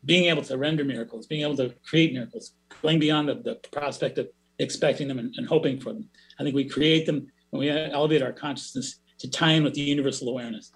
being 0.06 0.26
able 0.26 0.44
to 0.44 0.58
render 0.58 0.84
miracles, 0.84 1.28
being 1.28 1.42
able 1.42 1.58
to 1.58 1.74
create 1.88 2.14
miracles, 2.14 2.54
going 2.82 3.00
beyond 3.00 3.28
the, 3.28 3.36
the 3.36 3.56
prospect 3.72 4.18
of 4.18 4.28
expecting 4.60 5.08
them 5.08 5.20
and, 5.20 5.34
and 5.38 5.48
hoping 5.48 5.80
for 5.80 5.94
them. 5.94 6.08
I 6.40 6.44
think 6.44 6.56
we 6.56 6.66
create 6.66 7.06
them 7.06 7.28
when 7.50 7.60
we 7.60 7.70
elevate 7.70 8.22
our 8.22 8.32
consciousness 8.32 9.00
to 9.20 9.30
tie 9.30 9.52
in 9.52 9.64
with 9.64 9.74
the 9.74 9.82
universal 9.82 10.30
awareness. 10.30 10.72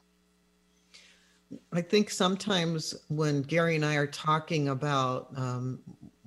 I 1.74 1.82
think 1.82 2.10
sometimes 2.10 2.96
when 3.08 3.42
Gary 3.42 3.76
and 3.76 3.86
I 3.86 3.96
are 3.96 4.08
talking 4.08 4.70
about 4.70 5.30
um, 5.36 5.80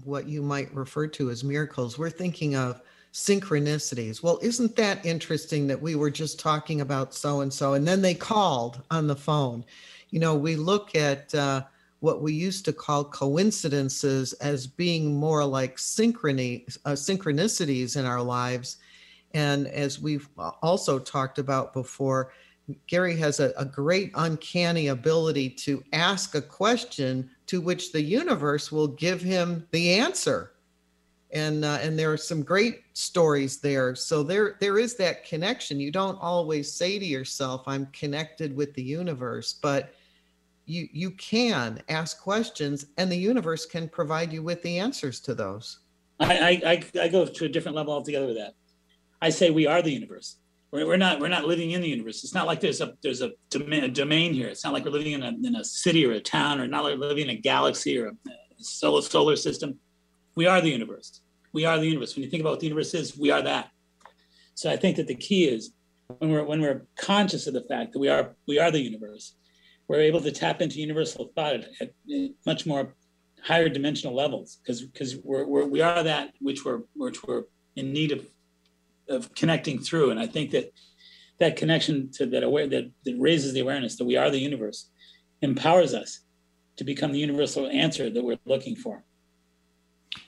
what 0.05 0.27
you 0.27 0.43
might 0.43 0.73
refer 0.75 1.07
to 1.09 1.31
as 1.31 1.45
miracles, 1.45 1.99
we're 1.99 2.11
thinking 2.11 2.57
of 2.57 2.83
synchronicities. 3.13 4.23
Well, 4.23 4.39
isn't 4.43 4.75
that 4.77 5.05
interesting 5.05 5.67
that 5.69 5.81
we 5.81 5.95
were 5.95 6.11
just 6.11 6.41
talking 6.41 6.81
about 6.81 7.15
so 7.15 7.43
and 7.43 7.53
so, 7.53 7.75
and 7.75 7.87
then 7.87 8.03
they 8.03 8.15
called 8.15 8.83
on 8.91 9.07
the 9.07 9.17
phone? 9.17 9.65
You 10.11 10.19
know, 10.19 10.35
we 10.35 10.57
look 10.57 10.95
at 10.97 11.35
uh, 11.35 11.63
what 12.03 12.21
we 12.21 12.33
used 12.33 12.65
to 12.65 12.73
call 12.73 13.05
coincidences 13.05 14.33
as 14.35 14.67
being 14.67 15.15
more 15.15 15.45
like 15.45 15.77
synchrony, 15.77 16.77
uh, 16.85 16.91
synchronicities 16.91 17.97
in 17.97 18.05
our 18.05 18.21
lives. 18.21 18.79
And 19.35 19.69
as 19.69 20.01
we've 20.01 20.29
also 20.63 20.99
talked 20.99 21.39
about 21.39 21.73
before, 21.73 22.33
Gary 22.89 23.17
has 23.19 23.39
a, 23.39 23.53
a 23.57 23.65
great 23.65 24.11
uncanny 24.17 24.89
ability 24.89 25.49
to 25.51 25.85
ask 25.93 26.35
a 26.35 26.43
question 26.43 27.31
to 27.47 27.61
which 27.61 27.93
the 27.93 28.03
universe 28.03 28.73
will 28.73 28.89
give 28.89 29.23
him 29.23 29.69
the 29.71 29.95
answer. 29.95 30.55
And 31.33 31.65
uh, 31.65 31.79
and 31.81 31.97
there 31.97 32.13
are 32.13 32.19
some 32.19 32.43
great 32.43 32.83
stories 32.95 33.61
there. 33.61 33.95
So 33.95 34.25
there 34.25 34.57
there 34.61 34.79
is 34.79 34.97
that 34.97 35.25
connection. 35.25 35.79
You 35.79 35.93
don't 35.93 36.21
always 36.21 36.71
say 36.73 36.99
to 36.99 37.07
yourself, 37.07 37.63
"I'm 37.67 37.87
connected 37.87 38.55
with 38.55 38.75
the 38.75 38.83
universe," 38.83 39.55
but 39.63 39.95
you 40.73 40.89
you 40.93 41.11
can 41.13 41.83
ask 41.89 42.21
questions, 42.21 42.87
and 42.97 43.13
the 43.13 43.17
universe 43.17 43.67
can 43.67 43.89
provide 43.89 44.33
you 44.33 44.43
with 44.43 44.63
the 44.63 44.79
answers 44.79 45.21
to 45.21 45.35
those. 45.35 45.81
I, 46.19 46.63
I, 46.65 47.01
I, 47.01 47.09
go 47.09 47.27
to 47.27 47.45
a 47.45 47.49
different 47.49 47.77
level 47.77 47.93
altogether 47.93 48.27
with 48.27 48.37
that. 48.37 48.55
I 49.21 49.31
say 49.31 49.51
we 49.51 49.67
are 49.67 49.83
the 49.83 49.91
universe. 49.91 50.37
We're, 50.71 50.87
we're 50.87 50.97
not 50.97 51.21
we're 51.21 51.29
not 51.29 51.45
living 51.45 51.73
in 51.73 51.83
the 51.83 51.89
universe. 51.89 52.25
It's 52.25 52.35
not 52.35 52.47
like 52.47 52.61
there's 52.61 52.81
a 52.81 52.95
there's 53.03 53.23
a 53.23 53.33
domain, 53.51 53.85
a 53.85 53.89
domain 53.89 54.33
here. 54.33 54.49
It's 54.49 54.65
not 54.65 54.73
like 54.73 54.85
we're 54.85 54.93
living 54.93 55.13
in 55.13 55.23
a, 55.23 55.29
in 55.29 55.57
a 55.57 55.65
city 55.65 56.07
or 56.07 56.13
a 56.13 56.21
town 56.21 56.61
or 56.61 56.67
not 56.67 56.85
like 56.85 56.99
living 56.99 57.29
in 57.29 57.37
a 57.37 57.41
galaxy 57.41 57.99
or 57.99 58.09
a 58.09 58.13
solar 58.59 59.03
solar 59.03 59.37
system. 59.37 59.79
We 60.35 60.47
are 60.47 60.61
the 60.61 60.71
universe. 60.71 61.21
We 61.53 61.67
are 61.67 61.79
the 61.79 61.87
universe. 61.87 62.15
When 62.17 62.25
you 62.25 62.31
think 62.31 62.41
about 62.41 62.51
what 62.51 62.61
the 62.61 62.67
universe 62.67 62.95
is, 62.95 63.19
we 63.19 63.31
are 63.31 63.43
that. 63.43 63.71
So 64.55 64.71
I 64.71 64.77
think 64.77 64.97
that 64.97 65.09
the 65.09 65.15
key 65.15 65.45
is 65.45 65.73
when 66.19 66.31
we're 66.31 66.45
when 66.45 66.61
we're 66.61 66.87
conscious 66.97 67.47
of 67.47 67.55
the 67.55 67.65
fact 67.69 67.93
that 67.93 67.99
we 67.99 68.09
are 68.09 68.37
we 68.47 68.59
are 68.59 68.71
the 68.71 68.81
universe, 68.81 69.35
we're 69.93 70.01
able 70.01 70.23
to 70.23 70.33
tap 70.33 70.63
into 70.63 70.81
universal 70.81 71.31
thought 71.35 71.55
at, 71.55 71.69
at 71.83 71.91
much 72.47 72.65
more 72.65 72.95
higher 73.45 73.69
dimensional 73.69 74.17
levels 74.17 74.57
because 74.63 74.81
because 74.81 75.17
we're, 75.23 75.45
we're 75.45 75.67
we 75.67 75.83
are 75.83 76.03
that 76.03 76.33
which 76.41 76.65
we're 76.65 76.81
which 76.95 77.23
we're 77.25 77.43
in 77.77 77.93
need 77.93 78.11
of 78.11 78.27
of 79.11 79.35
connecting 79.35 79.79
through. 79.79 80.11
And 80.11 80.19
i 80.19 80.27
think 80.27 80.51
that 80.53 80.73
that 81.41 81.57
connection 81.57 82.11
to 82.13 82.25
that 82.27 82.43
aware 82.43 82.67
that, 82.69 82.91
that 83.05 83.17
raises 83.19 83.53
the 83.53 83.61
awareness 83.61 83.97
that 83.97 84.07
we 84.07 84.17
are 84.17 84.31
the 84.31 84.39
universe 84.39 84.89
empowers 85.43 85.93
us 85.93 86.21
to 86.77 86.85
become 86.85 87.13
the 87.13 87.19
universal 87.19 87.67
answer 87.67 88.09
that 88.09 88.25
we're 88.25 88.39
looking 88.47 88.77
for. 88.77 89.05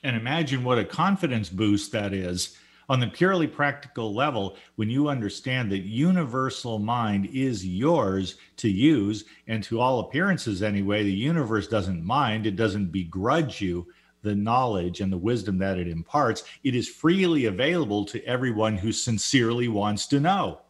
And 0.02 0.14
imagine 0.14 0.62
what 0.62 0.78
a 0.78 0.84
confidence 0.84 1.48
boost 1.48 1.92
that 1.92 2.12
is 2.12 2.58
on 2.88 3.00
the 3.00 3.06
purely 3.06 3.46
practical 3.46 4.14
level 4.14 4.56
when 4.76 4.90
you 4.90 5.08
understand 5.08 5.70
that 5.72 5.80
universal 5.80 6.78
mind 6.78 7.28
is 7.32 7.66
yours 7.66 8.36
to 8.56 8.68
use. 8.68 9.24
And 9.46 9.62
to 9.64 9.80
all 9.80 10.00
appearances, 10.00 10.62
anyway, 10.62 11.02
the 11.02 11.12
universe 11.12 11.66
doesn't 11.68 12.04
mind, 12.04 12.46
it 12.46 12.56
doesn't 12.56 12.92
begrudge 12.92 13.60
you 13.60 13.86
the 14.22 14.34
knowledge 14.34 15.00
and 15.02 15.12
the 15.12 15.18
wisdom 15.18 15.58
that 15.58 15.78
it 15.78 15.86
imparts. 15.86 16.44
It 16.62 16.74
is 16.74 16.88
freely 16.88 17.44
available 17.44 18.04
to 18.06 18.24
everyone 18.24 18.76
who 18.76 18.90
sincerely 18.90 19.68
wants 19.68 20.06
to 20.08 20.20
know. 20.20 20.60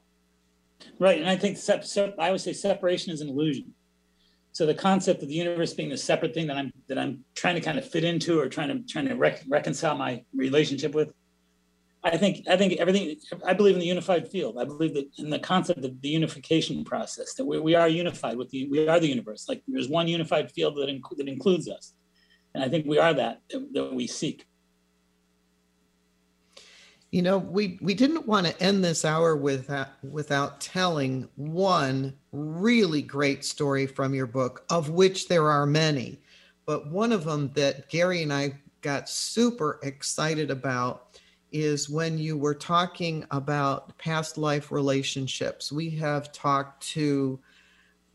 right 0.99 1.19
and 1.19 1.29
i 1.29 1.37
think 1.37 1.57
sep- 1.57 1.85
sep- 1.85 2.19
i 2.19 2.31
would 2.31 2.41
say 2.41 2.53
separation 2.53 3.13
is 3.13 3.21
an 3.21 3.29
illusion 3.29 3.73
so 4.53 4.67
the 4.67 4.75
concept 4.75 5.23
of 5.23 5.29
the 5.29 5.35
universe 5.35 5.73
being 5.73 5.93
a 5.93 5.97
separate 5.97 6.35
thing 6.35 6.47
that 6.47 6.57
i'm 6.57 6.73
that 6.89 6.99
i'm 6.99 7.25
trying 7.35 7.55
to 7.55 7.61
kind 7.61 7.79
of 7.79 7.89
fit 7.89 8.05
into 8.05 8.39
or 8.41 8.49
trying 8.49 8.69
to 8.69 8.93
trying 8.93 9.09
to 9.09 9.15
rec- 9.15 9.45
reconcile 9.49 9.97
my 9.97 10.23
relationship 10.35 10.95
with 10.95 11.09
I 12.05 12.19
think 12.19 12.47
I 12.49 12.57
think 12.57 12.75
everything. 12.75 13.17
I 13.47 13.55
believe 13.55 13.75
in 13.75 13.81
the 13.81 13.87
unified 13.87 14.29
field. 14.29 14.59
I 14.59 14.65
believe 14.65 14.93
that 14.95 15.09
in 15.17 15.31
the 15.31 15.39
concept 15.39 15.83
of 15.85 16.01
the 16.03 16.09
unification 16.09 16.85
process 16.85 17.33
that 17.35 17.47
we, 17.47 17.59
we 17.59 17.75
are 17.75 17.89
unified 17.89 18.37
with 18.37 18.51
the 18.51 18.69
we 18.69 18.87
are 18.87 19.01
the 19.01 19.09
universe. 19.09 19.49
Like 19.49 19.63
there's 19.67 19.89
one 19.89 20.07
unified 20.07 20.53
field 20.53 20.77
that 20.77 20.89
inc- 20.89 21.17
that 21.17 21.29
includes 21.29 21.67
us, 21.67 21.95
and 22.55 22.63
I 22.63 22.69
think 22.69 22.85
we 22.87 22.99
are 22.99 23.15
that 23.15 23.41
that, 23.49 23.95
we 23.95 24.07
seek. 24.07 24.47
You 27.11 27.23
know, 27.23 27.39
we 27.39 27.79
we 27.81 27.95
didn't 27.95 28.27
want 28.27 28.47
to 28.47 28.63
end 28.63 28.85
this 28.85 29.07
hour 29.07 29.35
without 29.35 29.87
uh, 29.87 29.91
without 30.03 30.61
telling 30.61 31.27
one 31.37 32.15
really 32.33 33.01
great 33.01 33.47
story 33.47 33.87
from 33.87 34.13
your 34.13 34.27
book, 34.27 34.67
of 34.69 34.91
which 34.91 35.29
there 35.29 35.51
are 35.51 35.65
many. 35.65 36.21
But 36.67 36.91
one 36.91 37.13
of 37.13 37.25
them 37.25 37.51
that 37.55 37.89
Gary 37.89 38.23
and 38.23 38.33
I 38.33 38.59
got 38.83 39.09
super 39.09 39.81
excited 39.83 40.51
about 40.51 41.19
is 41.55 41.89
when 41.89 42.19
you 42.19 42.37
were 42.37 42.55
talking 42.55 43.25
about 43.31 43.97
past 43.97 44.37
life 44.37 44.73
relationships. 44.73 45.71
We 45.71 45.89
have 45.91 46.33
talked 46.33 46.85
to 46.89 47.39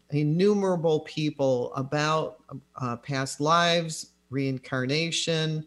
innumerable 0.10 1.00
people 1.02 1.74
about 1.74 2.44
uh, 2.82 2.98
past 2.98 3.40
lives, 3.40 4.12
reincarnation, 4.30 5.66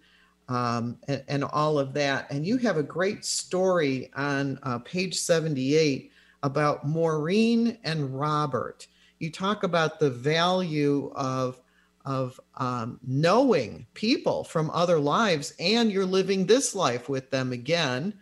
um, 0.48 0.98
and, 1.08 1.24
and, 1.28 1.44
all 1.44 1.78
of 1.78 1.94
that. 1.94 2.30
And 2.30 2.46
you 2.46 2.58
have 2.58 2.76
a 2.76 2.82
great 2.82 3.24
story 3.24 4.10
on 4.16 4.58
uh, 4.64 4.80
page 4.80 5.14
78 5.14 6.10
about 6.42 6.86
Maureen 6.86 7.78
and 7.84 8.18
Robert. 8.18 8.86
You 9.18 9.30
talk 9.30 9.62
about 9.62 9.98
the 9.98 10.10
value 10.10 11.10
of 11.14 11.62
of 12.04 12.40
um, 12.56 12.98
knowing 13.06 13.86
people 13.94 14.44
from 14.44 14.70
other 14.70 14.98
lives, 14.98 15.54
and 15.58 15.90
you're 15.90 16.06
living 16.06 16.46
this 16.46 16.74
life 16.74 17.08
with 17.08 17.30
them 17.30 17.52
again. 17.52 18.14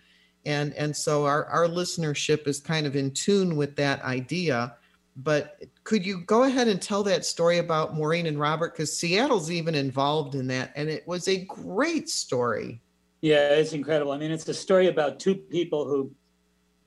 And 0.47 0.73
and 0.75 0.97
so 0.97 1.27
our 1.27 1.45
our 1.47 1.67
listenership 1.67 2.47
is 2.47 2.61
kind 2.61 2.87
of 2.87 2.97
in 2.97 3.11
tune 3.13 3.57
with 3.57 3.77
that 3.77 4.03
idea. 4.03 4.77
But 5.17 5.63
could 5.85 6.07
you 6.07 6.23
go 6.23 6.45
ahead 6.45 6.69
and 6.69 6.81
tell 6.81 7.03
that 7.03 7.27
story 7.27 7.59
about 7.59 7.95
Maureen 7.95 8.27
and 8.27 8.39
Robert? 8.39 8.73
Because 8.73 8.97
Seattle's 8.97 9.51
even 9.51 9.75
involved 9.75 10.35
in 10.35 10.47
that, 10.49 10.73
and 10.77 10.89
it 10.89 11.07
was 11.07 11.29
a 11.29 11.45
great 11.45 12.09
story. 12.09 12.81
Yeah, 13.21 13.51
it's 13.51 13.75
incredible. 13.75 14.13
I 14.13 14.19
mean, 14.19 14.31
it's 14.31 14.49
a 14.49 14.55
story 14.55 14.87
about 14.87 15.21
two 15.21 15.35
people 15.35 15.87
who 15.87 16.11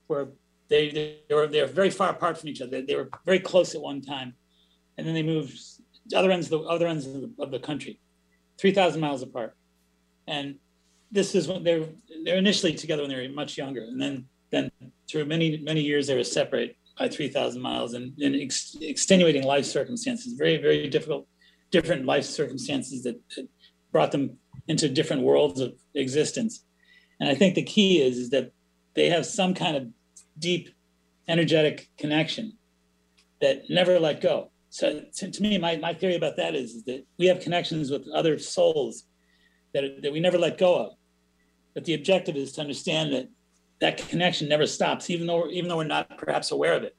were 0.08 0.30
they 0.68 0.90
they 1.30 1.36
were 1.36 1.48
they 1.48 1.62
were 1.62 1.68
very 1.68 1.92
far 1.92 2.10
apart 2.10 2.38
from 2.38 2.50
each 2.50 2.62
other. 2.62 2.72
They, 2.72 2.82
they 2.82 2.96
were 2.96 3.10
very 3.26 3.40
close 3.40 3.76
at 3.76 3.82
one 3.82 4.02
time, 4.02 4.34
and 4.98 5.06
then 5.06 5.14
they 5.14 5.24
moved 5.24 5.60
other 6.16 6.32
ends 6.32 6.52
of 6.52 6.62
the 6.62 6.68
other 6.68 6.88
ends 6.88 7.06
of 7.06 7.14
the, 7.14 7.32
of 7.40 7.52
the 7.52 7.60
country, 7.60 8.00
three 8.58 8.72
thousand 8.72 9.02
miles 9.02 9.22
apart. 9.22 9.56
And 10.28 10.56
this 11.12 11.36
is 11.36 11.48
when 11.48 11.64
they're 11.64 11.86
they're 12.24 12.38
initially 12.38 12.74
together 12.74 13.04
when 13.04 13.12
they 13.12 13.28
were 13.28 13.34
much 13.34 13.58
younger, 13.58 13.82
and 13.82 14.02
then 14.02 14.26
then 14.52 14.72
through 15.10 15.26
many 15.26 15.58
many 15.58 15.82
years 15.82 16.08
they 16.08 16.16
were 16.16 16.24
separate 16.24 16.78
by 16.98 17.10
3,000 17.10 17.62
miles 17.62 17.94
and 17.94 18.14
in 18.20 18.40
ex- 18.40 18.78
extenuating 18.82 19.44
life 19.44 19.66
circumstances, 19.66 20.34
very, 20.34 20.58
very 20.58 20.88
difficult, 20.90 21.28
different 21.72 22.06
life 22.06 22.26
circumstances 22.26 23.04
that, 23.04 23.20
that, 23.36 23.48
brought 23.92 24.12
them 24.12 24.38
into 24.68 24.90
different 24.90 25.22
worlds 25.22 25.60
of 25.60 25.72
existence. 25.94 26.66
And 27.20 27.30
I 27.30 27.36
think 27.36 27.54
the 27.54 27.62
key 27.62 28.02
is, 28.02 28.18
is 28.18 28.30
that 28.32 28.52
they 28.96 29.08
have 29.10 29.24
some 29.24 29.54
kind 29.54 29.78
of 29.78 29.88
deep 30.40 30.70
energetic 31.28 31.90
connection 31.96 32.54
that 33.40 33.70
never 33.70 34.00
let 34.00 34.20
go. 34.20 34.50
So 34.74 35.02
to, 35.18 35.30
to 35.30 35.42
me, 35.44 35.60
my, 35.60 35.78
my 35.78 35.94
theory 35.94 36.16
about 36.16 36.36
that 36.38 36.56
is, 36.56 36.72
is 36.72 36.84
that 36.86 37.06
we 37.20 37.28
have 37.28 37.40
connections 37.42 37.92
with 37.92 38.08
other 38.08 38.40
souls 38.40 39.04
that, 39.76 40.02
that 40.02 40.12
we 40.12 40.20
never 40.20 40.40
let 40.40 40.58
go 40.58 40.76
of. 40.76 40.94
But 41.76 41.86
the 41.86 41.94
objective 41.94 42.36
is 42.36 42.54
to 42.54 42.62
understand 42.62 43.14
that 43.14 43.30
that 43.82 44.00
connection 44.10 44.50
never 44.50 44.66
stops, 44.66 45.12
even 45.12 45.28
though 45.28 45.48
even 45.52 45.70
though 45.70 45.78
we're 45.78 45.84
not 45.84 46.18
perhaps 46.18 46.50
aware 46.50 46.74
of 46.74 46.82
it. 46.82 46.98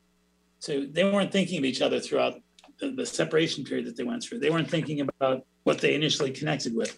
So 0.61 0.87
they 0.89 1.03
weren't 1.03 1.33
thinking 1.33 1.59
of 1.59 1.65
each 1.65 1.83
other 1.83 1.99
throughout 1.99 2.35
the, 2.79 2.93
the 2.93 3.05
separation 3.05 3.65
period 3.65 3.87
that 3.89 3.97
they 3.97 4.05
went 4.05 4.23
through. 4.23 4.39
They 4.39 4.51
weren't 4.51 4.71
thinking 4.71 5.01
about 5.01 5.45
what 5.65 5.81
they 5.81 5.97
initially 5.97 6.31
connected 6.31 6.77
with. 6.77 6.97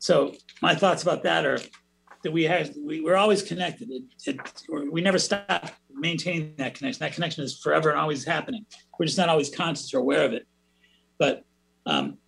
So 0.00 0.34
my 0.60 0.74
thoughts 0.74 1.04
about 1.04 1.22
that 1.22 1.46
are 1.46 1.60
that 2.24 2.32
we 2.32 2.42
have 2.44 2.74
we, 2.84 3.00
we're 3.00 3.14
always 3.14 3.44
connected. 3.44 3.92
It, 3.92 4.02
it, 4.26 4.90
we 4.90 5.02
never 5.02 5.20
stop 5.20 5.70
maintaining 6.00 6.54
that 6.56 6.74
connection. 6.74 7.04
That 7.04 7.14
connection 7.14 7.44
is 7.44 7.58
forever 7.58 7.90
and 7.90 7.98
always 7.98 8.24
happening. 8.24 8.66
We're 8.98 9.06
just 9.06 9.18
not 9.18 9.28
always 9.28 9.50
conscious 9.50 9.92
or 9.94 9.98
aware 9.98 10.24
of 10.24 10.32
it. 10.32 10.46
But 11.18 11.44
um, 11.86 12.18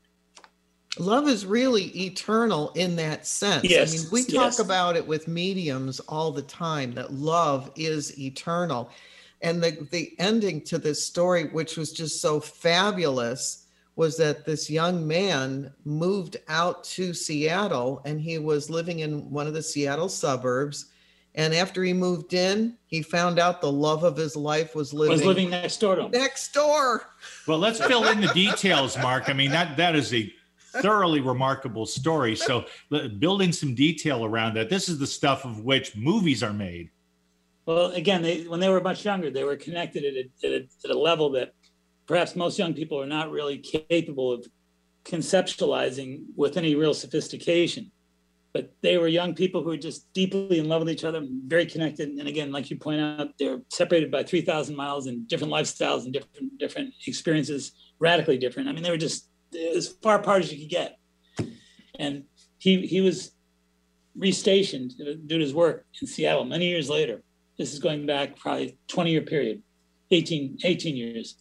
love 0.98 1.28
is 1.28 1.46
really 1.46 1.84
eternal 2.06 2.70
in 2.70 2.96
that 2.96 3.26
sense. 3.26 3.64
Yes, 3.64 3.94
I 3.94 3.98
mean, 3.98 4.08
we 4.12 4.22
talk 4.22 4.32
yes. 4.32 4.58
about 4.58 4.96
it 4.96 5.06
with 5.06 5.28
mediums 5.28 6.00
all 6.00 6.32
the 6.32 6.42
time 6.42 6.92
that 6.92 7.12
love 7.12 7.70
is 7.76 8.18
eternal. 8.18 8.90
And 9.40 9.62
the, 9.62 9.86
the 9.90 10.14
ending 10.18 10.62
to 10.66 10.78
this 10.78 11.04
story, 11.04 11.48
which 11.48 11.76
was 11.76 11.92
just 11.92 12.20
so 12.20 12.38
fabulous, 12.38 13.66
was 13.96 14.16
that 14.16 14.46
this 14.46 14.70
young 14.70 15.06
man 15.06 15.72
moved 15.84 16.36
out 16.48 16.84
to 16.84 17.12
Seattle 17.12 18.00
and 18.04 18.20
he 18.20 18.38
was 18.38 18.70
living 18.70 19.00
in 19.00 19.30
one 19.30 19.46
of 19.46 19.54
the 19.54 19.62
Seattle 19.62 20.08
suburbs. 20.08 20.86
And 21.34 21.54
after 21.54 21.82
he 21.82 21.94
moved 21.94 22.34
in, 22.34 22.76
he 22.86 23.00
found 23.02 23.38
out 23.38 23.60
the 23.62 23.72
love 23.72 24.04
of 24.04 24.16
his 24.16 24.36
life 24.36 24.74
was 24.74 24.92
living, 24.92 25.12
was 25.12 25.24
living 25.24 25.50
next 25.50 25.78
door 25.78 25.96
to 25.96 26.02
him. 26.02 26.10
next 26.10 26.52
door. 26.52 27.06
Well, 27.46 27.58
let's 27.58 27.78
fill 27.82 28.06
in 28.08 28.20
the 28.20 28.28
details, 28.28 28.98
Mark. 28.98 29.30
I 29.30 29.32
mean, 29.32 29.50
that 29.50 29.76
that 29.78 29.96
is 29.96 30.12
a 30.12 30.30
thoroughly 30.82 31.20
remarkable 31.20 31.86
story. 31.86 32.36
So, 32.36 32.66
l- 32.92 33.08
building 33.08 33.50
some 33.52 33.74
detail 33.74 34.24
around 34.26 34.54
that. 34.54 34.68
This 34.68 34.90
is 34.90 34.98
the 34.98 35.06
stuff 35.06 35.44
of 35.46 35.60
which 35.60 35.96
movies 35.96 36.42
are 36.42 36.52
made. 36.52 36.90
Well, 37.64 37.92
again, 37.92 38.22
they, 38.22 38.42
when 38.42 38.60
they 38.60 38.68
were 38.68 38.80
much 38.80 39.04
younger, 39.04 39.30
they 39.30 39.44
were 39.44 39.56
connected 39.56 40.04
at 40.04 40.14
a, 40.14 40.46
at, 40.46 40.62
a, 40.62 40.68
at 40.84 40.94
a 40.94 40.98
level 40.98 41.30
that 41.30 41.54
perhaps 42.06 42.34
most 42.36 42.58
young 42.58 42.74
people 42.74 43.00
are 43.00 43.06
not 43.06 43.30
really 43.30 43.58
capable 43.58 44.32
of 44.32 44.46
conceptualizing 45.04 46.24
with 46.36 46.56
any 46.56 46.74
real 46.74 46.94
sophistication. 46.94 47.90
But 48.52 48.74
they 48.82 48.98
were 48.98 49.08
young 49.08 49.34
people 49.34 49.62
who 49.62 49.70
were 49.70 49.78
just 49.78 50.12
deeply 50.12 50.58
in 50.58 50.68
love 50.68 50.80
with 50.80 50.90
each 50.90 51.04
other, 51.04 51.26
very 51.46 51.64
connected. 51.64 52.10
And 52.10 52.28
again, 52.28 52.52
like 52.52 52.70
you 52.70 52.76
point 52.76 53.00
out, 53.00 53.28
they're 53.38 53.62
separated 53.70 54.10
by 54.10 54.24
3,000 54.24 54.76
miles 54.76 55.06
and 55.06 55.26
different 55.26 55.52
lifestyles 55.52 56.04
and 56.04 56.12
different 56.12 56.58
different 56.58 56.92
experiences, 57.06 57.72
radically 57.98 58.36
different. 58.36 58.68
I 58.68 58.72
mean, 58.72 58.82
they 58.82 58.90
were 58.90 58.98
just 58.98 59.28
as 59.74 59.88
far 60.02 60.16
apart 60.16 60.42
as 60.42 60.52
you 60.52 60.58
could 60.58 60.70
get. 60.70 60.98
And 61.98 62.24
he 62.58 62.86
he 62.86 63.00
was 63.00 63.32
restationed 64.18 64.96
due 64.98 65.38
to 65.38 65.38
his 65.38 65.54
work 65.54 65.86
in 66.00 66.06
Seattle 66.06 66.44
many 66.44 66.68
years 66.68 66.90
later. 66.90 67.22
This 67.58 67.72
is 67.72 67.78
going 67.78 68.06
back 68.06 68.36
probably 68.36 68.78
20 68.88 69.10
year 69.10 69.20
period, 69.22 69.62
18, 70.10 70.58
18 70.64 70.96
years. 70.96 71.36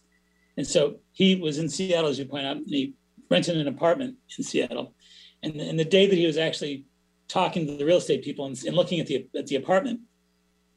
And 0.56 0.66
so 0.66 0.96
he 1.12 1.36
was 1.36 1.58
in 1.58 1.68
Seattle, 1.68 2.10
as 2.10 2.18
you 2.18 2.26
point 2.26 2.46
out, 2.46 2.56
and 2.56 2.66
he 2.68 2.94
rented 3.30 3.56
an 3.56 3.68
apartment 3.68 4.16
in 4.38 4.44
Seattle. 4.44 4.94
And, 5.42 5.60
and 5.60 5.78
the 5.78 5.84
day 5.84 6.06
that 6.06 6.14
he 6.14 6.26
was 6.26 6.36
actually 6.36 6.84
talking 7.28 7.66
to 7.66 7.76
the 7.76 7.84
real 7.84 7.98
estate 7.98 8.22
people 8.22 8.46
and, 8.46 8.62
and 8.64 8.76
looking 8.76 9.00
at 9.00 9.06
the 9.06 9.26
at 9.36 9.46
the 9.46 9.56
apartment, 9.56 10.00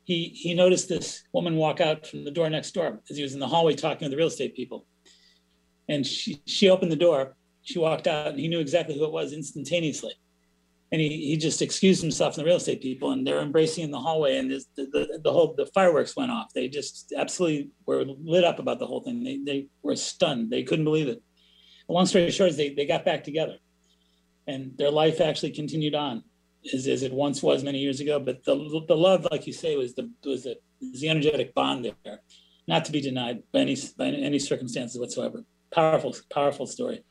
he 0.06 0.30
he 0.30 0.54
noticed 0.54 0.88
this 0.88 1.24
woman 1.34 1.56
walk 1.56 1.82
out 1.82 2.08
from 2.08 2.24
the 2.24 2.32
door 2.32 2.50
next 2.50 2.72
door 2.74 3.02
as 3.10 3.18
he 3.18 3.24
was 3.24 3.34
in 3.34 3.40
the 3.40 3.48
hallway 3.48 3.76
talking 3.76 4.06
to 4.06 4.10
the 4.10 4.18
real 4.18 4.28
estate 4.28 4.56
people. 4.56 4.86
And 5.90 6.06
she 6.06 6.42
she 6.46 6.70
opened 6.70 6.92
the 6.92 6.96
door, 6.96 7.36
she 7.62 7.80
walked 7.80 8.08
out, 8.08 8.28
and 8.28 8.40
he 8.40 8.48
knew 8.48 8.60
exactly 8.60 8.98
who 8.98 9.06
it 9.06 9.12
was 9.12 9.34
instantaneously. 9.34 10.14
And 10.92 11.02
he, 11.02 11.10
he 11.10 11.38
just 11.38 11.64
excused 11.64 12.02
himself 12.02 12.36
from 12.36 12.44
the 12.44 12.46
real 12.46 12.58
estate 12.58 12.82
people, 12.82 13.12
and 13.12 13.26
they're 13.26 13.42
embracing 13.42 13.84
in 13.84 13.92
the 13.92 14.00
hallway, 14.00 14.38
and 14.38 14.52
the, 14.52 14.64
the 14.76 15.20
the 15.24 15.32
whole 15.32 15.56
the 15.56 15.66
fireworks 15.74 16.16
went 16.16 16.32
off. 16.32 16.54
They 16.54 16.68
just 16.68 17.12
absolutely 17.18 17.72
were 17.86 18.06
lit 18.06 18.44
up 18.44 18.60
about 18.60 18.80
the 18.80 18.86
whole 18.86 19.02
thing. 19.02 19.24
They 19.24 19.38
they 19.38 19.68
were 19.82 19.96
stunned. 19.96 20.52
They 20.52 20.64
couldn't 20.64 20.86
believe 20.86 21.08
it. 21.08 21.22
Long 21.88 22.06
story 22.06 22.30
short, 22.32 22.52
is 22.52 22.58
they 22.58 22.70
they 22.70 22.86
got 22.86 23.04
back 23.04 23.24
together, 23.24 23.58
and 24.48 24.78
their 24.78 24.92
life 24.92 25.20
actually 25.20 25.52
continued 25.52 25.96
on 25.96 26.24
as, 26.74 26.88
as 26.88 27.04
it 27.04 27.14
once 27.14 27.44
was 27.44 27.64
many 27.64 27.80
years 27.80 28.00
ago. 28.00 28.20
But 28.20 28.44
the 28.44 28.56
the 28.88 28.96
love, 28.96 29.28
like 29.32 29.48
you 29.48 29.54
say, 29.54 29.76
was 29.76 29.96
the 29.96 30.10
was 30.24 30.44
the, 30.44 30.58
was 30.82 31.02
the 31.02 31.10
energetic 31.10 31.54
bond 31.54 31.86
there, 31.86 32.22
not 32.68 32.86
to 32.86 32.92
be 32.92 33.02
denied 33.02 33.44
by 33.52 33.60
any 33.60 33.78
by 33.98 34.08
any 34.08 34.40
circumstances 34.40 35.00
whatsoever. 35.00 35.44
Powerful, 35.72 36.16
powerful 36.32 36.68
story. 36.68 37.04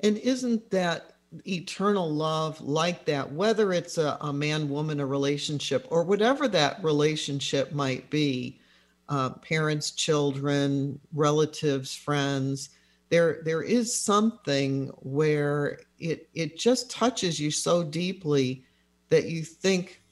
And 0.00 0.16
isn't 0.18 0.70
that 0.70 1.14
eternal 1.46 2.10
love 2.10 2.60
like 2.60 3.04
that, 3.04 3.32
whether 3.32 3.72
it's 3.72 3.98
a, 3.98 4.18
a 4.20 4.32
man 4.32 4.68
woman 4.68 5.00
a 5.00 5.06
relationship 5.06 5.86
or 5.90 6.02
whatever 6.02 6.48
that 6.48 6.82
relationship 6.82 7.72
might 7.72 8.10
be, 8.10 8.60
uh, 9.08 9.30
parents, 9.30 9.92
children, 9.92 10.98
relatives, 11.12 11.94
friends, 11.94 12.70
there 13.10 13.40
there 13.44 13.62
is 13.62 13.94
something 13.94 14.88
where 14.98 15.80
it 15.98 16.28
it 16.32 16.56
just 16.56 16.90
touches 16.90 17.38
you 17.38 17.50
so 17.50 17.82
deeply 17.82 18.64
that 19.10 19.26
you 19.26 19.42
think 19.44 20.02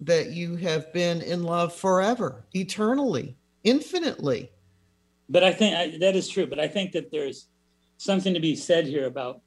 that 0.00 0.32
you 0.32 0.56
have 0.56 0.92
been 0.92 1.22
in 1.22 1.44
love 1.44 1.74
forever, 1.74 2.44
eternally, 2.52 3.36
infinitely. 3.64 4.50
But 5.28 5.44
I 5.44 5.52
think 5.52 5.74
I, 5.76 5.98
that 5.98 6.16
is 6.16 6.28
true. 6.28 6.46
But 6.46 6.58
I 6.58 6.68
think 6.68 6.92
that 6.92 7.10
there's 7.10 7.48
something 7.98 8.34
to 8.34 8.40
be 8.40 8.56
said 8.56 8.86
here 8.86 9.06
about 9.06 9.40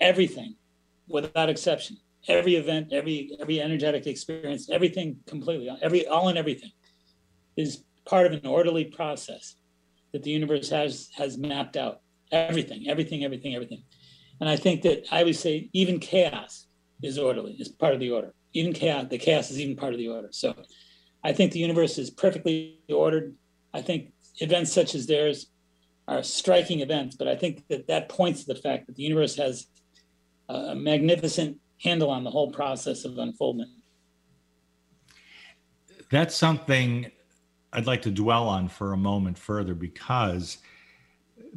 everything, 0.00 0.56
without 1.08 1.48
exception. 1.48 1.96
Every 2.28 2.54
event, 2.54 2.92
every 2.92 3.36
every 3.40 3.60
energetic 3.60 4.06
experience, 4.06 4.70
everything 4.70 5.16
completely, 5.26 5.68
every 5.82 6.06
all 6.06 6.28
and 6.28 6.38
everything, 6.38 6.70
is 7.56 7.82
part 8.04 8.26
of 8.26 8.32
an 8.32 8.46
orderly 8.46 8.84
process 8.84 9.56
that 10.12 10.22
the 10.22 10.30
universe 10.30 10.68
has 10.70 11.10
has 11.16 11.36
mapped 11.36 11.76
out. 11.76 12.00
Everything, 12.30 12.88
everything, 12.88 13.24
everything, 13.24 13.54
everything. 13.54 13.82
And 14.40 14.48
I 14.48 14.56
think 14.56 14.82
that 14.82 15.06
I 15.10 15.24
would 15.24 15.36
say 15.36 15.68
even 15.72 15.98
chaos 15.98 16.66
is 17.02 17.18
orderly, 17.18 17.52
is 17.58 17.68
part 17.68 17.94
of 17.94 18.00
the 18.00 18.10
order. 18.10 18.32
even 18.54 18.72
chaos, 18.72 19.06
the 19.08 19.18
chaos 19.18 19.50
is 19.50 19.60
even 19.60 19.76
part 19.76 19.92
of 19.92 19.98
the 19.98 20.08
order. 20.08 20.28
So 20.30 20.54
I 21.24 21.32
think 21.32 21.52
the 21.52 21.58
universe 21.58 21.98
is 21.98 22.10
perfectly 22.10 22.78
ordered. 22.88 23.34
I 23.72 23.82
think 23.82 24.12
events 24.38 24.72
such 24.72 24.94
as 24.94 25.06
theirs 25.06 25.46
are 26.08 26.22
striking 26.22 26.80
events, 26.80 27.16
but 27.16 27.28
I 27.28 27.36
think 27.36 27.66
that 27.68 27.86
that 27.88 28.08
points 28.08 28.44
to 28.44 28.54
the 28.54 28.60
fact 28.60 28.86
that 28.86 28.96
the 28.96 29.02
universe 29.02 29.36
has 29.36 29.66
a 30.48 30.74
magnificent 30.74 31.58
handle 31.80 32.10
on 32.10 32.24
the 32.24 32.30
whole 32.30 32.50
process 32.50 33.04
of 33.04 33.18
unfoldment. 33.18 33.70
That's 36.10 36.34
something 36.34 37.10
I'd 37.72 37.86
like 37.86 38.02
to 38.02 38.10
dwell 38.10 38.48
on 38.48 38.68
for 38.68 38.92
a 38.92 38.96
moment 38.96 39.38
further 39.38 39.74
because 39.74 40.58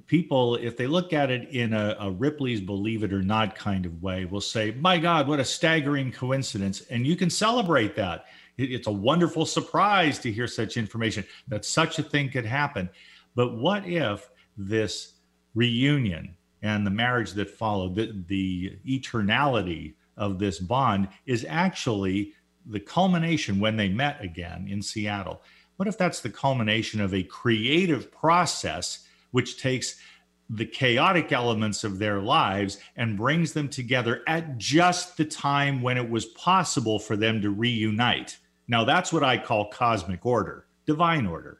people, 0.07 0.55
if 0.55 0.77
they 0.77 0.87
look 0.87 1.13
at 1.13 1.31
it 1.31 1.49
in 1.49 1.73
a, 1.73 1.95
a, 1.99 2.11
Ripley's 2.11 2.61
believe 2.61 3.03
it 3.03 3.13
or 3.13 3.21
not 3.21 3.55
kind 3.55 3.85
of 3.85 4.01
way, 4.01 4.25
will 4.25 4.41
say, 4.41 4.71
My 4.71 4.97
God, 4.97 5.27
what 5.27 5.39
a 5.39 5.45
staggering 5.45 6.11
coincidence. 6.11 6.81
And 6.89 7.05
you 7.05 7.15
can 7.15 7.29
celebrate 7.29 7.95
that. 7.95 8.25
It, 8.57 8.71
it's 8.71 8.87
a 8.87 8.91
wonderful 8.91 9.45
surprise 9.45 10.19
to 10.19 10.31
hear 10.31 10.47
such 10.47 10.77
information 10.77 11.25
that 11.47 11.65
such 11.65 11.99
a 11.99 12.03
thing 12.03 12.29
could 12.29 12.45
happen. 12.45 12.89
But 13.35 13.55
what 13.57 13.85
if 13.85 14.29
this 14.57 15.13
reunion 15.53 16.35
and 16.61 16.85
the 16.85 16.91
marriage 16.91 17.33
that 17.33 17.49
followed, 17.49 17.95
the, 17.95 18.23
the 18.27 18.77
eternality 18.87 19.93
of 20.17 20.39
this 20.39 20.59
bond, 20.59 21.09
is 21.25 21.45
actually 21.47 22.33
the 22.65 22.79
culmination 22.79 23.59
when 23.59 23.75
they 23.75 23.89
met 23.89 24.21
again 24.23 24.67
in 24.69 24.81
Seattle? 24.81 25.41
What 25.77 25.87
if 25.87 25.97
that's 25.97 26.21
the 26.21 26.29
culmination 26.29 27.01
of 27.01 27.13
a 27.13 27.23
creative 27.23 28.11
process 28.11 29.04
which 29.35 29.61
takes 29.61 29.97
the 30.49 30.65
chaotic 30.65 31.33
elements 31.33 31.83
of 31.83 31.99
their 31.99 32.21
lives 32.21 32.77
and 32.95 33.17
brings 33.17 33.51
them 33.51 33.67
together 33.67 34.23
at 34.29 34.57
just 34.57 35.17
the 35.17 35.25
time 35.25 35.81
when 35.81 35.97
it 35.97 36.09
was 36.09 36.27
possible 36.27 36.97
for 36.97 37.17
them 37.17 37.41
to 37.41 37.49
reunite? 37.49 38.37
Now, 38.69 38.85
that's 38.85 39.11
what 39.11 39.25
I 39.25 39.37
call 39.37 39.69
cosmic 39.71 40.25
order, 40.25 40.67
divine 40.85 41.27
order. 41.27 41.59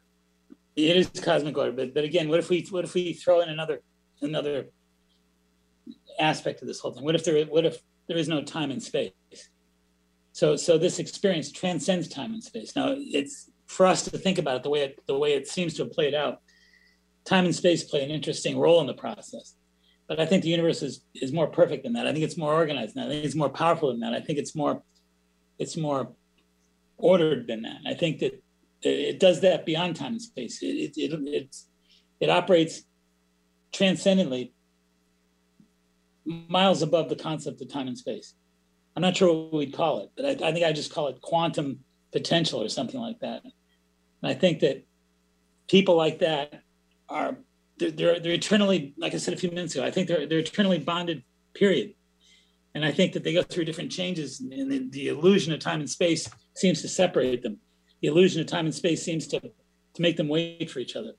It 0.78 0.96
is 0.96 1.10
cosmic 1.22 1.58
order, 1.58 1.74
but 1.74 1.94
but 1.94 2.06
again, 2.06 2.30
what 2.30 2.40
if 2.40 2.50
we 2.50 2.66
what 2.70 2.86
if 2.86 2.94
we 2.94 3.12
throw 3.12 3.42
in 3.42 3.50
another 3.50 3.82
another 4.22 4.68
aspect 6.18 6.62
of 6.62 6.70
this 6.70 6.80
whole 6.80 6.94
thing? 6.94 7.04
What 7.04 7.16
if 7.16 7.26
there 7.26 7.44
what 7.46 7.66
if 7.66 7.82
there 8.08 8.18
is 8.18 8.30
no 8.30 8.42
time 8.42 8.72
and 8.72 8.82
space? 8.82 9.12
So 10.32 10.56
so 10.56 10.78
this 10.78 11.00
experience 11.00 11.52
transcends 11.52 12.08
time 12.08 12.34
and 12.34 12.44
space. 12.44 12.74
Now 12.74 12.96
it's 12.98 13.52
for 13.66 13.86
us 13.86 14.04
to 14.04 14.18
think 14.18 14.38
about 14.38 14.58
it 14.58 14.64
the 14.64 14.70
way 14.70 14.82
it 14.84 15.00
the 15.08 15.18
way 15.18 15.34
it 15.34 15.48
seems 15.50 15.74
to 15.76 15.84
have 15.84 15.92
played 15.92 16.14
out. 16.14 16.40
Time 17.26 17.46
and 17.46 17.56
space 17.56 17.84
play 17.84 18.04
an 18.04 18.12
interesting 18.12 18.58
role 18.58 18.82
in 18.82 18.88
the 18.88 18.94
process, 18.94 19.56
but 20.08 20.20
I 20.20 20.26
think 20.26 20.44
the 20.44 20.50
universe 20.50 20.82
is 20.84 21.02
is 21.16 21.32
more 21.32 21.48
perfect 21.48 21.84
than 21.84 21.94
that. 21.94 22.08
I 22.08 22.14
think 22.14 22.24
it's 22.24 22.38
more 22.38 22.54
organized 22.54 22.96
than 22.96 23.04
that. 23.04 23.10
I 23.10 23.14
think 23.16 23.26
it's 23.26 23.36
more 23.36 23.50
powerful 23.50 23.90
than 23.90 24.02
that. 24.02 24.14
I 24.14 24.22
think 24.22 24.38
it's 24.38 24.56
more 24.56 24.84
it's 25.58 25.76
more 25.76 26.12
ordered 26.98 27.48
than 27.48 27.64
that. 27.64 27.80
I 27.88 27.94
think 27.94 28.20
that 28.20 28.44
it 28.82 29.20
does 29.20 29.42
that 29.42 29.66
beyond 29.66 29.96
time 29.96 30.14
and 30.14 30.22
space. 30.22 30.62
It 30.62 30.94
it 30.98 31.14
it, 31.28 31.56
it 32.20 32.30
operates 32.30 32.84
transcendently, 33.74 34.54
miles 36.26 36.82
above 36.82 37.10
the 37.10 37.16
concept 37.16 37.62
of 37.62 37.72
time 37.72 37.88
and 37.88 37.98
space. 37.98 38.36
I'm 38.96 39.02
not 39.02 39.18
sure 39.18 39.34
what 39.34 39.54
we'd 39.54 39.74
call 39.74 40.02
it, 40.04 40.12
but 40.16 40.26
I, 40.26 40.50
I 40.50 40.54
think 40.54 40.66
I 40.66 40.72
just 40.72 40.94
call 40.94 41.08
it 41.08 41.20
quantum 41.22 41.80
potential 42.12 42.62
or 42.62 42.70
something 42.70 43.00
like 43.00 43.20
that. 43.20 43.44
And 43.44 43.52
I 44.24 44.34
think 44.34 44.62
that 44.62 44.86
people 45.68 45.96
like 45.96 46.20
that 46.20 46.62
are 47.10 47.38
they're, 47.78 47.92
they're, 47.92 48.20
they're 48.20 48.34
eternally, 48.34 48.94
like 48.98 49.14
I 49.14 49.18
said 49.18 49.34
a 49.34 49.38
few 49.38 49.50
minutes 49.50 49.76
ago, 49.76 49.84
I 49.84 49.92
think 49.92 50.08
they're 50.08 50.26
they're 50.28 50.40
eternally 50.40 50.80
bonded. 50.80 51.24
Period. 51.54 51.94
And 52.74 52.84
I 52.84 52.92
think 52.92 53.14
that 53.14 53.24
they 53.24 53.34
go 53.34 53.42
through 53.42 53.64
different 53.64 53.92
changes, 53.92 54.42
and 54.42 54.70
the, 54.70 54.90
the 54.90 55.08
illusion 55.08 55.54
of 55.54 55.60
time 55.60 55.80
and 55.80 55.90
space 55.90 56.30
seems 56.56 56.82
to 56.82 56.90
separate 56.90 57.42
them. 57.42 57.58
The 58.02 58.10
illusion 58.10 58.42
of 58.42 58.48
time 58.48 58.66
and 58.66 58.76
space 58.76 59.04
seems 59.04 59.28
to 59.28 59.40
to 59.40 60.02
make 60.02 60.18
them 60.18 60.28
wait 60.28 60.70
for 60.70 60.80
each 60.80 60.96
other. 60.96 61.14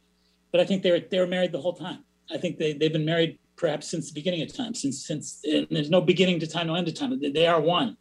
But 0.52 0.60
I 0.60 0.64
think 0.64 0.82
they 0.82 0.90
were 0.90 1.00
they 1.00 1.18
were 1.18 1.26
married 1.26 1.52
the 1.52 1.60
whole 1.60 1.74
time. 1.74 2.04
I 2.30 2.38
think 2.38 2.58
they 2.58 2.74
they've 2.74 2.92
been 2.92 3.04
married 3.04 3.38
perhaps 3.56 3.88
since 3.88 4.08
the 4.08 4.14
beginning 4.14 4.42
of 4.42 4.54
time. 4.54 4.74
Since 4.74 5.06
since 5.06 5.40
there's 5.70 5.90
no 5.90 6.00
beginning 6.00 6.40
to 6.40 6.46
time, 6.46 6.66
no 6.66 6.74
end 6.74 6.86
to 6.86 6.92
time. 6.92 7.18
They 7.20 7.46
are 7.46 7.60
one. 7.60 7.96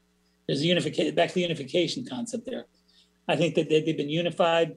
There's 0.47 0.61
a 0.61 0.65
unification 0.65 1.15
back 1.15 1.29
to 1.29 1.35
the 1.35 1.41
unification 1.41 2.05
concept 2.05 2.45
there. 2.45 2.65
I 3.27 3.35
think 3.35 3.55
that 3.55 3.69
they've 3.69 3.97
been 3.97 4.09
unified 4.09 4.75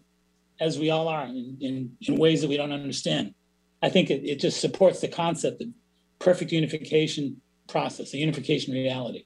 as 0.61 0.79
we 0.79 0.91
all 0.91 1.09
are 1.09 1.25
in, 1.25 1.57
in, 1.61 1.97
in 2.01 2.17
ways 2.17 2.41
that 2.41 2.49
we 2.49 2.57
don't 2.57 2.73
understand. 2.73 3.35
I 3.83 3.89
think 3.89 4.11
it, 4.11 4.25
it 4.25 4.41
just 4.41 4.61
supports 4.61 5.01
the 5.01 5.09
concept 5.09 5.63
of 5.63 5.69
perfect 6.19 6.51
unification 6.53 7.41
process, 7.69 8.15
a 8.15 8.19
unification 8.19 8.75
reality. 8.75 9.25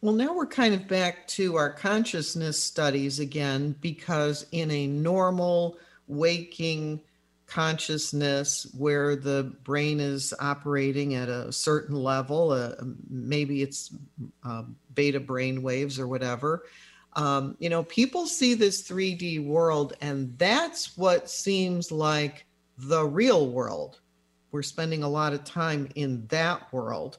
Well, 0.00 0.14
now 0.14 0.34
we're 0.34 0.46
kind 0.46 0.74
of 0.74 0.88
back 0.88 1.28
to 1.28 1.56
our 1.56 1.72
consciousness 1.72 2.60
studies 2.60 3.20
again, 3.20 3.76
because 3.80 4.46
in 4.50 4.70
a 4.70 4.86
normal 4.86 5.78
waking 6.08 7.00
consciousness 7.46 8.66
where 8.76 9.14
the 9.14 9.54
brain 9.62 10.00
is 10.00 10.34
operating 10.40 11.14
at 11.14 11.28
a 11.28 11.52
certain 11.52 11.94
level, 11.94 12.50
uh, 12.50 12.72
maybe 13.08 13.62
it's 13.62 13.94
uh, 14.44 14.64
beta 14.94 15.20
brain 15.20 15.62
waves 15.62 16.00
or 16.00 16.08
whatever, 16.08 16.64
um, 17.14 17.56
you 17.58 17.68
know, 17.68 17.82
people 17.84 18.26
see 18.26 18.54
this 18.54 18.82
3D 18.88 19.44
world, 19.44 19.94
and 20.00 20.36
that's 20.38 20.96
what 20.96 21.28
seems 21.28 21.92
like 21.92 22.46
the 22.78 23.04
real 23.04 23.50
world. 23.50 24.00
We're 24.50 24.62
spending 24.62 25.02
a 25.02 25.08
lot 25.08 25.32
of 25.32 25.44
time 25.44 25.88
in 25.94 26.26
that 26.28 26.72
world. 26.72 27.18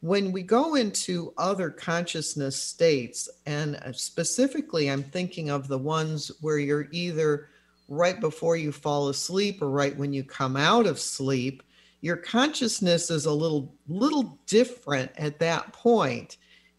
When 0.00 0.32
we 0.32 0.42
go 0.42 0.74
into 0.74 1.32
other 1.38 1.70
consciousness 1.70 2.60
states, 2.60 3.28
and 3.46 3.80
specifically, 3.92 4.90
I'm 4.90 5.04
thinking 5.04 5.48
of 5.48 5.68
the 5.68 5.78
ones 5.78 6.30
where 6.40 6.58
you're 6.58 6.88
either 6.90 7.48
right 7.88 8.20
before 8.20 8.56
you 8.56 8.72
fall 8.72 9.08
asleep 9.08 9.62
or 9.62 9.70
right 9.70 9.96
when 9.96 10.12
you 10.12 10.24
come 10.24 10.56
out 10.56 10.86
of 10.86 10.98
sleep, 10.98 11.62
your 12.00 12.16
consciousness 12.16 13.10
is 13.10 13.26
a 13.26 13.32
little 13.32 13.72
little 13.86 14.38
different 14.46 15.10
at 15.16 15.38
that 15.38 15.72
point 15.72 16.36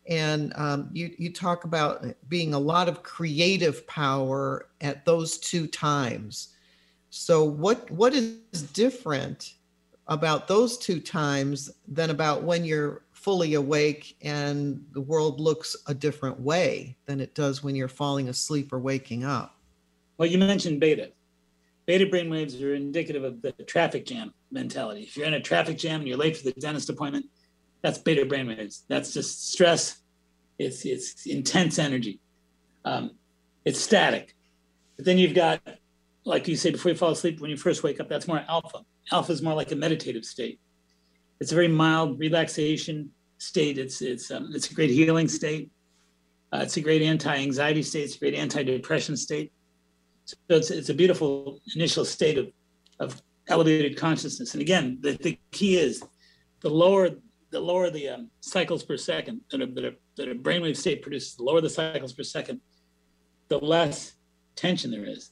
and 0.07 0.53
um, 0.55 0.89
you 0.93 1.13
you 1.17 1.31
talk 1.31 1.63
about 1.63 2.05
being 2.27 2.53
a 2.53 2.59
lot 2.59 2.89
of 2.89 3.03
creative 3.03 3.85
power 3.87 4.67
at 4.81 5.05
those 5.05 5.37
two 5.37 5.67
times. 5.67 6.49
So 7.09 7.43
what 7.43 7.89
what 7.91 8.13
is 8.13 8.33
different 8.73 9.53
about 10.07 10.47
those 10.47 10.77
two 10.77 10.99
times 10.99 11.71
than 11.87 12.09
about 12.09 12.43
when 12.43 12.65
you're 12.65 13.03
fully 13.13 13.53
awake 13.53 14.17
and 14.21 14.85
the 14.91 14.99
world 14.99 15.39
looks 15.39 15.77
a 15.87 15.93
different 15.93 16.39
way 16.39 16.97
than 17.05 17.21
it 17.21 17.33
does 17.33 17.63
when 17.63 17.75
you're 17.75 17.87
falling 17.87 18.27
asleep 18.27 18.73
or 18.73 18.79
waking 18.79 19.23
up? 19.23 19.55
Well, 20.17 20.27
you 20.27 20.37
mentioned 20.37 20.81
beta. 20.81 21.11
Beta 21.85 22.05
brainwaves 22.05 22.61
are 22.61 22.73
indicative 22.73 23.23
of 23.23 23.41
the 23.41 23.51
traffic 23.51 24.05
jam 24.05 24.33
mentality. 24.51 25.03
If 25.03 25.15
you're 25.15 25.25
in 25.25 25.33
a 25.33 25.41
traffic 25.41 25.77
jam 25.77 26.01
and 26.01 26.07
you're 26.07 26.17
late 26.17 26.35
for 26.35 26.43
the 26.43 26.51
dentist 26.53 26.89
appointment, 26.89 27.25
that's 27.83 27.99
beta 27.99 28.25
brainwaves. 28.25 28.83
That's 28.87 29.13
just 29.13 29.51
stress. 29.51 30.01
It's 30.57 30.85
it's 30.85 31.25
intense 31.27 31.77
energy. 31.77 32.19
Um, 32.85 33.11
it's 33.65 33.79
static. 33.79 34.35
But 34.95 35.05
then 35.05 35.17
you've 35.17 35.35
got, 35.35 35.61
like 36.25 36.47
you 36.47 36.55
say, 36.55 36.71
before 36.71 36.91
you 36.91 36.97
fall 36.97 37.11
asleep, 37.11 37.39
when 37.39 37.51
you 37.51 37.57
first 37.57 37.83
wake 37.83 37.99
up, 37.99 38.09
that's 38.09 38.27
more 38.27 38.43
alpha. 38.47 38.79
Alpha 39.11 39.31
is 39.31 39.41
more 39.41 39.53
like 39.53 39.71
a 39.71 39.75
meditative 39.75 40.25
state. 40.25 40.59
It's 41.39 41.51
a 41.51 41.55
very 41.55 41.67
mild 41.67 42.19
relaxation 42.19 43.11
state. 43.37 43.77
It's 43.77 44.01
it's 44.01 44.31
um, 44.31 44.51
it's 44.55 44.71
a 44.71 44.73
great 44.73 44.89
healing 44.89 45.27
state. 45.27 45.69
Uh, 46.53 46.59
it's 46.61 46.77
a 46.77 46.81
great 46.81 47.01
anti-anxiety 47.01 47.83
state. 47.83 48.03
It's 48.03 48.15
a 48.15 48.19
great 48.19 48.35
anti-depression 48.35 49.17
state. 49.17 49.51
So 50.25 50.35
it's, 50.49 50.71
it's 50.71 50.89
a 50.89 50.93
beautiful 50.93 51.59
initial 51.75 52.05
state 52.05 52.37
of, 52.37 52.47
of 52.99 53.21
elevated 53.47 53.97
consciousness. 53.97 54.53
And 54.53 54.61
again, 54.61 54.99
the, 55.01 55.13
the 55.13 55.39
key 55.51 55.77
is 55.77 56.03
the 56.61 56.69
lower 56.69 57.09
the 57.53 57.59
lower 57.59 57.91
the 57.91 58.09
um, 58.09 58.29
cycles 58.41 58.83
per 58.83 58.97
second 58.97 59.39
that 59.51 59.61
a, 59.61 59.67
that, 59.67 59.85
a, 59.85 59.91
that 60.17 60.27
a 60.27 60.35
brainwave 60.35 60.75
state 60.75 61.03
produces, 61.03 61.35
the 61.35 61.43
lower 61.43 61.61
the 61.61 61.69
cycles 61.69 62.11
per 62.11 62.23
second, 62.23 62.59
the 63.47 63.59
less 63.59 64.13
tension 64.55 64.89
there 64.89 65.05
is, 65.05 65.29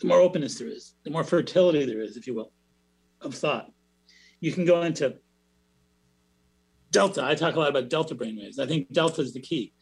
the 0.00 0.08
more 0.08 0.20
openness 0.20 0.58
there 0.58 0.68
is, 0.68 0.94
the 1.04 1.10
more 1.10 1.24
fertility 1.24 1.86
there 1.86 2.02
is, 2.02 2.16
if 2.16 2.26
you 2.26 2.34
will, 2.34 2.52
of 3.20 3.34
thought. 3.34 3.70
You 4.40 4.52
can 4.52 4.64
go 4.64 4.82
into 4.82 5.16
delta. 6.90 7.24
I 7.24 7.36
talk 7.36 7.54
a 7.54 7.60
lot 7.60 7.70
about 7.70 7.88
delta 7.88 8.16
brainwaves. 8.16 8.58
I 8.58 8.66
think 8.66 8.92
delta 8.92 9.22
is 9.22 9.32
the 9.32 9.40
key. 9.40 9.72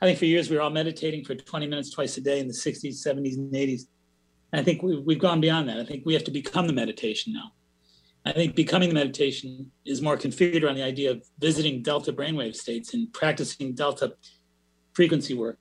I 0.00 0.06
think 0.06 0.18
for 0.18 0.26
years 0.26 0.48
we 0.48 0.56
were 0.56 0.62
all 0.62 0.70
meditating 0.70 1.24
for 1.24 1.34
20 1.34 1.66
minutes 1.66 1.90
twice 1.90 2.16
a 2.18 2.20
day 2.20 2.38
in 2.38 2.46
the 2.46 2.54
60s, 2.54 3.04
70s, 3.04 3.34
and 3.34 3.52
80s. 3.52 3.82
And 4.52 4.60
I 4.60 4.64
think 4.64 4.82
we've, 4.82 5.02
we've 5.04 5.18
gone 5.18 5.40
beyond 5.40 5.68
that. 5.68 5.78
I 5.78 5.84
think 5.84 6.06
we 6.06 6.14
have 6.14 6.24
to 6.24 6.30
become 6.30 6.68
the 6.68 6.72
meditation 6.72 7.32
now. 7.32 7.52
I 8.26 8.32
think 8.32 8.54
becoming 8.54 8.88
the 8.88 8.94
meditation 8.94 9.70
is 9.84 10.00
more 10.00 10.16
configured 10.16 10.62
around 10.62 10.76
the 10.76 10.82
idea 10.82 11.10
of 11.10 11.22
visiting 11.38 11.82
delta 11.82 12.12
brainwave 12.12 12.54
states 12.54 12.94
and 12.94 13.12
practicing 13.12 13.74
delta 13.74 14.14
frequency 14.94 15.34
work 15.34 15.58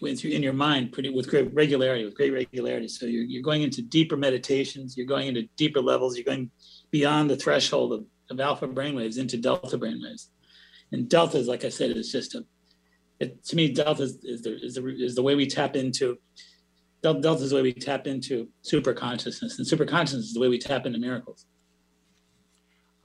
in 0.00 0.42
your 0.42 0.52
mind 0.52 0.92
pretty 0.92 1.10
with 1.10 1.28
great 1.28 1.52
regularity, 1.52 2.04
with 2.04 2.14
great 2.14 2.32
regularity. 2.32 2.88
So 2.88 3.06
you're, 3.06 3.24
you're 3.24 3.42
going 3.42 3.62
into 3.62 3.82
deeper 3.82 4.16
meditations, 4.16 4.96
you're 4.96 5.06
going 5.06 5.28
into 5.28 5.42
deeper 5.56 5.80
levels, 5.80 6.16
you're 6.16 6.24
going 6.24 6.50
beyond 6.90 7.28
the 7.28 7.36
threshold 7.36 7.92
of, 7.92 8.04
of 8.30 8.40
alpha 8.40 8.66
brainwaves 8.66 9.18
into 9.18 9.36
delta 9.36 9.76
brainwaves. 9.76 10.28
And 10.92 11.08
delta 11.08 11.38
is, 11.38 11.48
like 11.48 11.64
I 11.64 11.68
said, 11.68 11.90
is 11.90 12.12
just 12.12 12.34
a 12.34 12.44
it, 13.20 13.44
to 13.44 13.56
me, 13.56 13.72
Delta 13.72 14.02
is, 14.02 14.18
is, 14.24 14.42
the, 14.42 14.56
is, 14.60 14.74
the, 14.74 14.86
is 14.88 15.14
the 15.14 15.22
way 15.22 15.34
we 15.34 15.46
tap 15.46 15.76
into 15.76 16.18
Del- 17.02 17.20
Delta 17.20 17.44
is 17.44 17.50
the 17.50 17.56
way 17.56 17.62
we 17.62 17.72
tap 17.72 18.06
into 18.06 18.48
super 18.62 18.94
consciousness, 18.94 19.58
and 19.58 19.66
super 19.66 19.84
consciousness 19.84 20.26
is 20.26 20.34
the 20.34 20.40
way 20.40 20.48
we 20.48 20.58
tap 20.58 20.86
into 20.86 20.98
miracles. 20.98 21.46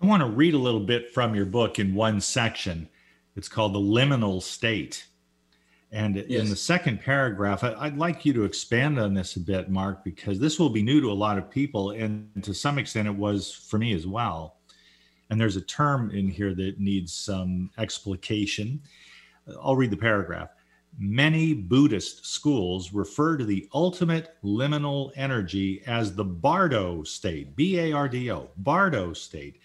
I 0.02 0.06
want 0.06 0.22
to 0.22 0.30
read 0.30 0.54
a 0.54 0.58
little 0.60 0.80
bit 0.80 1.12
from 1.14 1.36
your 1.36 1.46
book 1.46 1.78
in 1.78 1.94
one 1.94 2.22
section. 2.22 2.88
It's 3.36 3.50
called 3.50 3.74
The 3.74 3.80
Liminal 3.80 4.42
State. 4.42 5.06
And 5.92 6.16
Yes. 6.16 6.44
in 6.44 6.50
the 6.50 6.56
second 6.56 7.02
paragraph, 7.02 7.64
I'd 7.64 7.98
like 7.98 8.26
you 8.26 8.32
to 8.34 8.44
expand 8.46 8.98
on 9.00 9.14
this 9.14 9.36
a 9.36 9.40
bit, 9.42 9.70
Mark, 9.70 10.04
because 10.06 10.40
this 10.40 10.58
will 10.58 10.70
be 10.70 10.82
new 10.82 11.02
to 11.02 11.12
a 11.12 11.14
lot 11.14 11.38
of 11.38 11.50
people. 11.50 11.92
And 11.92 12.30
to 12.44 12.54
some 12.54 12.78
extent, 12.78 13.08
it 13.08 13.16
was 13.16 13.52
for 13.52 13.78
me 13.78 13.94
as 13.94 14.08
well. 14.08 14.58
And 15.30 15.42
there's 15.42 15.58
a 15.58 15.62
term 15.62 16.12
in 16.12 16.30
here 16.30 16.54
that 16.56 16.80
needs 16.80 17.14
some 17.14 17.70
explication. 17.78 18.82
I'll 19.62 19.76
read 19.76 19.92
the 19.92 19.98
paragraph. 19.98 20.50
Many 20.98 21.54
Buddhist 21.54 22.26
schools 22.26 22.94
refer 22.94 23.36
to 23.38 23.46
the 23.46 23.68
ultimate 23.74 24.36
liminal 24.44 25.12
energy 25.16 25.84
as 25.88 26.16
the 26.16 26.24
Bardo 26.26 27.04
state, 27.04 27.56
B 27.56 27.80
A 27.80 27.92
R 27.92 28.08
D 28.08 28.32
O, 28.32 28.50
Bardo 28.58 29.14
state, 29.14 29.60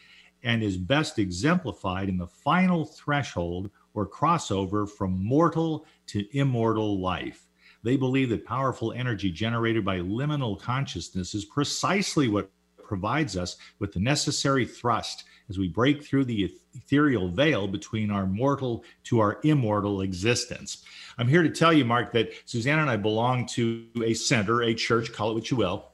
and 0.45 0.63
is 0.63 0.77
best 0.77 1.19
exemplified 1.19 2.09
in 2.09 2.19
the 2.19 2.27
final 2.27 2.85
threshold 2.85 3.71
or 3.95 4.07
crossover 4.07 4.89
from 4.89 5.25
mortal 5.25 5.87
to 6.07 6.25
immortal 6.37 7.01
life. 7.01 7.47
They 7.83 7.97
believe 7.97 8.29
that 8.31 8.47
powerful 8.47 8.93
energy 8.93 9.31
generated 9.31 9.85
by 9.85 9.99
liminal 10.01 10.61
consciousness 10.61 11.35
is 11.35 11.45
precisely 11.45 12.29
what 12.29 12.51
provides 12.83 13.37
us 13.37 13.57
with 13.79 13.93
the 13.93 14.01
necessary 14.01 14.67
thrust 14.67 15.25
as 15.49 15.59
we 15.59 15.69
break 15.69 16.03
through 16.05 16.25
the 16.25 16.55
ethereal 16.75 17.29
veil 17.29 17.67
between 17.67 18.11
our 18.11 18.27
mortal 18.27 18.85
to 19.05 19.21
our 19.21 19.39
immortal 19.43 20.03
existence. 20.03 20.85
I'm 21.19 21.29
here 21.29 21.43
to 21.43 21.51
tell 21.51 21.73
you, 21.73 21.85
Mark, 21.85 22.13
that 22.13 22.33
Suzanne 22.45 22.79
and 22.79 22.91
I 22.91 22.97
belong 22.97 23.47
to 23.49 23.87
a 24.05 24.15
center, 24.15 24.63
a 24.63 24.75
church, 24.75 25.13
call 25.13 25.31
it 25.31 25.35
what 25.35 25.51
you 25.51 25.57
will, 25.57 25.91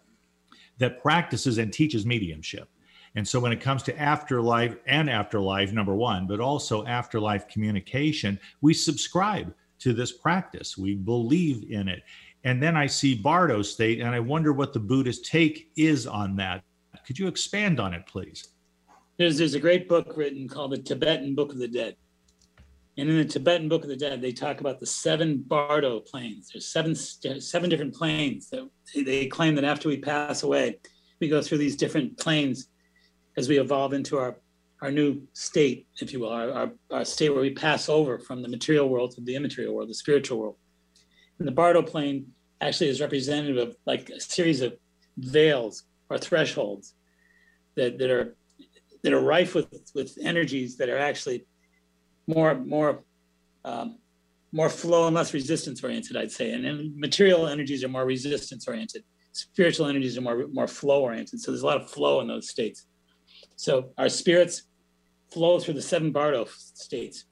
that 0.79 1.03
practices 1.03 1.59
and 1.59 1.73
teaches 1.73 2.07
mediumship. 2.07 2.69
And 3.17 3.27
so 3.27 3.41
when 3.41 3.53
it 3.53 3.61
comes 3.61 3.83
to 3.85 3.99
afterlife 4.01 4.77
and 4.87 5.11
afterlife, 5.11 5.73
number 5.73 5.95
one, 5.95 6.27
but 6.27 6.41
also 6.41 6.87
afterlife 6.87 7.49
communication, 7.49 8.39
we 8.61 8.73
subscribe 8.73 9.53
to 9.81 9.93
this 9.93 10.13
practice. 10.13 10.79
We 10.79 10.95
believe 10.95 11.71
in 11.71 11.89
it. 11.89 12.03
And 12.45 12.63
then 12.63 12.77
I 12.77 12.87
see 12.87 13.15
Bardo 13.15 13.63
state, 13.63 14.01
and 14.01 14.15
I 14.15 14.21
wonder 14.21 14.53
what 14.53 14.73
the 14.73 14.81
Buddhist 14.81 15.27
take 15.27 15.71
is 15.77 16.07
on 16.07 16.37
that. 16.37 16.63
Could 17.07 17.19
you 17.19 17.27
expand 17.27 17.81
on 17.81 17.93
it, 17.93 18.07
please? 18.07 18.49
There's 19.19 19.37
there's 19.37 19.55
a 19.55 19.61
great 19.61 19.89
book 19.89 20.17
written 20.17 20.49
called 20.49 20.73
the 20.73 20.79
Tibetan 20.79 21.35
Book 21.35 21.53
of 21.53 21.59
the 21.59 21.69
Dead. 21.69 21.97
And 22.97 23.09
in 23.11 23.17
the 23.17 23.25
Tibetan 23.25 23.69
Book 23.69 23.83
of 23.83 23.89
the 23.89 23.97
Dead, 23.97 24.23
they 24.23 24.33
talk 24.33 24.61
about 24.61 24.81
the 24.81 24.87
seven 24.87 25.39
Bardo 25.39 26.01
planes. 26.01 26.51
There's 26.53 26.67
seven 26.67 26.95
seven 26.95 27.69
different 27.69 27.95
planes 27.95 28.49
that 28.51 28.69
they- 28.95 29.03
they 29.03 29.27
claim 29.27 29.55
that 29.57 29.65
after 29.65 29.89
we 29.89 29.99
pass 29.99 30.43
away, 30.43 30.79
we 31.21 31.29
go 31.29 31.43
through 31.43 31.59
these 31.59 31.77
different 31.77 32.17
planes 32.17 32.70
as 33.41 33.49
we 33.49 33.59
evolve 33.59 33.93
into 33.93 34.18
our 34.18 34.36
our 34.82 34.91
new 34.91 35.20
state, 35.34 35.86
if 36.01 36.11
you 36.12 36.20
will, 36.20 36.30
our, 36.30 36.51
our, 36.51 36.70
our 36.91 37.05
state 37.05 37.28
where 37.28 37.43
we 37.43 37.53
pass 37.53 37.91
over 37.91 38.18
from 38.18 38.41
the 38.41 38.49
material 38.49 38.88
world 38.88 39.11
to 39.11 39.20
the 39.20 39.36
immaterial 39.36 39.74
world, 39.74 39.91
the 39.91 39.95
spiritual 39.95 40.38
world. 40.38 40.57
And 41.38 41.47
the 41.47 41.53
Bardo 41.53 41.82
plane 41.82 42.28
actually 42.62 42.88
is 42.88 42.99
representative 42.99 43.59
of 43.59 43.76
like 43.84 44.09
a 44.09 44.18
series 44.18 44.62
of 44.62 44.74
veils 45.18 45.84
or 46.09 46.16
thresholds 46.16 46.95
that, 47.76 47.99
that 47.99 48.11
are 48.11 48.36
that 49.03 49.12
are 49.12 49.20
rife 49.20 49.55
with 49.55 49.68
with 49.95 50.18
energies 50.22 50.76
that 50.76 50.88
are 50.88 50.99
actually 50.99 51.47
more 52.26 52.55
more 52.55 53.03
um, 53.64 53.99
more 54.53 54.68
flow 54.68 55.07
and 55.07 55.14
less 55.14 55.32
resistance 55.32 55.82
oriented, 55.82 56.16
I'd 56.16 56.32
say. 56.32 56.53
And, 56.53 56.64
then 56.64 56.93
material 56.97 57.47
energies 57.47 57.84
are 57.84 57.88
more 57.88 58.05
resistance 58.05 58.66
oriented. 58.66 59.05
Spiritual 59.32 59.86
energies 59.86 60.18
are 60.18 60.22
more 60.22 60.47
more 60.53 60.66
flow 60.66 61.03
oriented. 61.03 61.41
So 61.41 61.51
there's 61.51 61.62
a 61.62 61.66
lot 61.66 61.80
of 61.80 61.91
flow 61.91 62.20
in 62.20 62.28
those 62.28 62.49
states. 62.49 62.86
So 63.61 63.93
our 63.99 64.09
spirits 64.09 64.63
flow 65.31 65.61
through 65.61 65.75
the 65.75 65.83
seven 65.83 66.13
Bardo 66.13 66.47
states, 66.57 67.27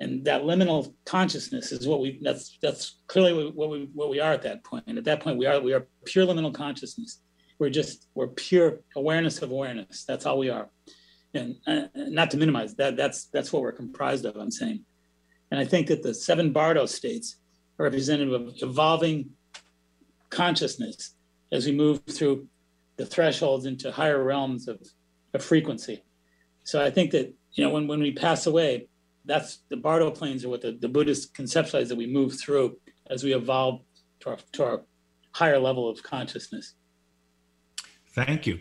and 0.00 0.24
that 0.24 0.40
liminal 0.40 0.94
consciousness 1.04 1.72
is 1.72 1.86
what 1.86 2.00
we. 2.00 2.18
That's 2.22 2.56
that's 2.62 3.00
clearly 3.06 3.50
what 3.50 3.68
we 3.68 3.90
what 3.92 4.08
we 4.08 4.18
are 4.18 4.32
at 4.32 4.40
that 4.44 4.64
point. 4.64 4.84
And 4.86 4.96
at 4.96 5.04
that 5.04 5.20
point, 5.20 5.36
we 5.36 5.44
are 5.44 5.60
we 5.60 5.74
are 5.74 5.86
pure 6.06 6.24
liminal 6.24 6.54
consciousness. 6.54 7.20
We're 7.58 7.68
just 7.68 8.08
we're 8.14 8.28
pure 8.28 8.80
awareness 8.96 9.42
of 9.42 9.50
awareness. 9.50 10.06
That's 10.06 10.24
all 10.24 10.38
we 10.38 10.48
are. 10.48 10.70
And 11.34 11.56
uh, 11.66 11.88
not 11.94 12.30
to 12.30 12.38
minimize 12.38 12.74
that, 12.76 12.96
that's 12.96 13.26
that's 13.26 13.52
what 13.52 13.60
we're 13.60 13.72
comprised 13.72 14.24
of. 14.24 14.36
I'm 14.36 14.50
saying, 14.50 14.80
and 15.50 15.60
I 15.60 15.66
think 15.66 15.88
that 15.88 16.02
the 16.02 16.14
seven 16.14 16.50
Bardo 16.50 16.86
states 16.86 17.36
are 17.78 17.84
representative 17.84 18.32
of 18.32 18.54
evolving 18.62 19.32
consciousness 20.30 21.14
as 21.52 21.66
we 21.66 21.72
move 21.72 22.00
through 22.08 22.48
the 22.96 23.04
thresholds 23.04 23.66
into 23.66 23.92
higher 23.92 24.24
realms 24.24 24.66
of, 24.66 24.78
of 25.34 25.44
frequency. 25.44 26.02
So 26.62 26.82
I 26.82 26.90
think 26.90 27.10
that 27.10 27.34
you 27.52 27.64
know 27.64 27.70
when 27.70 27.86
when 27.86 28.00
we 28.00 28.12
pass 28.12 28.46
away, 28.46 28.88
that's 29.24 29.58
the 29.68 29.76
Bardo 29.76 30.10
planes 30.10 30.44
are 30.44 30.48
what 30.48 30.62
the, 30.62 30.72
the 30.72 30.88
Buddhists 30.88 31.30
conceptualize 31.30 31.88
that 31.88 31.96
we 31.96 32.06
move 32.06 32.38
through 32.38 32.78
as 33.10 33.22
we 33.22 33.34
evolve 33.34 33.82
to 34.20 34.30
our 34.30 34.38
to 34.52 34.64
our 34.64 34.82
higher 35.32 35.58
level 35.58 35.88
of 35.88 36.02
consciousness. 36.02 36.74
Thank 38.14 38.46
you. 38.46 38.60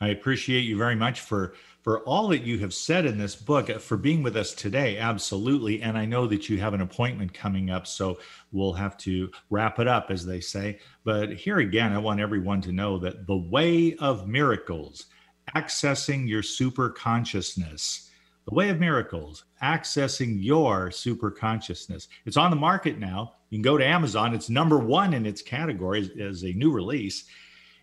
I 0.00 0.08
appreciate 0.08 0.60
you 0.60 0.76
very 0.76 0.96
much 0.96 1.20
for 1.20 1.54
for 1.82 2.00
all 2.00 2.28
that 2.28 2.42
you 2.42 2.58
have 2.58 2.74
said 2.74 3.06
in 3.06 3.16
this 3.16 3.34
book, 3.34 3.70
uh, 3.70 3.78
for 3.78 3.96
being 3.96 4.22
with 4.22 4.36
us 4.36 4.52
today. 4.52 4.98
Absolutely. 4.98 5.80
And 5.80 5.96
I 5.96 6.04
know 6.04 6.26
that 6.26 6.48
you 6.48 6.58
have 6.58 6.74
an 6.74 6.82
appointment 6.82 7.32
coming 7.32 7.70
up, 7.70 7.86
so 7.86 8.18
we'll 8.52 8.74
have 8.74 8.98
to 8.98 9.30
wrap 9.48 9.78
it 9.78 9.88
up, 9.88 10.10
as 10.10 10.26
they 10.26 10.40
say. 10.40 10.80
But 11.04 11.32
here 11.32 11.60
again, 11.60 11.92
I 11.92 11.98
want 11.98 12.20
everyone 12.20 12.60
to 12.62 12.72
know 12.72 12.98
that 12.98 13.26
the 13.26 13.36
way 13.36 13.94
of 13.96 14.28
miracles, 14.28 15.06
accessing 15.54 16.28
your 16.28 16.42
super 16.42 16.90
consciousness, 16.90 18.10
the 18.48 18.54
way 18.54 18.70
of 18.70 18.80
miracles, 18.80 19.44
accessing 19.62 20.36
your 20.42 20.90
super 20.90 21.30
consciousness. 21.30 22.08
It's 22.24 22.36
on 22.36 22.50
the 22.50 22.56
market 22.56 22.98
now. 22.98 23.34
You 23.50 23.58
can 23.58 23.62
go 23.62 23.78
to 23.78 23.86
Amazon. 23.86 24.34
It's 24.34 24.50
number 24.50 24.78
one 24.78 25.14
in 25.14 25.26
its 25.26 25.42
category 25.42 26.10
as, 26.20 26.44
a 26.44 26.52
new 26.52 26.70
release. 26.70 27.24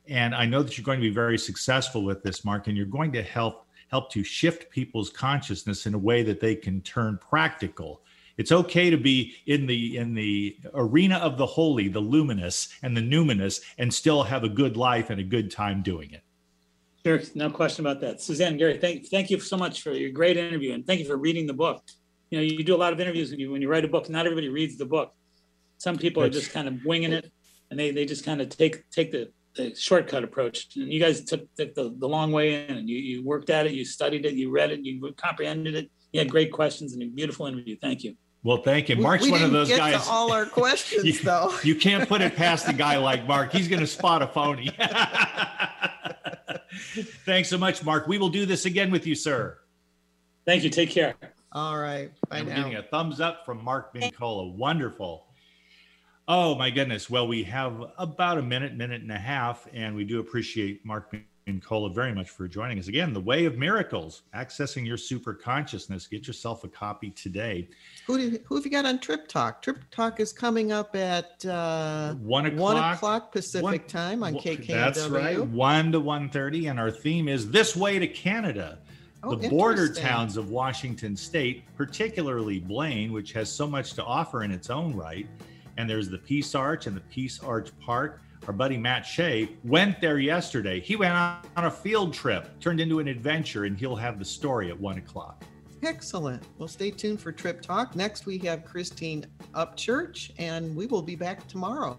And 0.08 0.36
I 0.36 0.46
know 0.46 0.62
that 0.64 0.78
you're 0.78 0.86
going 0.86 1.00
to 1.00 1.08
be 1.08 1.14
very 1.14 1.38
successful 1.38 2.04
with 2.04 2.24
this, 2.24 2.46
Mark, 2.46 2.68
and 2.68 2.78
you're 2.78 2.86
going 2.86 3.12
to 3.14 3.24
help 3.24 3.66
help 3.90 4.12
to 4.12 4.24
shift 4.24 4.70
people's 4.72 5.12
consciousness 5.12 5.86
in 5.86 5.94
a 5.94 5.98
way 5.98 6.24
that 6.24 6.40
they 6.40 6.56
can 6.56 6.82
turn 6.82 7.20
practical. 7.22 8.02
It's 8.38 8.52
okay 8.52 8.90
to 8.90 8.98
be 8.98 9.36
in 9.46 9.66
the 9.66 9.98
in 9.98 10.14
the 10.14 10.58
arena 10.74 11.18
of 11.18 11.38
the 11.38 11.46
holy, 11.46 11.88
the 11.88 12.00
luminous 12.00 12.70
and 12.84 12.96
the 12.98 13.02
numinous, 13.02 13.62
and 13.78 13.94
still 13.94 14.24
have 14.24 14.44
a 14.44 14.50
good 14.50 14.76
life 14.76 15.10
and 15.10 15.20
a 15.20 15.24
good 15.24 15.50
time 15.50 15.82
doing 15.82 16.12
it. 16.12 16.25
Sure, 17.06 17.22
no 17.36 17.52
question 17.52 17.86
about 17.86 18.02
that. 18.02 18.20
Suzanne, 18.20 18.58
Gary, 18.58 18.80
thank 18.80 19.08
thank 19.10 19.30
you 19.30 19.40
so 19.40 19.56
much 19.56 19.84
for 19.84 19.92
your 19.92 20.10
great 20.10 20.38
interview, 20.38 20.74
and 20.74 20.88
thank 20.88 21.00
you 21.00 21.06
for 21.06 21.18
reading 21.18 21.46
the 21.46 21.54
book. 21.54 21.84
You 22.32 22.40
know, 22.40 22.44
you 22.44 22.64
do 22.64 22.74
a 22.76 22.78
lot 22.78 22.94
of 22.94 23.00
interviews 23.00 23.30
when 23.30 23.40
you 23.40 23.52
when 23.52 23.62
you 23.62 23.70
write 23.70 23.86
a 23.86 23.88
book. 23.88 24.10
Not 24.10 24.26
everybody 24.26 24.50
reads 24.50 24.76
the 24.76 24.88
book. 24.88 25.14
Some 25.78 25.98
people 25.98 26.24
are 26.24 26.30
just 26.32 26.52
kind 26.52 26.68
of 26.68 26.84
winging 26.84 27.14
it, 27.14 27.32
and 27.70 27.80
they 27.80 27.92
they 27.92 28.06
just 28.06 28.26
kind 28.26 28.42
of 28.42 28.50
take 28.50 28.90
take 28.90 29.12
the, 29.12 29.30
the 29.56 29.76
shortcut 29.76 30.24
approach. 30.24 30.76
And 30.78 30.92
you 30.92 31.00
guys 31.00 31.24
took, 31.24 31.42
took 31.56 31.76
the, 31.76 31.96
the 31.96 32.08
long 32.08 32.32
way 32.32 32.66
in, 32.66 32.76
and 32.76 32.90
you 32.90 32.98
you 32.98 33.24
worked 33.24 33.52
at 33.52 33.68
it, 33.68 33.74
you 33.74 33.86
studied 33.86 34.26
it, 34.26 34.34
you 34.34 34.50
read 34.50 34.72
it, 34.72 34.80
you 34.84 35.14
comprehended 35.16 35.76
it. 35.76 35.92
You 36.12 36.22
had 36.22 36.32
great 36.32 36.52
questions 36.52 36.94
and 36.94 37.04
a 37.04 37.06
beautiful 37.06 37.46
interview. 37.46 37.78
Thank 37.80 38.04
you. 38.04 38.16
Well, 38.42 38.64
thank 38.64 38.90
you. 38.90 38.96
We- 38.96 39.04
Mark's 39.04 39.26
we 39.26 39.32
one 39.32 39.42
of 39.44 39.52
didn't 39.52 39.54
those 39.54 39.68
get 39.68 39.78
guys. 39.78 40.06
to 40.06 40.10
all 40.10 40.32
our 40.32 40.46
questions 40.62 41.04
you, 41.04 41.14
though. 41.14 41.54
you 41.64 41.76
can't 41.76 42.10
put 42.10 42.22
it 42.22 42.36
past 42.36 42.68
a 42.68 42.74
guy 42.74 42.98
like 42.98 43.28
Mark. 43.28 43.52
He's 43.52 43.68
going 43.68 43.80
to 43.82 43.88
spot 43.88 44.24
a 44.24 44.28
phony. 44.28 44.72
Thanks 47.26 47.50
so 47.50 47.58
much, 47.58 47.84
Mark. 47.84 48.08
We 48.08 48.18
will 48.18 48.30
do 48.30 48.46
this 48.46 48.66
again 48.66 48.92
with 48.92 49.06
you, 49.08 49.16
sir. 49.16 49.58
Thank 50.46 50.64
you. 50.64 50.70
Take 50.70 50.90
care. 50.92 51.16
All 51.52 51.78
right. 51.78 52.12
Bye 52.30 52.40
And 52.40 52.48
we're 52.48 52.54
now. 52.56 52.62
getting 52.64 52.78
a 52.78 52.84
thumbs 52.84 53.20
up 53.22 53.46
from 53.46 53.64
Mark 53.64 53.94
Mincolla. 53.94 54.56
Wonderful. 54.56 55.26
Oh 56.28 56.56
my 56.56 56.70
goodness. 56.70 57.10
Well, 57.10 57.28
we 57.28 57.44
have 57.44 57.82
about 57.98 58.38
a 58.38 58.42
minute, 58.42 58.76
minute 58.76 59.02
and 59.02 59.12
a 59.12 59.18
half, 59.18 59.68
and 59.74 59.96
we 59.96 60.04
do 60.06 60.20
appreciate 60.20 60.86
Mark 60.86 61.14
Mincolla 61.50 61.94
very 61.94 62.12
much 62.14 62.32
for 62.32 62.48
joining 62.48 62.80
us 62.80 62.88
again. 62.88 63.14
The 63.14 63.20
Way 63.20 63.46
of 63.46 63.56
Miracles, 63.56 64.24
accessing 64.34 64.86
your 64.86 64.98
super 64.98 65.34
consciousness. 65.34 66.08
Get 66.08 66.26
yourself 66.26 66.64
a 66.64 66.68
copy 66.68 67.12
today. 67.12 67.70
Who, 68.08 68.18
do 68.18 68.24
you, 68.30 68.40
who 68.46 68.56
have 68.56 68.66
you 68.66 68.72
got 68.72 68.86
on 68.86 68.98
Trip 68.98 69.28
Talk? 69.28 69.62
Trip 69.62 69.78
Talk 69.92 70.20
is 70.20 70.34
coming 70.34 70.72
up 70.72 70.96
at 70.96 71.46
uh, 71.46 72.16
One 72.16 72.48
o'clock. 72.48 72.60
one 72.76 72.94
o'clock 72.94 73.32
Pacific 73.32 73.64
One- 73.64 73.80
time 73.82 74.24
on 74.24 74.34
KKNW. 74.36 74.68
That's 74.68 75.08
right. 75.08 75.40
One 75.40 75.92
to 75.92 76.00
one 76.00 76.30
thirty, 76.30 76.66
and 76.68 76.80
our 76.80 76.90
theme 76.90 77.28
is 77.28 77.52
this 77.52 77.76
way 77.76 78.00
to 78.00 78.08
Canada. 78.08 78.80
Oh, 79.24 79.36
the 79.36 79.48
border 79.50 79.92
towns 79.92 80.38
of 80.38 80.50
Washington 80.50 81.16
State, 81.16 81.64
particularly 81.76 82.60
Blaine, 82.60 83.12
which 83.12 83.34
has 83.34 83.52
so 83.52 83.66
much 83.68 83.94
to 83.94 84.04
offer 84.04 84.44
in 84.44 84.52
its 84.52 84.70
own 84.72 84.96
right. 84.96 85.28
And 85.78 85.90
there's 85.90 86.10
the 86.10 86.18
Peace 86.20 86.56
Arch 86.56 86.88
and 86.88 86.96
the 86.96 87.02
Peace 87.02 87.40
Arch 87.42 87.70
Park. 87.80 88.22
Our 88.48 88.54
buddy 88.54 88.78
Matt 88.78 89.06
Shea 89.06 89.50
went 89.64 90.00
there 90.00 90.20
yesterday. 90.20 90.80
He 90.80 90.96
went 90.96 91.14
on 91.14 91.42
a 91.56 91.72
field 91.72 92.14
trip, 92.14 92.60
turned 92.60 92.80
into 92.80 93.00
an 93.00 93.08
adventure, 93.08 93.66
and 93.66 93.76
he'll 93.78 93.96
have 93.96 94.20
the 94.20 94.26
story 94.26 94.70
at 94.70 94.80
one 94.80 95.00
o'clock. 95.00 95.44
Excellent. 95.82 96.44
Well, 96.58 96.68
stay 96.68 96.92
tuned 96.92 97.20
for 97.20 97.32
Trip 97.32 97.62
Talk. 97.62 97.96
Next, 97.96 98.26
we 98.26 98.38
have 98.40 98.64
Christine 98.64 99.26
Upchurch, 99.54 100.32
and 100.38 100.76
we 100.76 100.86
will 100.86 101.02
be 101.02 101.16
back 101.16 101.48
tomorrow. 101.48 101.98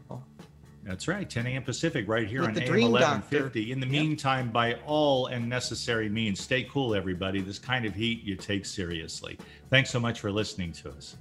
That's 0.84 1.08
right, 1.08 1.28
10 1.28 1.48
a.m. 1.48 1.64
Pacific, 1.64 2.06
right 2.08 2.28
here 2.28 2.42
With 2.42 2.50
on 2.50 2.62
AM 2.62 2.68
Dream 2.68 2.92
1150. 2.92 3.72
In 3.72 3.80
the 3.80 3.86
meantime, 3.86 4.52
by 4.52 4.74
all 4.86 5.26
and 5.26 5.48
necessary 5.48 6.08
means, 6.08 6.38
stay 6.38 6.62
cool, 6.62 6.94
everybody. 6.94 7.40
This 7.40 7.58
kind 7.58 7.84
of 7.84 7.92
heat 7.92 8.22
you 8.22 8.36
take 8.36 8.64
seriously. 8.64 9.36
Thanks 9.68 9.90
so 9.90 9.98
much 9.98 10.20
for 10.20 10.30
listening 10.30 10.70
to 10.72 10.90
us. 10.90 11.16